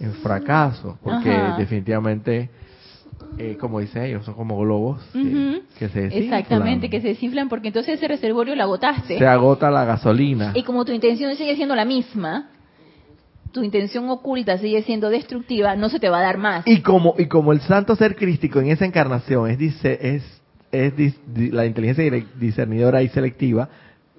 en 0.00 0.12
fracaso, 0.14 0.98
porque 1.02 1.30
Ajá. 1.30 1.56
definitivamente, 1.56 2.50
eh, 3.38 3.56
como 3.58 3.80
dicen 3.80 4.02
ellos, 4.04 4.24
son 4.24 4.34
como 4.34 4.58
globos 4.58 5.02
que 5.12 5.88
se 5.88 6.00
desinflan. 6.02 6.40
Exactamente, 6.40 6.90
que 6.90 7.00
se 7.00 7.08
desinflan 7.08 7.48
porque 7.48 7.68
entonces 7.68 7.94
ese 7.94 8.08
reservorio 8.08 8.54
lo 8.54 8.62
agotaste. 8.62 9.18
Se 9.18 9.26
agota 9.26 9.70
la 9.70 9.84
gasolina. 9.84 10.52
Y 10.54 10.62
como 10.62 10.84
tu 10.84 10.92
intención 10.92 11.34
sigue 11.36 11.56
siendo 11.56 11.74
la 11.74 11.84
misma, 11.84 12.50
tu 13.56 13.62
intención 13.64 14.08
oculta 14.10 14.58
sigue 14.58 14.82
siendo 14.82 15.08
destructiva, 15.08 15.74
no 15.76 15.88
se 15.88 15.98
te 15.98 16.10
va 16.10 16.18
a 16.18 16.22
dar 16.22 16.36
más. 16.36 16.66
Y 16.66 16.82
como 16.82 17.14
y 17.18 17.24
como 17.26 17.52
el 17.52 17.60
santo 17.62 17.96
ser 17.96 18.14
crístico 18.14 18.60
en 18.60 18.68
esa 18.68 18.84
encarnación 18.84 19.48
es 19.50 19.56
dice 19.58 19.98
es 20.14 20.22
es 20.70 20.94
dis- 20.94 21.50
la 21.52 21.64
inteligencia 21.64 22.04
discernidora 22.38 23.02
y 23.02 23.08
selectiva 23.08 23.68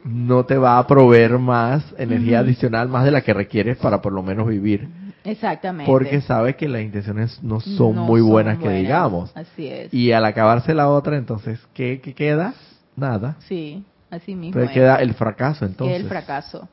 no 0.03 0.43
te 0.45 0.57
va 0.57 0.79
a 0.79 0.87
proveer 0.87 1.37
más 1.37 1.83
energía 1.99 2.39
adicional 2.39 2.87
más 2.89 3.05
de 3.05 3.11
la 3.11 3.21
que 3.21 3.33
requieres 3.33 3.77
para 3.77 4.01
por 4.01 4.11
lo 4.11 4.23
menos 4.23 4.47
vivir 4.47 4.87
Exactamente. 5.23 5.91
porque 5.91 6.21
sabe 6.21 6.55
que 6.55 6.67
las 6.67 6.81
intenciones 6.81 7.43
no 7.43 7.59
son 7.59 7.95
No 7.95 8.05
muy 8.05 8.21
son 8.21 8.29
buenas 8.29 8.57
que 8.57 8.63
buenas. 8.63 8.81
digamos 8.81 9.31
Así 9.35 9.67
es. 9.67 9.93
y 9.93 10.13
al 10.13 10.25
acabarse 10.25 10.73
la 10.73 10.89
otra 10.89 11.15
entonces 11.17 11.59
qué, 11.75 11.99
qué 12.01 12.13
queda 12.15 12.55
nada 12.95 13.35
Sí, 13.47 13.83
así 14.09 14.31
mismo. 14.33 14.47
entonces 14.59 14.69
es. 14.69 14.73
queda 14.73 14.95
el 14.95 15.13
fracaso 15.13 15.59
que 15.59 15.65
entonces 15.71 15.95
es 15.97 16.01
el 16.03 16.09
fracaso. 16.09 16.67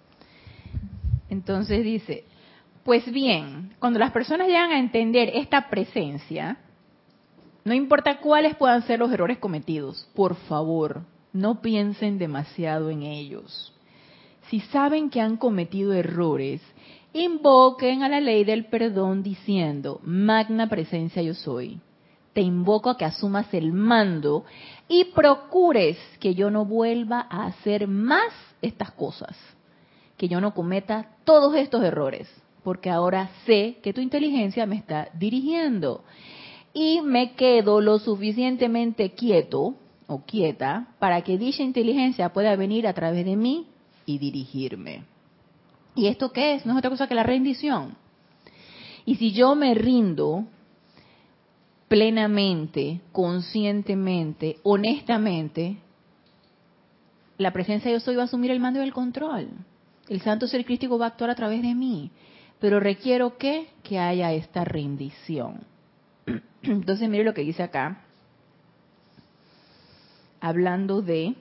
Entonces 1.31 1.83
dice, 1.85 2.25
pues 2.85 3.11
bien, 3.11 3.75
cuando 3.79 3.99
las 3.99 4.13
personas 4.13 4.47
llegan 4.47 4.71
a 4.71 4.79
entender 4.79 5.31
esta 5.35 5.71
presencia, 5.71 6.59
no 7.65 7.73
importa 7.73 8.19
cuáles 8.19 8.55
puedan 8.57 8.83
ser 8.83 8.99
los 8.99 9.11
errores 9.11 9.39
cometidos, 9.39 10.07
por 10.15 10.35
favor, 10.35 11.03
no 11.33 11.63
piensen 11.63 12.19
demasiado 12.19 12.91
en 12.91 13.03
ellos. 13.03 13.73
Si 14.51 14.61
saben 14.61 15.09
que 15.09 15.23
han 15.23 15.39
cometido 15.39 15.95
errores, 15.95 16.61
invoquen 17.15 18.03
a 18.03 18.11
la 18.11 18.21
ley 18.21 18.45
del 18.45 18.67
perdón 18.67 19.23
diciendo, 19.23 20.01
magna 20.05 20.69
presencia 20.69 21.23
yo 21.23 21.33
soy. 21.33 21.81
Te 22.35 22.43
invoco 22.43 22.91
a 22.91 22.99
que 22.99 23.07
asumas 23.07 23.53
el 23.55 23.73
mando 23.73 24.45
y 24.89 25.05
procures 25.07 25.97
que 26.21 26.35
yo 26.35 26.51
no 26.51 26.67
vuelva 26.67 27.27
a 27.31 27.47
hacer 27.47 27.89
más 27.89 28.33
estas 28.61 28.91
cosas, 28.91 29.39
que 30.19 30.29
yo 30.29 30.41
no 30.43 30.53
cometa 30.53 31.09
todos 31.25 31.55
estos 31.55 31.83
errores, 31.83 32.29
porque 32.65 32.91
ahora 32.91 33.31
sé 33.47 33.77
que 33.83 33.93
tu 33.93 34.01
inteligencia 34.01 34.67
me 34.67 34.77
está 34.77 35.11
dirigiendo 35.15 36.03
y 36.73 37.03
me 37.03 37.35
quedo 37.35 37.81
lo 37.81 37.99
suficientemente 37.99 39.13
quieto 39.13 39.77
o 40.07 40.23
quieta 40.23 40.89
para 40.99 41.23
que 41.23 41.39
dicha 41.39 41.63
inteligencia 41.63 42.33
pueda 42.33 42.57
venir 42.57 42.87
a 42.89 42.95
través 42.95 43.25
de 43.25 43.37
mí 43.37 43.67
y 44.07 44.19
dirigirme. 44.19 45.05
¿Y 45.95 46.07
esto 46.07 46.33
qué 46.33 46.55
es? 46.55 46.67
No 46.67 46.73
es 46.73 46.79
otra 46.79 46.91
cosa 46.91 47.07
que 47.07 47.15
la 47.15 47.23
rendición. 47.23 47.95
Y 49.07 49.17
si 49.17 49.33
yo 49.33 49.55
me 49.55 49.75
rindo 49.75 50.47
plenamente, 51.89 53.01
conscientemente, 53.13 54.59
honestamente, 54.63 55.77
la 57.39 57.53
presencia 57.53 57.91
de 57.91 57.99
yo 57.99 58.01
soy 58.01 58.17
va 58.17 58.23
a 58.23 58.25
asumir 58.25 58.51
el 58.51 58.61
mando 58.61 58.81
y 58.81 58.85
el 58.85 58.93
control. 58.93 59.49
El 60.09 60.21
santo 60.23 60.47
ser 60.47 60.65
crístico 60.65 60.99
va 60.99 61.07
a 61.07 61.09
actuar 61.09 61.31
a 61.31 61.35
través 61.35 61.63
de 61.63 61.75
mí. 61.75 62.11
Pero 62.61 62.81
requiero 62.81 63.37
que, 63.37 63.69
que 63.83 63.99
haya 63.99 64.33
esta 64.33 64.65
rendición. 64.65 65.61
Entonces 66.63 67.09
mire 67.09 67.25
lo 67.25 67.35
que 67.35 67.43
dice 67.43 67.63
acá. 67.63 68.01
Hablando 70.41 71.03
de 71.03 71.35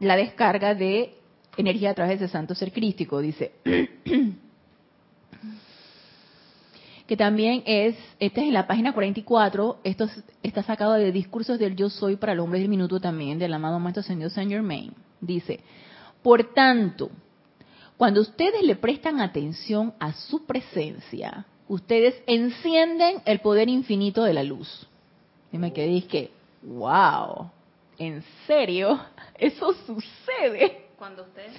la 0.00 0.16
descarga 0.16 0.74
de 0.74 1.14
energía 1.56 1.90
a 1.90 1.94
través 1.94 2.20
del 2.20 2.28
santo 2.28 2.54
ser 2.54 2.72
crístico. 2.72 3.20
Dice 3.20 3.52
que 7.06 7.16
también 7.16 7.62
es, 7.66 7.96
este 8.20 8.40
es 8.40 8.46
en 8.48 8.54
la 8.54 8.66
página 8.66 8.92
44, 8.94 9.80
esto 9.84 10.04
es- 10.04 10.24
está 10.42 10.62
sacado 10.62 10.92
de 10.94 11.12
Discursos 11.12 11.58
del 11.58 11.76
Yo 11.76 11.90
Soy 11.90 12.16
para 12.16 12.32
el 12.32 12.40
Hombre 12.40 12.60
del 12.60 12.68
Minuto 12.68 13.00
también, 13.00 13.38
del 13.38 13.52
amado 13.52 13.78
Maestro 13.78 14.00
Ascendido 14.00 14.30
Saint 14.30 14.50
Germain. 14.50 14.92
Dice, 15.20 15.60
por 16.22 16.54
tanto, 16.54 17.10
cuando 17.96 18.20
ustedes 18.20 18.62
le 18.62 18.76
prestan 18.76 19.20
atención 19.20 19.94
a 20.00 20.12
su 20.12 20.44
presencia, 20.44 21.46
ustedes 21.68 22.14
encienden 22.26 23.22
el 23.24 23.40
poder 23.40 23.68
infinito 23.68 24.24
de 24.24 24.34
la 24.34 24.42
luz. 24.42 24.86
Y 25.52 25.58
me 25.58 25.72
quedé 25.72 26.02
que, 26.06 26.30
wow, 26.62 27.50
¿en 27.98 28.24
serio? 28.46 29.00
Eso 29.38 29.74
sucede. 29.86 30.86
Cuando 30.98 31.22
ustedes... 31.22 31.52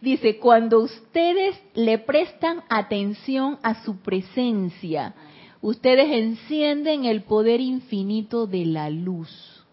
Dice, 0.00 0.38
cuando 0.38 0.80
ustedes 0.80 1.58
le 1.74 1.98
prestan 1.98 2.62
atención 2.68 3.58
a 3.62 3.82
su 3.84 3.98
presencia, 3.98 5.14
ustedes 5.60 6.10
encienden 6.10 7.04
el 7.04 7.22
poder 7.22 7.60
infinito 7.60 8.46
de 8.46 8.66
la 8.66 8.90
luz. 8.90 9.64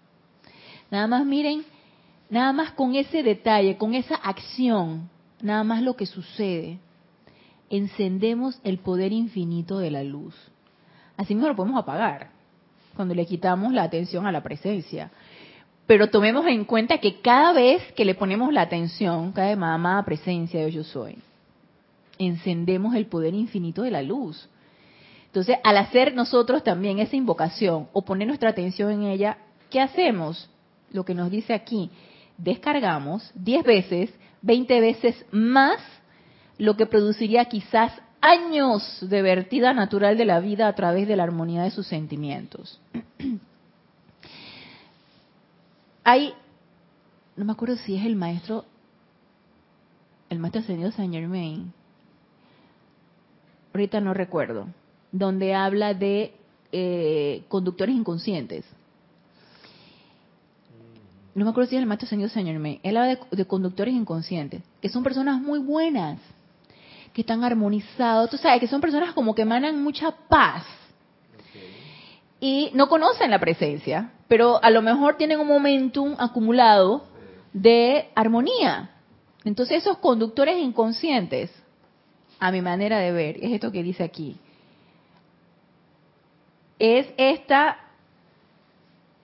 Nada 0.92 1.08
más 1.08 1.26
miren, 1.26 1.66
nada 2.30 2.54
más 2.54 2.72
con 2.72 2.96
ese 2.96 3.24
detalle, 3.24 3.78
con 3.78 3.94
esa 3.94 4.16
acción, 4.16 5.10
nada 5.42 5.64
más 5.64 5.82
lo 5.82 5.96
que 5.96 6.06
sucede. 6.06 6.80
Encendemos 7.70 8.60
el 8.64 8.80
poder 8.80 9.12
infinito 9.12 9.80
de 9.80 9.92
la 9.92 10.04
luz. 10.04 10.36
Así 11.18 11.36
mismo 11.36 11.50
lo 11.50 11.56
podemos 11.56 11.80
apagar 11.82 12.32
cuando 12.96 13.14
le 13.14 13.26
quitamos 13.26 13.74
la 13.74 13.84
atención 13.84 14.26
a 14.26 14.32
la 14.32 14.44
presencia. 14.44 15.12
Pero 15.86 16.10
tomemos 16.10 16.46
en 16.48 16.66
cuenta 16.66 17.00
que 17.00 17.22
cada 17.22 17.54
vez 17.54 17.82
que 17.94 18.06
le 18.06 18.16
ponemos 18.16 18.54
la 18.54 18.62
atención, 18.62 19.32
cada 19.32 19.56
más 19.56 19.76
amada 19.76 20.06
presencia 20.06 20.64
de 20.64 20.72
yo 20.72 20.84
soy, 20.84 21.18
encendemos 22.18 22.94
el 22.96 23.08
poder 23.08 23.34
infinito 23.34 23.82
de 23.82 23.92
la 23.92 24.02
luz. 24.02 24.50
Entonces, 25.26 25.58
al 25.64 25.78
hacer 25.78 26.14
nosotros 26.14 26.64
también 26.64 27.00
esa 27.00 27.16
invocación 27.16 27.88
o 27.94 28.04
poner 28.04 28.28
nuestra 28.28 28.50
atención 28.50 28.92
en 28.92 29.04
ella, 29.04 29.38
¿qué 29.70 29.80
hacemos? 29.80 30.50
Lo 30.92 31.06
que 31.06 31.14
nos 31.14 31.32
dice 31.32 31.54
aquí, 31.54 31.90
descargamos 32.38 33.32
10 33.36 33.64
veces, 33.64 34.14
20 34.42 34.80
veces 34.82 35.26
más 35.32 35.80
lo 36.58 36.76
que 36.78 36.86
produciría 36.86 37.46
quizás 37.46 37.94
años 38.22 39.00
de 39.02 39.22
vertida 39.22 39.74
natural 39.74 40.18
de 40.18 40.26
la 40.26 40.40
vida 40.40 40.68
a 40.68 40.76
través 40.76 41.08
de 41.08 41.16
la 41.16 41.24
armonía 41.24 41.64
de 41.64 41.72
sus 41.72 41.88
sentimientos. 41.88 42.80
Hay, 46.04 46.34
no 47.36 47.46
me 47.46 47.52
acuerdo 47.52 47.78
si 47.78 47.96
es 47.96 48.06
el 48.06 48.16
maestro, 48.16 48.66
el 50.30 50.40
maestro 50.40 50.62
ascendido 50.62 50.92
Saint 50.92 51.14
Germain, 51.14 51.72
ahorita 53.74 54.02
no 54.02 54.14
recuerdo, 54.14 54.68
donde 55.12 55.54
habla 55.54 55.94
de 55.94 56.34
eh, 56.72 57.44
conductores 57.48 57.96
inconscientes. 57.96 58.66
No 61.40 61.46
me 61.46 61.52
acuerdo 61.52 61.70
si 61.70 61.78
es 61.78 61.82
el 61.82 61.88
maestro 61.88 62.06
ascendido 62.06 62.30
Saint 62.30 62.50
Germain. 62.50 62.82
Él 62.84 62.98
habla 62.98 63.16
de, 63.16 63.20
de 63.32 63.46
conductores 63.46 63.94
inconscientes, 63.94 64.62
que 64.82 64.90
son 64.90 65.04
personas 65.04 65.42
muy 65.42 65.60
buenas, 65.60 66.20
que 67.14 67.22
están 67.22 67.46
armonizados, 67.46 68.30
tú 68.30 68.36
sabes, 68.36 68.60
que 68.60 68.68
son 68.68 68.82
personas 68.82 69.14
como 69.14 69.34
que 69.34 69.44
emanan 69.44 69.82
mucha 69.82 70.12
paz 70.12 70.66
y 72.42 72.72
no 72.74 72.90
conocen 72.90 73.32
la 73.32 73.40
presencia, 73.40 74.12
pero 74.28 74.62
a 74.62 74.70
lo 74.70 74.82
mejor 74.82 75.16
tienen 75.16 75.40
un 75.40 75.48
momentum 75.48 76.14
acumulado 76.20 77.06
de 77.54 78.10
armonía. 78.16 78.90
Entonces 79.46 79.78
esos 79.78 79.98
conductores 80.00 80.58
inconscientes, 80.58 81.54
a 82.38 82.52
mi 82.52 82.62
manera 82.62 83.00
de 83.00 83.14
ver, 83.14 83.38
es 83.42 83.54
esto 83.54 83.72
que 83.72 83.82
dice 83.82 84.04
aquí, 84.04 84.36
es 86.80 87.08
esta 87.16 87.78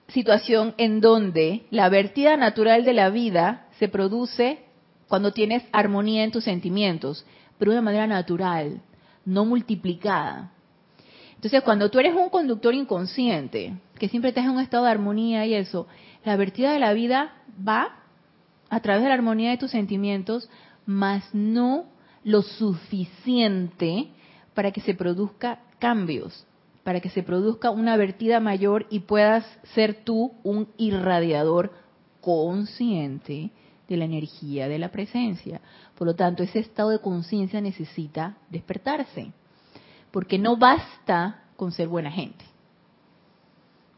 situación 0.08 0.74
en 0.78 1.00
donde 1.00 1.66
la 1.70 1.88
vertida 1.88 2.36
natural 2.36 2.84
de 2.84 2.92
la 2.92 3.10
vida 3.10 3.66
se 3.78 3.88
produce 3.88 4.60
cuando 5.08 5.32
tienes 5.32 5.62
armonía 5.72 6.24
en 6.24 6.32
tus 6.32 6.44
sentimientos, 6.44 7.26
pero 7.58 7.72
de 7.72 7.80
manera 7.80 8.06
natural, 8.06 8.82
no 9.24 9.44
multiplicada. 9.44 10.52
Entonces, 11.34 11.62
cuando 11.62 11.90
tú 11.90 11.98
eres 11.98 12.14
un 12.14 12.30
conductor 12.30 12.74
inconsciente, 12.74 13.74
que 13.98 14.08
siempre 14.08 14.30
estás 14.30 14.44
en 14.44 14.52
un 14.52 14.60
estado 14.60 14.84
de 14.84 14.90
armonía 14.90 15.46
y 15.46 15.54
eso, 15.54 15.86
la 16.24 16.36
vertida 16.36 16.72
de 16.72 16.80
la 16.80 16.92
vida 16.92 17.34
va 17.66 17.96
a 18.68 18.80
través 18.80 19.02
de 19.02 19.08
la 19.08 19.14
armonía 19.14 19.50
de 19.50 19.58
tus 19.58 19.70
sentimientos, 19.70 20.48
mas 20.86 21.22
no 21.32 21.86
lo 22.24 22.42
suficiente 22.42 24.08
para 24.54 24.72
que 24.72 24.80
se 24.80 24.94
produzca 24.94 25.60
cambios, 25.78 26.46
para 26.86 27.00
que 27.00 27.10
se 27.10 27.24
produzca 27.24 27.70
una 27.70 27.96
vertida 27.96 28.38
mayor 28.38 28.86
y 28.90 29.00
puedas 29.00 29.44
ser 29.74 30.04
tú 30.04 30.34
un 30.44 30.68
irradiador 30.76 31.72
consciente 32.20 33.50
de 33.88 33.96
la 33.96 34.04
energía 34.04 34.68
de 34.68 34.78
la 34.78 34.92
presencia. 34.92 35.60
Por 35.98 36.06
lo 36.06 36.14
tanto, 36.14 36.44
ese 36.44 36.60
estado 36.60 36.90
de 36.90 37.00
conciencia 37.00 37.60
necesita 37.60 38.36
despertarse, 38.50 39.32
porque 40.12 40.38
no 40.38 40.56
basta 40.56 41.42
con 41.56 41.72
ser 41.72 41.88
buena 41.88 42.12
gente, 42.12 42.44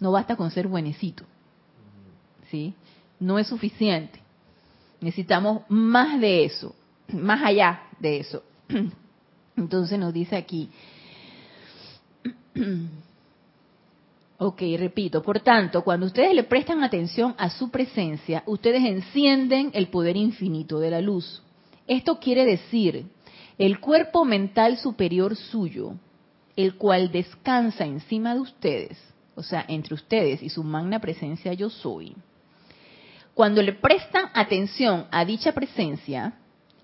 no 0.01 0.11
basta 0.11 0.37
con 0.37 0.51
ser 0.51 0.67
buenecito, 0.67 1.25
¿sí? 2.51 2.73
No 3.21 3.39
es 3.39 3.49
suficiente. 3.49 4.19
Necesitamos 5.03 5.61
más 5.69 6.19
de 6.19 6.47
eso, 6.47 6.75
más 7.13 7.43
allá 7.45 7.83
de 8.01 8.21
eso. 8.21 8.43
Entonces 9.59 9.99
nos 9.99 10.15
dice 10.15 10.37
aquí, 10.37 10.71
ok, 14.39 14.63
repito, 14.79 15.23
por 15.23 15.41
tanto, 15.41 15.83
cuando 15.83 16.07
ustedes 16.07 16.35
le 16.35 16.45
prestan 16.45 16.83
atención 16.83 17.35
a 17.39 17.51
su 17.51 17.71
presencia, 17.71 18.43
ustedes 18.47 18.85
encienden 18.85 19.71
el 19.75 19.89
poder 19.89 20.17
infinito 20.17 20.81
de 20.81 20.91
la 20.91 21.01
luz. 21.01 21.43
Esto 21.87 22.19
quiere 22.19 22.45
decir, 22.45 23.07
el 23.59 23.81
cuerpo 23.81 24.25
mental 24.25 24.79
superior 24.79 25.35
suyo, 25.37 25.95
el 26.57 26.77
cual 26.77 27.11
descansa 27.11 27.85
encima 27.85 28.35
de 28.35 28.41
ustedes, 28.41 28.99
o 29.35 29.43
sea, 29.43 29.65
entre 29.69 29.95
ustedes 29.95 30.43
y 30.43 30.49
su 30.49 30.65
magna 30.65 31.01
presencia 31.01 31.53
yo 31.53 31.71
soy. 31.71 32.15
Cuando 33.35 33.63
le 33.63 33.73
prestan 33.73 34.31
atención 34.35 35.07
a 35.13 35.25
dicha 35.25 35.53
presencia, 35.53 36.35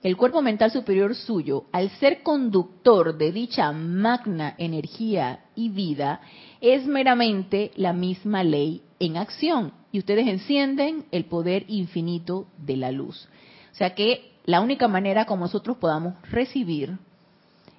el 0.05 0.19
cuerpo 0.19 0.43
mental 0.43 0.71
superior 0.71 1.15
suyo, 1.15 1.65
al 1.73 1.89
ser 1.99 2.23
conductor 2.23 3.17
de 3.17 3.33
dicha 3.33 3.73
magna 3.73 4.55
energía 4.59 5.47
y 5.57 5.71
vida, 5.71 6.21
es 6.61 6.87
meramente 6.87 7.73
la 7.77 7.95
misma 7.95 8.45
ley 8.45 8.83
en 9.01 9.17
acción. 9.17 9.73
Y 9.93 9.99
ustedes 9.99 10.29
encienden 10.29 11.07
el 11.11 11.25
poder 11.25 11.65
infinito 11.69 12.47
de 12.59 12.77
la 12.77 12.93
luz. 12.93 13.27
O 13.73 13.77
sea 13.77 13.95
que 13.95 14.31
la 14.45 14.61
única 14.61 14.89
manera 14.89 15.25
como 15.25 15.47
nosotros 15.47 15.79
podamos 15.79 16.15
recibir 16.31 16.99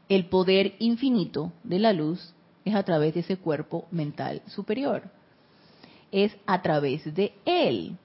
el 0.10 0.26
poder 0.26 0.74
infinito 0.80 1.52
de 1.64 1.78
la 1.78 1.94
luz 1.94 2.34
es 2.66 2.74
a 2.74 2.82
través 2.82 3.14
de 3.14 3.20
ese 3.20 3.38
cuerpo 3.38 3.86
mental 3.92 4.42
superior. 4.48 5.04
Es 6.12 6.36
a 6.48 6.64
través 6.64 7.14
de 7.14 7.34
él. 7.46 8.00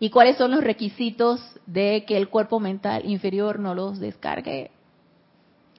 ¿Y 0.00 0.10
cuáles 0.10 0.36
son 0.36 0.52
los 0.52 0.62
requisitos 0.62 1.40
de 1.66 2.04
que 2.06 2.16
el 2.16 2.28
cuerpo 2.28 2.60
mental 2.60 3.04
inferior 3.04 3.58
no 3.58 3.74
los 3.74 3.98
descargue? 3.98 4.70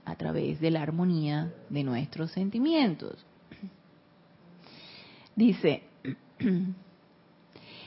A 0.04 0.16
través 0.16 0.60
de 0.60 0.72
la 0.72 0.82
armonía 0.82 1.54
de 1.70 1.84
nuestros 1.84 2.32
sentimientos. 2.32 3.16
Dice, 5.36 5.84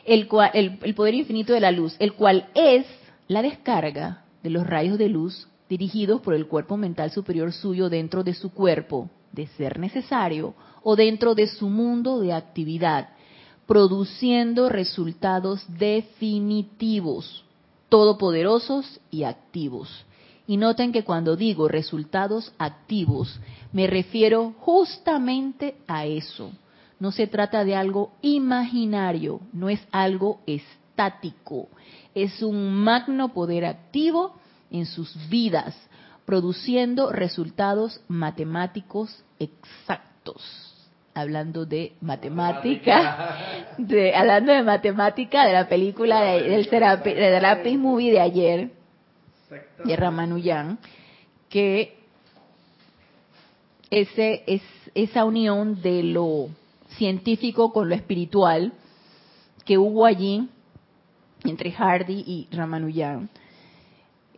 el, 0.06 0.28
el, 0.54 0.94
poder 0.94 1.14
infinito 1.14 1.52
de 1.52 1.60
la 1.60 1.70
luz, 1.70 1.96
el 1.98 2.14
cual 2.14 2.48
es 2.54 2.86
la 3.28 3.42
descarga 3.42 4.24
de 4.42 4.50
los 4.50 4.66
rayos 4.66 4.96
de 4.98 5.08
luz 5.08 5.48
dirigidos 5.68 6.20
por 6.22 6.34
el 6.34 6.46
cuerpo 6.46 6.76
mental 6.76 7.10
superior 7.10 7.52
suyo 7.52 7.90
dentro 7.90 8.24
de 8.24 8.34
su 8.34 8.52
cuerpo, 8.52 9.10
de 9.32 9.46
ser 9.48 9.78
necesario, 9.78 10.54
o 10.82 10.96
dentro 10.96 11.34
de 11.34 11.46
su 11.46 11.68
mundo 11.68 12.20
de 12.20 12.32
actividad, 12.32 13.10
produciendo 13.72 14.68
resultados 14.68 15.64
definitivos, 15.66 17.42
todopoderosos 17.88 19.00
y 19.10 19.22
activos. 19.22 20.04
Y 20.46 20.58
noten 20.58 20.92
que 20.92 21.04
cuando 21.04 21.36
digo 21.36 21.68
resultados 21.68 22.52
activos, 22.58 23.40
me 23.72 23.86
refiero 23.86 24.52
justamente 24.60 25.76
a 25.88 26.04
eso. 26.04 26.52
No 27.00 27.12
se 27.12 27.26
trata 27.26 27.64
de 27.64 27.74
algo 27.74 28.12
imaginario, 28.20 29.40
no 29.54 29.70
es 29.70 29.80
algo 29.90 30.40
estático, 30.44 31.68
es 32.14 32.42
un 32.42 32.74
magno 32.74 33.32
poder 33.32 33.64
activo 33.64 34.34
en 34.70 34.84
sus 34.84 35.16
vidas, 35.30 35.74
produciendo 36.26 37.10
resultados 37.10 38.02
matemáticos 38.06 39.24
exactos 39.38 40.71
hablando 41.14 41.66
de 41.66 41.92
matemática, 42.00 43.36
de, 43.78 44.14
hablando 44.14 44.52
de 44.52 44.62
matemática 44.62 45.46
de 45.46 45.52
la 45.52 45.68
película 45.68 46.22
de, 46.22 46.42
del 46.42 46.68
Serapis 46.68 47.78
Movie 47.78 48.12
de 48.12 48.20
ayer, 48.20 48.70
de 49.84 49.96
Ramanujan, 49.96 50.78
que 51.48 51.96
ese 53.90 54.42
es 54.46 54.62
esa 54.94 55.24
unión 55.24 55.82
de 55.82 56.02
lo 56.02 56.48
científico 56.96 57.72
con 57.72 57.88
lo 57.88 57.94
espiritual 57.94 58.72
que 59.64 59.78
hubo 59.78 60.06
allí 60.06 60.48
entre 61.44 61.72
Hardy 61.72 62.24
y 62.26 62.48
Ramanujan. 62.52 63.28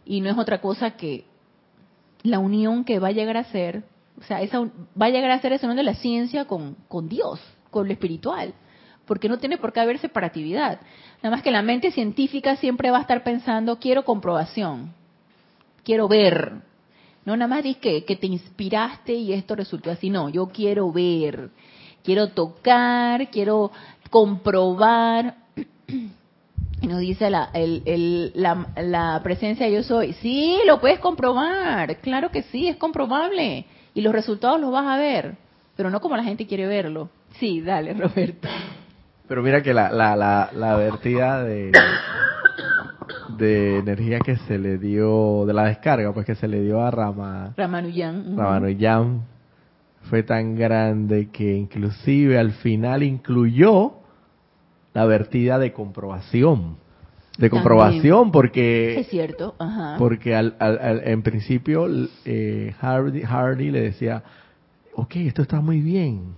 Y 0.05 0.21
no 0.21 0.31
es 0.31 0.39
otra 0.39 0.61
cosa 0.61 0.93
que 0.93 1.25
la 2.23 2.39
unión 2.39 2.85
que 2.85 2.99
va 2.99 3.09
a 3.09 3.13
llegar 3.13 3.37
a 3.37 3.45
ser 3.45 3.85
o 4.19 4.23
sea, 4.23 4.43
esa, 4.43 4.61
va 4.61 5.07
a 5.07 5.11
llegar 5.11 5.31
a 5.31 5.41
ser 5.41 5.53
esa 5.53 5.67
unión 5.67 5.77
de 5.77 5.83
la 5.83 5.95
ciencia 5.95 6.45
con, 6.47 6.77
Dios, 7.09 7.41
con 7.71 7.87
lo 7.87 7.93
espiritual, 7.93 8.55
porque 9.07 9.29
no 9.29 9.39
tiene 9.39 9.59
por 9.59 9.73
qué 9.73 9.81
haber 9.81 9.99
separatividad. 9.99 10.81
Nada 11.23 11.37
más 11.37 11.43
que 11.43 11.51
la 11.51 11.63
mente 11.63 11.91
científica 11.91 12.57
siempre 12.57 12.91
va 12.91 12.99
a 12.99 13.03
estar 13.03 13.25
pensando, 13.25 13.79
quiero 13.79 14.05
comprobación, 14.05 14.93
quiero 15.83 16.09
ver. 16.09 16.53
No 17.25 17.37
nada 17.37 17.49
más 17.49 17.65
dices 17.65 17.81
que, 17.81 18.05
que 18.05 18.17
te 18.17 18.27
inspiraste 18.27 19.15
y 19.15 19.33
esto 19.33 19.57
resultó 19.57 19.91
así, 19.91 20.11
no, 20.11 20.29
yo 20.29 20.49
quiero 20.49 20.93
ver, 20.93 21.51
quiero 22.03 22.29
tocar, 22.29 23.31
quiero 23.31 23.73
comprobar. 24.11 25.37
Y 26.83 26.87
nos 26.87 27.01
dice 27.01 27.31
la, 27.31 27.49
el, 27.55 28.33
la, 28.35 28.67
la 28.77 29.19
presencia 29.23 29.67
yo 29.71 29.83
soy, 29.83 30.13
sí, 30.15 30.59
lo 30.67 30.83
puedes 30.83 30.99
comprobar, 30.99 31.97
claro 32.01 32.31
que 32.31 32.43
sí, 32.43 32.69
es 32.69 32.77
comprobable 32.77 33.65
y 33.95 34.01
los 34.03 34.13
resultados 34.13 34.61
los 34.61 34.73
vas 34.73 34.87
a 34.87 34.97
ver, 34.97 35.37
pero 35.77 35.91
no 35.91 36.01
como 36.01 36.17
la 36.17 36.25
gente 36.25 36.47
quiere 36.47 36.67
verlo. 36.67 37.09
Sí, 37.39 37.61
dale, 37.61 37.95
Roberto. 37.95 38.49
Pero 39.27 39.43
mira 39.43 39.63
que 39.63 39.73
la, 39.73 39.91
la, 39.91 40.15
la, 40.17 40.51
la 40.55 40.77
vertida 40.77 41.43
de, 41.43 41.73
de 43.39 43.79
energía 43.79 44.19
que 44.19 44.37
se 44.37 44.59
le 44.59 44.77
dio, 44.79 45.47
de 45.47 45.55
la 45.55 45.65
descarga, 45.65 46.13
pues 46.13 46.27
que 46.27 46.35
se 46.35 46.47
le 46.47 46.61
dio 46.61 46.83
a 46.83 46.91
Rama, 46.91 47.55
Ramanujan, 47.57 48.37
Ramanujan 48.37 49.23
fue 50.11 50.23
tan 50.23 50.55
grande 50.55 51.31
que 51.31 51.55
inclusive 51.55 52.39
al 52.39 52.53
final 52.53 53.03
incluyó 53.03 53.95
la 54.93 55.07
vertida 55.07 55.59
de 55.59 55.73
comprobación 55.73 56.77
de 57.39 57.51
comprobación 57.51 58.31
porque 58.31 59.01
es 59.01 59.09
cierto 59.09 59.55
Ajá. 59.59 59.97
porque 59.99 60.35
al, 60.35 60.55
al, 60.59 61.03
en 61.05 61.23
principio 61.23 61.87
eh, 62.25 62.75
Hardy, 62.81 63.23
Hardy 63.23 63.71
le 63.71 63.81
decía 63.81 64.23
ok 64.95 65.17
esto 65.17 65.43
está 65.43 65.61
muy 65.61 65.81
bien. 65.81 66.35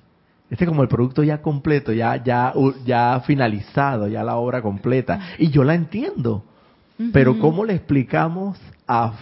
Este 0.48 0.64
es 0.64 0.68
como 0.68 0.82
el 0.82 0.88
producto 0.88 1.22
ya 1.22 1.42
completo 1.42 1.92
ya 1.92 2.22
ya 2.22 2.52
ya 2.84 3.20
finalizado 3.26 4.08
ya 4.08 4.22
la 4.22 4.36
obra 4.36 4.62
completa 4.62 5.20
y 5.38 5.50
yo 5.50 5.64
la 5.64 5.74
entiendo 5.74 6.44
pero 7.12 7.38
cómo 7.38 7.64
le 7.64 7.74
explicamos 7.74 8.58
a 8.88 9.12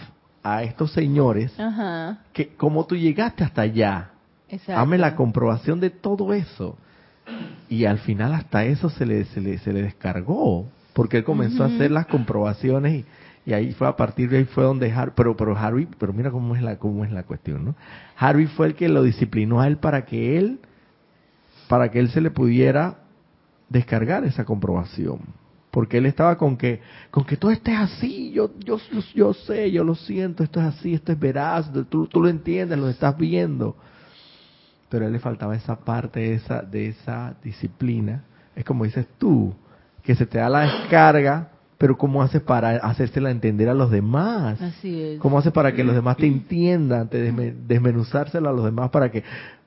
a 0.43 0.63
estos 0.63 0.91
señores 0.93 1.59
Ajá. 1.59 2.19
que 2.31 2.49
cómo 2.55 2.85
tú 2.85 2.95
llegaste 2.95 3.43
hasta 3.43 3.63
allá 3.63 4.11
Exacto. 4.47 4.73
dame 4.79 4.97
la 4.97 5.15
comprobación 5.15 5.79
de 5.79 5.89
todo 5.89 6.33
eso. 6.33 6.77
Y 7.67 7.85
al 7.85 7.97
final 7.97 8.33
hasta 8.33 8.63
eso 8.65 8.89
se 8.91 9.05
le 9.05 9.25
se 9.25 9.41
le, 9.41 9.57
se 9.57 9.73
le 9.73 9.81
descargó 9.81 10.67
porque 10.95 11.17
él 11.17 11.23
comenzó 11.25 11.63
a 11.63 11.67
hacer 11.67 11.91
las 11.91 12.05
comprobaciones 12.07 13.05
y, 13.45 13.49
y, 13.49 13.53
ahí 13.53 13.73
fue 13.73 13.85
a 13.85 13.97
partir 13.97 14.29
de 14.29 14.37
ahí 14.37 14.45
fue 14.45 14.63
donde 14.63 14.89
Harvey, 14.89 15.13
pero 15.13 15.35
pero 15.35 15.55
Harvey, 15.55 15.87
pero 15.99 16.13
mira 16.13 16.31
cómo 16.31 16.55
es 16.55 16.61
la 16.61 16.79
cómo 16.79 17.03
es 17.03 17.11
la 17.11 17.23
cuestión, 17.23 17.65
¿no? 17.65 17.75
Harvey 18.17 18.47
fue 18.47 18.67
el 18.67 18.75
que 18.75 18.87
lo 18.87 19.03
disciplinó 19.03 19.59
a 19.59 19.67
él 19.67 19.75
para 19.77 20.05
que 20.05 20.37
él 20.37 20.59
para 21.67 21.91
que 21.91 21.99
él 21.99 22.09
se 22.11 22.21
le 22.21 22.31
pudiera 22.31 22.99
descargar 23.67 24.23
esa 24.23 24.45
comprobación, 24.45 25.19
porque 25.69 25.97
él 25.97 26.05
estaba 26.05 26.37
con 26.37 26.55
que 26.55 26.79
con 27.11 27.25
que 27.25 27.35
todo 27.35 27.51
esté 27.51 27.75
así, 27.75 28.31
yo 28.31 28.51
yo 28.57 28.79
yo 29.13 29.33
sé, 29.33 29.69
yo 29.71 29.83
lo 29.83 29.95
siento, 29.95 30.45
esto 30.45 30.61
es 30.61 30.67
así, 30.67 30.93
esto 30.93 31.11
es 31.11 31.19
veraz, 31.19 31.69
tú, 31.89 32.07
tú 32.07 32.21
lo 32.21 32.29
entiendes, 32.29 32.79
lo 32.79 32.87
estás 32.87 33.17
viendo. 33.17 33.75
pero 34.87 35.03
a 35.03 35.07
él 35.07 35.13
le 35.13 35.19
faltaba 35.19 35.57
esa 35.57 35.75
parte 35.75 36.35
esa, 36.35 36.61
de 36.61 36.87
esa 36.87 37.35
disciplina. 37.43 38.23
Es 38.55 38.63
como 38.63 38.85
dices 38.85 39.05
tú, 39.17 39.53
que 40.05 40.15
se 40.15 40.25
te 40.25 40.37
da 40.37 40.49
la 40.49 40.61
descarga, 40.61 41.49
pero 41.77 41.97
¿cómo 41.97 42.21
haces 42.21 42.41
para 42.41 42.71
hacérsela 42.77 43.31
entender 43.31 43.67
a 43.69 43.73
los 43.73 43.91
demás? 43.91 44.61
Así 44.61 45.01
es. 45.01 45.19
¿Cómo 45.19 45.37
haces 45.39 45.51
para 45.51 45.73
que 45.73 45.83
los 45.83 45.95
demás 45.95 46.17
te 46.17 46.25
entiendan, 46.27 47.09
te 47.09 47.29
desme- 47.31 47.53
desmenuzárselo 47.67 48.49
a 48.49 48.53
los 48.53 48.63
demás 48.65 48.89
para 48.91 49.11
que 49.11 49.23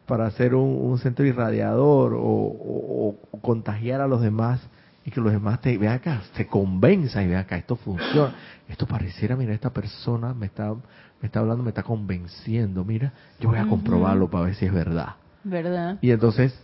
para 0.07 0.25
hacer 0.27 0.55
un, 0.55 0.69
un 0.91 0.99
centro 0.99 1.27
irradiador 1.27 2.15
o, 2.15 2.19
o- 2.23 3.17
o 3.31 3.41
contagiar 3.41 4.01
a 4.01 4.07
los 4.09 4.23
demás 4.23 4.61
y 5.05 5.11
que 5.11 5.21
los 5.21 5.33
demás 5.33 5.61
te 5.61 5.77
vean 5.77 5.95
acá, 5.95 6.23
se 6.35 6.47
convenzan 6.47 7.25
y 7.25 7.29
vean 7.29 7.43
acá, 7.43 7.57
esto 7.57 7.77
funciona, 7.77 8.33
esto 8.69 8.87
pareciera, 8.87 9.37
mira, 9.37 9.53
esta 9.55 9.71
persona 9.71 10.33
me 10.35 10.47
está, 10.47 10.73
me 10.73 11.27
está 11.27 11.41
hablando, 11.41 11.63
me 11.63 11.71
está 11.71 11.83
convenciendo, 11.83 12.85
mira, 12.85 13.13
yo 13.41 13.51
voy 13.51 13.59
a 13.59 13.65
comprobarlo 13.67 14.29
para 14.29 14.45
ver 14.47 14.55
si 14.55 14.65
es 14.67 14.73
verdad. 14.73 15.17
¿Verdad? 15.45 15.99
Y 16.03 16.11
entonces 16.11 16.59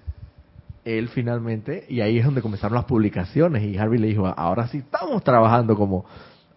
él 0.85 1.09
finalmente, 1.09 1.87
y 1.89 2.01
ahí 2.01 2.19
es 2.19 2.25
donde 2.25 2.43
comenzaron 2.43 2.75
las 2.75 2.85
publicaciones, 2.85 3.63
y 3.63 3.79
Harvey 3.79 3.99
le 3.99 4.09
dijo, 4.09 4.27
ahora 4.27 4.69
sí 4.69 4.79
estamos 4.79 5.23
trabajando 5.25 5.77
como, 5.77 6.05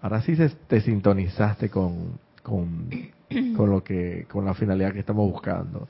ahora 0.02 0.22
sí 0.22 0.36
se- 0.36 0.50
te 0.50 0.82
sintonizaste 0.82 1.70
con, 1.70 2.20
con, 2.44 2.90
con 3.56 3.70
lo 3.70 3.84
que, 3.84 4.26
con 4.30 4.46
la 4.46 4.54
finalidad 4.54 4.94
que 4.94 5.00
estamos 5.00 5.30
buscando. 5.32 5.88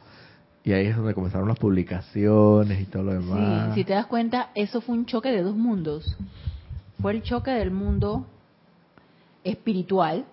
Y 0.64 0.74
ahí 0.74 0.88
es 0.88 0.98
donde 0.98 1.14
comenzaron 1.14 1.48
las 1.48 1.58
publicaciones 1.58 2.82
y 2.82 2.86
todo 2.86 3.04
lo 3.04 3.14
demás. 3.14 3.74
Sí, 3.74 3.82
si 3.82 3.86
te 3.86 3.94
das 3.94 4.06
cuenta, 4.08 4.50
eso 4.54 4.82
fue 4.82 4.96
un 4.96 5.06
choque 5.06 5.32
de 5.32 5.42
dos 5.42 5.56
mundos. 5.56 6.18
Fue 7.02 7.14
el 7.14 7.24
choque 7.24 7.52
del 7.52 7.72
mundo 7.72 8.26
espiritual, 9.44 10.26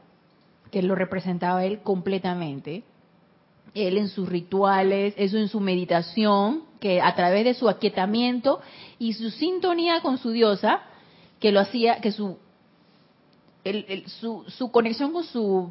que 0.70 0.82
lo 0.82 0.94
representaba 0.94 1.64
él 1.64 1.80
completamente. 1.82 2.82
Él 3.74 3.96
en 3.96 4.08
sus 4.08 4.28
rituales, 4.28 5.14
eso 5.16 5.36
en 5.38 5.48
su 5.48 5.60
meditación, 5.60 6.62
que 6.84 7.00
a 7.00 7.14
través 7.14 7.46
de 7.46 7.54
su 7.54 7.66
aquietamiento 7.70 8.60
y 8.98 9.14
su 9.14 9.30
sintonía 9.30 10.02
con 10.02 10.18
su 10.18 10.32
diosa, 10.32 10.82
que 11.40 11.50
lo 11.50 11.60
hacía, 11.60 12.02
que 12.02 12.12
su, 12.12 12.36
el- 13.64 13.86
el- 13.88 14.06
su, 14.10 14.44
su 14.48 14.70
conexión 14.70 15.10
con 15.14 15.24
su 15.24 15.70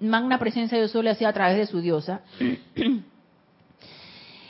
magna 0.00 0.38
presencia 0.38 0.76
de 0.76 0.84
Dios 0.86 1.02
lo 1.02 1.10
hacía 1.10 1.30
a 1.30 1.32
través 1.32 1.56
de 1.56 1.64
su 1.64 1.80
diosa. 1.80 2.20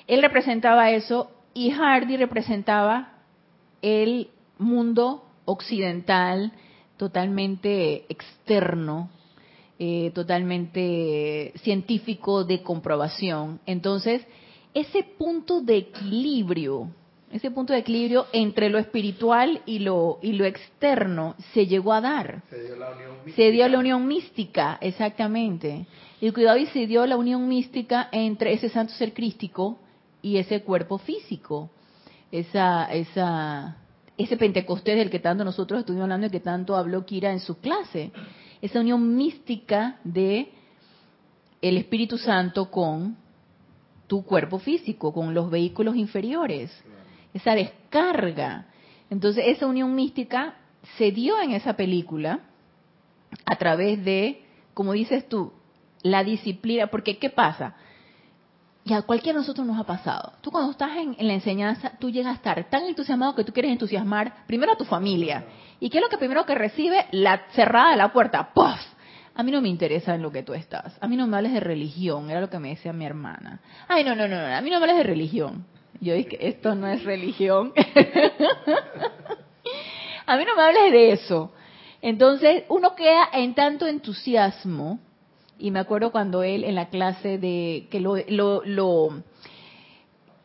Él 0.08 0.20
representaba 0.20 0.90
eso 0.90 1.30
y 1.54 1.70
Hardy 1.70 2.16
representaba 2.16 3.12
el 3.80 4.30
mundo 4.58 5.24
occidental 5.44 6.50
totalmente 6.96 8.04
externo, 8.08 9.10
eh, 9.78 10.10
totalmente 10.12 11.52
científico 11.62 12.42
de 12.42 12.62
comprobación. 12.64 13.60
Entonces, 13.64 14.26
ese 14.74 15.02
punto 15.02 15.60
de 15.60 15.76
equilibrio, 15.78 16.90
ese 17.32 17.50
punto 17.50 17.72
de 17.72 17.80
equilibrio 17.80 18.26
entre 18.32 18.68
lo 18.68 18.78
espiritual 18.78 19.62
y 19.66 19.80
lo, 19.80 20.18
y 20.22 20.32
lo 20.32 20.44
externo 20.44 21.36
se 21.52 21.66
llegó 21.66 21.92
a 21.92 22.00
dar. 22.00 22.42
Se 23.34 23.50
dio 23.50 23.68
la 23.68 23.78
unión 23.78 24.06
mística, 24.06 24.78
exactamente. 24.80 25.86
Y 26.20 26.30
cuidado, 26.32 26.58
y 26.58 26.66
se 26.66 26.86
dio 26.86 27.06
la 27.06 27.16
unión 27.16 27.48
mística 27.48 28.08
entre 28.12 28.52
ese 28.52 28.68
santo 28.68 28.92
ser 28.94 29.12
crístico 29.12 29.78
y 30.22 30.38
ese 30.38 30.62
cuerpo 30.62 30.98
físico. 30.98 31.70
Esa, 32.32 32.84
esa, 32.92 33.76
ese 34.16 34.36
Pentecostés 34.36 34.96
del 34.96 35.10
que 35.10 35.18
tanto 35.18 35.44
nosotros 35.44 35.80
estuvimos 35.80 36.04
hablando 36.04 36.26
y 36.26 36.30
que 36.30 36.40
tanto 36.40 36.76
habló 36.76 37.04
Kira 37.06 37.32
en 37.32 37.40
su 37.40 37.58
clase. 37.58 38.12
Esa 38.60 38.80
unión 38.80 39.16
mística 39.16 39.98
de 40.04 40.50
el 41.62 41.76
Espíritu 41.76 42.18
Santo 42.18 42.70
con 42.70 43.16
tu 44.10 44.24
cuerpo 44.24 44.58
físico, 44.58 45.12
con 45.12 45.34
los 45.34 45.52
vehículos 45.52 45.94
inferiores. 45.94 46.68
Esa 47.32 47.54
descarga. 47.54 48.66
Entonces, 49.08 49.44
esa 49.46 49.68
unión 49.68 49.94
mística 49.94 50.56
se 50.98 51.12
dio 51.12 51.40
en 51.40 51.52
esa 51.52 51.74
película 51.74 52.40
a 53.46 53.54
través 53.54 54.04
de, 54.04 54.42
como 54.74 54.94
dices 54.94 55.28
tú, 55.28 55.52
la 56.02 56.24
disciplina, 56.24 56.88
porque 56.88 57.18
¿qué 57.18 57.30
pasa? 57.30 57.76
Y 58.84 58.94
a 58.94 59.02
cualquiera 59.02 59.36
de 59.36 59.42
nosotros 59.42 59.64
nos 59.64 59.78
ha 59.78 59.84
pasado. 59.84 60.32
Tú 60.40 60.50
cuando 60.50 60.72
estás 60.72 60.90
en, 60.96 61.14
en 61.16 61.28
la 61.28 61.34
enseñanza, 61.34 61.92
tú 62.00 62.10
llegas 62.10 62.32
a 62.32 62.36
estar 62.36 62.68
tan 62.68 62.86
entusiasmado 62.86 63.36
que 63.36 63.44
tú 63.44 63.52
quieres 63.52 63.70
entusiasmar 63.70 64.44
primero 64.48 64.72
a 64.72 64.76
tu 64.76 64.84
familia. 64.84 65.44
¿Y 65.78 65.88
qué 65.88 65.98
es 65.98 66.02
lo 66.02 66.08
que 66.08 66.18
primero 66.18 66.44
que 66.44 66.56
recibe? 66.56 67.06
La 67.12 67.42
cerrada 67.52 67.92
de 67.92 67.96
la 67.96 68.12
puerta. 68.12 68.52
¡Puf! 68.52 68.80
A 69.40 69.42
mí 69.42 69.52
no 69.52 69.62
me 69.62 69.70
interesa 69.70 70.14
en 70.14 70.20
lo 70.20 70.30
que 70.30 70.42
tú 70.42 70.52
estás. 70.52 70.98
A 71.00 71.08
mí 71.08 71.16
no 71.16 71.26
me 71.26 71.34
hables 71.34 71.54
de 71.54 71.60
religión, 71.60 72.28
era 72.28 72.42
lo 72.42 72.50
que 72.50 72.58
me 72.58 72.68
decía 72.68 72.92
mi 72.92 73.06
hermana. 73.06 73.62
Ay, 73.88 74.04
no, 74.04 74.14
no, 74.14 74.28
no, 74.28 74.36
no, 74.36 74.54
a 74.54 74.60
mí 74.60 74.68
no 74.68 74.78
me 74.78 74.84
hables 74.84 74.98
de 74.98 75.02
religión. 75.02 75.64
Yo 75.98 76.12
dije, 76.12 76.46
esto 76.46 76.74
no 76.74 76.86
es 76.86 77.02
religión. 77.04 77.72
a 80.26 80.36
mí 80.36 80.44
no 80.44 80.54
me 80.54 80.62
hables 80.62 80.92
de 80.92 81.12
eso. 81.12 81.54
Entonces, 82.02 82.64
uno 82.68 82.94
queda 82.94 83.30
en 83.32 83.54
tanto 83.54 83.86
entusiasmo, 83.86 85.00
y 85.58 85.70
me 85.70 85.78
acuerdo 85.78 86.12
cuando 86.12 86.42
él 86.42 86.62
en 86.62 86.74
la 86.74 86.90
clase 86.90 87.38
de 87.38 87.88
que 87.90 87.98
lo, 87.98 88.16
lo, 88.28 88.60
lo, 88.66 89.22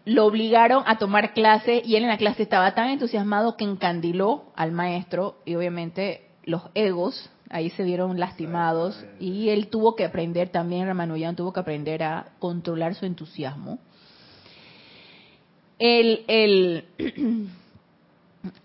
lo 0.06 0.26
obligaron 0.26 0.86
a 0.88 1.00
tomar 1.00 1.34
clase 1.34 1.82
y 1.84 1.98
él 1.98 2.04
en 2.04 2.10
la 2.12 2.18
clase 2.18 2.44
estaba 2.44 2.74
tan 2.76 2.88
entusiasmado 2.88 3.58
que 3.58 3.66
encandiló 3.66 4.54
al 4.56 4.72
maestro 4.72 5.36
y 5.44 5.56
obviamente 5.56 6.30
los 6.46 6.62
egos 6.76 7.30
ahí 7.50 7.70
se 7.72 7.84
vieron 7.84 8.20
lastimados 8.20 9.04
y 9.20 9.50
él 9.50 9.68
tuvo 9.68 9.96
que 9.96 10.06
aprender 10.06 10.50
también, 10.50 10.88
Ramanujan 10.88 11.36
tuvo 11.36 11.54
que 11.54 11.60
aprender 11.60 12.04
a 12.04 12.28
controlar 12.40 12.96
su 12.96 13.06
entusiasmo. 13.06 13.80
El, 15.78 16.24
el, 16.28 16.86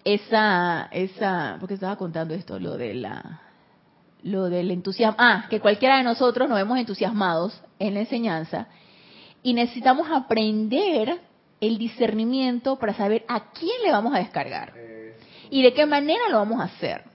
esa, 0.04 0.88
esa, 0.92 1.56
porque 1.58 1.74
estaba 1.74 1.96
contando 1.96 2.34
esto, 2.34 2.58
lo 2.58 2.76
de 2.76 2.94
la, 2.94 3.40
lo 4.22 4.48
del 4.48 4.70
entusiasmo, 4.70 5.16
ah, 5.18 5.46
que 5.50 5.60
cualquiera 5.60 5.98
de 5.98 6.04
nosotros 6.04 6.48
nos 6.48 6.58
vemos 6.58 6.78
entusiasmados 6.78 7.60
en 7.78 7.94
la 7.94 8.00
enseñanza 8.00 8.68
y 9.42 9.54
necesitamos 9.54 10.08
aprender 10.10 11.20
el 11.60 11.78
discernimiento 11.78 12.78
para 12.78 12.94
saber 12.94 13.24
a 13.28 13.50
quién 13.52 13.82
le 13.82 13.92
vamos 13.92 14.14
a 14.14 14.18
descargar 14.18 14.72
y 15.50 15.62
de 15.62 15.74
qué 15.74 15.84
manera 15.84 16.28
lo 16.30 16.38
vamos 16.38 16.60
a 16.60 16.64
hacer. 16.64 17.09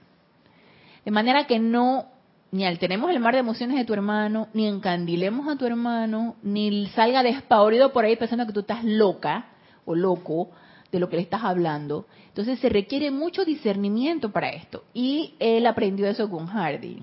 De 1.06 1.12
manera 1.12 1.46
que 1.46 1.60
no 1.60 2.06
ni 2.50 2.66
alteremos 2.66 3.10
el 3.10 3.20
mar 3.20 3.34
de 3.34 3.40
emociones 3.40 3.76
de 3.76 3.84
tu 3.84 3.92
hermano, 3.92 4.48
ni 4.54 4.66
encandilemos 4.66 5.46
a 5.46 5.56
tu 5.56 5.64
hermano, 5.64 6.34
ni 6.42 6.86
salga 6.88 7.22
despavorido 7.22 7.92
por 7.92 8.04
ahí 8.04 8.16
pensando 8.16 8.44
que 8.44 8.52
tú 8.52 8.60
estás 8.60 8.82
loca 8.82 9.46
o 9.84 9.94
loco 9.94 10.50
de 10.90 10.98
lo 10.98 11.08
que 11.08 11.14
le 11.14 11.22
estás 11.22 11.44
hablando. 11.44 12.06
Entonces 12.26 12.58
se 12.58 12.68
requiere 12.68 13.12
mucho 13.12 13.44
discernimiento 13.44 14.32
para 14.32 14.50
esto. 14.50 14.82
Y 14.94 15.34
él 15.38 15.64
aprendió 15.66 16.08
eso 16.08 16.28
con 16.28 16.46
Hardy. 16.46 17.00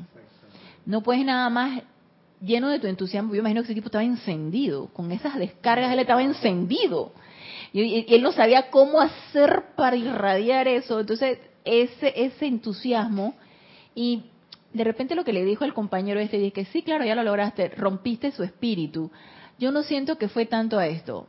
No 0.85 1.01
puedes 1.01 1.23
nada 1.23 1.49
más 1.49 1.83
lleno 2.41 2.67
de 2.67 2.79
tu 2.79 2.87
entusiasmo. 2.87 3.33
Yo 3.33 3.39
imagino 3.39 3.61
que 3.61 3.67
ese 3.67 3.75
tipo 3.75 3.87
estaba 3.87 4.03
encendido. 4.03 4.87
Con 4.87 5.13
esas 5.13 5.37
descargas 5.37 5.93
él 5.93 5.99
estaba 5.99 6.23
encendido. 6.23 7.13
Y, 7.71 8.13
él 8.13 8.21
no 8.21 8.33
sabía 8.33 8.69
cómo 8.69 8.99
hacer 8.99 9.63
para 9.77 9.95
irradiar 9.95 10.67
eso. 10.67 10.99
Entonces 10.99 11.39
ese, 11.63 12.13
ese 12.17 12.47
entusiasmo 12.47 13.35
y 13.95 14.23
de 14.73 14.83
repente 14.83 15.15
lo 15.15 15.23
que 15.23 15.33
le 15.33 15.45
dijo 15.45 15.65
el 15.65 15.73
compañero 15.73 16.19
este, 16.19 16.37
dije 16.37 16.51
que 16.51 16.65
sí, 16.65 16.81
claro, 16.81 17.05
ya 17.05 17.15
lo 17.15 17.23
lograste, 17.23 17.69
rompiste 17.69 18.31
su 18.31 18.43
espíritu. 18.43 19.11
Yo 19.59 19.71
no 19.71 19.83
siento 19.83 20.17
que 20.17 20.27
fue 20.27 20.45
tanto 20.45 20.79
a 20.79 20.87
esto. 20.87 21.27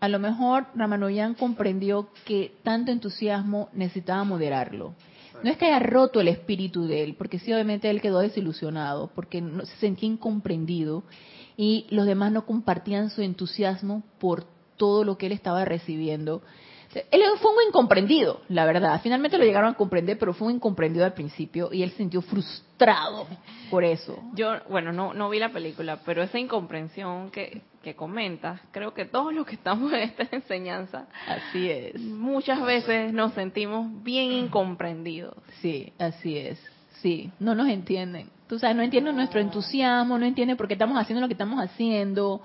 A 0.00 0.08
lo 0.08 0.18
mejor 0.18 0.66
Ramanujan 0.74 1.34
comprendió 1.34 2.08
que 2.24 2.52
tanto 2.62 2.92
entusiasmo 2.92 3.68
necesitaba 3.72 4.24
moderarlo. 4.24 4.94
No 5.42 5.50
es 5.50 5.56
que 5.56 5.66
haya 5.66 5.78
roto 5.78 6.20
el 6.20 6.28
espíritu 6.28 6.86
de 6.86 7.04
él, 7.04 7.14
porque 7.14 7.38
sí, 7.38 7.52
obviamente 7.52 7.90
él 7.90 8.00
quedó 8.00 8.20
desilusionado, 8.20 9.10
porque 9.14 9.40
no, 9.40 9.64
se 9.64 9.76
sentía 9.76 10.08
incomprendido 10.08 11.04
y 11.56 11.86
los 11.90 12.06
demás 12.06 12.32
no 12.32 12.46
compartían 12.46 13.10
su 13.10 13.22
entusiasmo 13.22 14.02
por 14.18 14.44
todo 14.76 15.04
lo 15.04 15.18
que 15.18 15.26
él 15.26 15.32
estaba 15.32 15.64
recibiendo. 15.64 16.42
Él 16.94 17.22
fue 17.40 17.50
un 17.50 17.68
incomprendido, 17.68 18.40
la 18.48 18.64
verdad. 18.64 19.00
Finalmente 19.02 19.36
lo 19.36 19.44
llegaron 19.44 19.70
a 19.72 19.74
comprender, 19.74 20.18
pero 20.18 20.32
fue 20.32 20.48
un 20.48 20.54
incomprendido 20.54 21.04
al 21.04 21.12
principio 21.12 21.68
y 21.72 21.82
él 21.82 21.90
se 21.90 21.98
sintió 21.98 22.22
frustrado 22.22 23.26
por 23.70 23.84
eso. 23.84 24.18
Yo, 24.34 24.52
bueno, 24.70 24.92
no, 24.92 25.12
no 25.12 25.28
vi 25.28 25.38
la 25.38 25.50
película, 25.50 26.00
pero 26.06 26.22
esa 26.22 26.38
incomprensión 26.38 27.30
que, 27.30 27.60
que 27.82 27.94
comentas, 27.94 28.60
creo 28.70 28.94
que 28.94 29.04
todos 29.04 29.34
los 29.34 29.46
que 29.46 29.56
estamos 29.56 29.92
en 29.92 30.00
esta 30.00 30.26
enseñanza, 30.34 31.06
Así 31.26 31.70
es. 31.70 32.00
muchas 32.00 32.62
veces 32.62 33.12
nos 33.12 33.34
sentimos 33.34 34.02
bien 34.02 34.32
incomprendidos. 34.32 35.34
Sí, 35.60 35.92
así 35.98 36.38
es. 36.38 36.58
Sí, 37.02 37.30
no 37.38 37.54
nos 37.54 37.68
entienden. 37.68 38.30
Tú 38.48 38.58
sabes, 38.58 38.74
no 38.74 38.82
entienden 38.82 39.14
nuestro 39.14 39.40
entusiasmo, 39.40 40.18
no 40.18 40.24
entienden 40.24 40.56
por 40.56 40.66
qué 40.66 40.74
estamos 40.74 40.98
haciendo 40.98 41.20
lo 41.20 41.28
que 41.28 41.34
estamos 41.34 41.62
haciendo, 41.62 42.40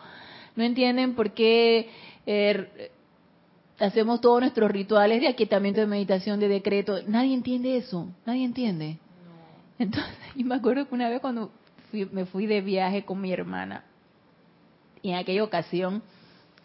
no 0.55 0.63
entienden 0.63 1.15
por 1.15 1.31
qué 1.31 1.89
eh, 2.25 2.91
hacemos 3.80 4.21
todos 4.21 4.39
nuestros 4.41 4.71
rituales 4.71 5.21
de 5.21 5.28
aquietamiento, 5.28 5.82
de 5.82 5.88
meditación, 5.88 6.39
de 6.39 6.47
decreto. 6.47 6.99
Nadie 7.07 7.34
entiende 7.34 7.78
eso, 7.78 8.07
nadie 8.26 8.45
entiende. 8.45 8.97
Entonces, 9.80 10.13
y 10.36 10.43
me 10.43 10.55
acuerdo 10.55 10.88
que 10.88 10.95
una 10.95 11.09
vez 11.09 11.19
cuando 11.21 11.51
fui- 11.91 12.09
me 12.11 12.26
fui 12.26 12.45
de 12.45 12.61
viaje 12.61 13.03
con 13.03 13.19
mi 13.21 13.32
hermana, 13.32 13.84
y 15.01 15.09
en 15.09 15.15
aquella 15.17 15.43
ocasión 15.43 16.01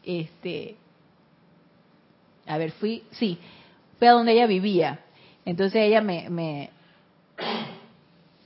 este, 0.05 0.77
a 2.47 2.57
ver, 2.57 2.71
fui, 2.73 3.03
sí, 3.11 3.37
fui 3.99 4.07
a 4.09 4.13
donde 4.13 4.33
ella 4.33 4.47
vivía. 4.47 5.01
Entonces 5.45 5.83
ella 5.83 6.01
me, 6.01 6.29
me, 6.31 6.71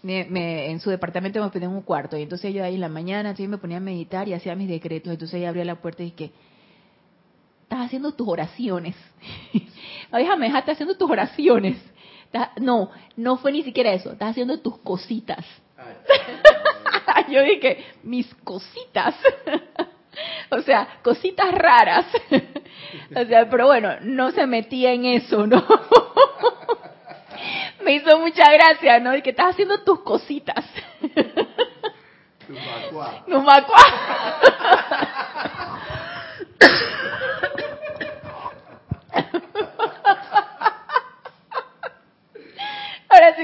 me, 0.03 0.71
en 0.71 0.81
su 0.81 0.91
departamento 0.91 1.43
me 1.43 1.51
ponía 1.51 1.69
en 1.69 1.75
un 1.75 1.83
cuarto 1.83 2.17
y 2.17 2.23
entonces 2.23 2.53
yo 2.55 2.65
ahí 2.65 2.75
en 2.77 2.81
la 2.81 2.89
mañana 2.89 3.31
así 3.31 3.47
me 3.47 3.59
ponía 3.59 3.77
a 3.77 3.81
meditar 3.81 4.27
y 4.29 4.35
hacía 4.35 4.55
mis 4.57 4.69
decretos. 4.69 5.13
Entonces 5.13 5.35
ella 5.39 5.51
abría 5.51 5.65
la 5.65 5.77
puerta 5.77 6.03
y 6.03 6.07
dije, 6.11 6.33
estás 7.73 7.87
haciendo 7.87 8.12
tus 8.12 8.29
oraciones. 8.29 8.95
Déjame, 10.12 10.47
estás 10.49 10.75
haciendo 10.75 10.95
tus 10.95 11.11
oraciones. 11.11 11.79
No, 12.61 12.91
no 13.16 13.39
fue 13.39 13.51
ni 13.51 13.62
siquiera 13.62 13.93
eso, 13.93 14.12
estás 14.12 14.33
haciendo 14.33 14.61
tus 14.61 14.79
cositas. 14.79 15.45
yo 17.31 17.43
dije, 17.43 17.83
mis 18.03 18.33
cositas. 18.45 19.14
o 20.51 20.61
sea, 20.61 20.99
cositas 21.03 21.51
raras. 21.53 22.05
o 23.16 23.25
sea, 23.25 23.49
pero 23.49 23.66
bueno, 23.66 23.97
no 24.03 24.33
se 24.33 24.47
metía 24.47 24.93
en 24.93 25.07
eso, 25.07 25.47
¿no? 25.47 25.64
Me 27.85 27.95
hizo 27.95 28.18
mucha 28.18 28.53
gracia, 28.53 29.01
¿no? 29.01 29.16
Y 29.16 29.23
que 29.23 29.31
estás 29.31 29.55
haciendo 29.55 29.83
tus 29.83 30.01
cositas. 30.01 30.64
Numacuá. 33.27 33.77
Ahora 34.87 35.12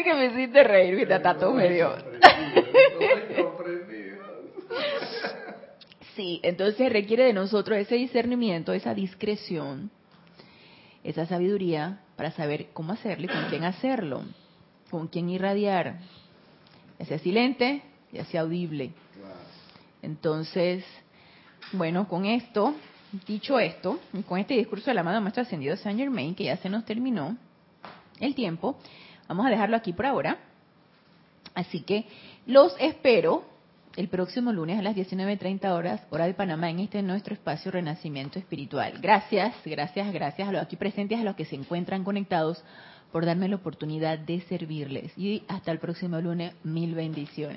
que 0.03 0.15
me 0.15 0.27
hiciste 0.27 0.63
reír, 0.65 0.97
mi 0.97 1.07
tato 1.07 1.53
medio. 1.53 1.95
Sí, 6.15 6.41
entonces 6.43 6.93
requiere 6.93 7.25
de 7.25 7.33
nosotros 7.33 7.79
ese 7.79 7.95
discernimiento, 7.95 8.73
esa 8.73 8.93
discreción, 8.93 9.91
esa 11.05 11.27
sabiduría 11.27 12.01
para 12.17 12.33
saber 12.33 12.71
cómo 12.73 12.93
hacerlo 12.93 13.27
y 13.27 13.29
con 13.29 13.45
quién 13.49 13.63
hacerlo, 13.65 14.25
con 14.91 15.07
quién 15.07 15.31
irradiar, 15.31 16.01
ya 16.99 17.07
sea 17.07 17.19
silente, 17.21 17.83
ya 18.13 18.25
sea 18.25 18.41
audible. 18.41 18.91
Entonces, 20.03 20.85
bueno, 21.73 22.09
con 22.09 22.25
esto, 22.25 22.75
dicho 23.27 23.61
esto, 23.61 24.01
y 24.13 24.23
con 24.23 24.39
este 24.39 24.55
discurso 24.55 24.91
de 24.91 24.95
la 24.95 25.03
mano 25.03 25.21
maestra 25.21 25.45
ascendido 25.45 25.77
Saint 25.77 26.01
Germain, 26.01 26.35
que 26.35 26.45
ya 26.45 26.57
se 26.57 26.69
nos 26.69 26.85
terminó 26.85 27.37
el 28.19 28.35
tiempo, 28.35 28.79
vamos 29.29 29.47
a 29.47 29.51
dejarlo 29.51 29.77
aquí 29.77 29.93
por 29.93 30.07
ahora. 30.07 30.39
Así 31.55 31.81
que 31.81 32.07
los 32.47 32.75
espero 32.81 33.45
el 33.97 34.09
próximo 34.09 34.53
lunes 34.53 34.79
a 34.79 34.83
las 34.83 34.95
19.30 34.95 35.71
horas, 35.71 36.01
hora 36.11 36.27
de 36.27 36.35
Panamá, 36.35 36.71
en 36.71 36.79
este 36.81 37.03
nuestro 37.03 37.35
espacio 37.35 37.73
Renacimiento 37.73 38.39
Espiritual. 38.39 38.95
Gracias, 39.01 39.55
gracias, 39.65 40.13
gracias 40.13 40.49
a 40.49 40.53
los 40.53 40.63
aquí 40.63 40.77
presentes, 40.77 41.19
a 41.19 41.25
los 41.25 41.35
que 41.35 41.45
se 41.45 41.57
encuentran 41.57 42.05
conectados, 42.05 42.63
por 43.11 43.27
darme 43.27 43.49
la 43.49 43.57
oportunidad 43.57 44.19
de 44.19 44.41
servirles. 44.43 45.17
Y 45.17 45.43
hasta 45.49 45.73
el 45.73 45.79
próximo 45.79 46.21
lunes, 46.21 46.55
mil 46.63 46.95
bendiciones. 46.95 47.57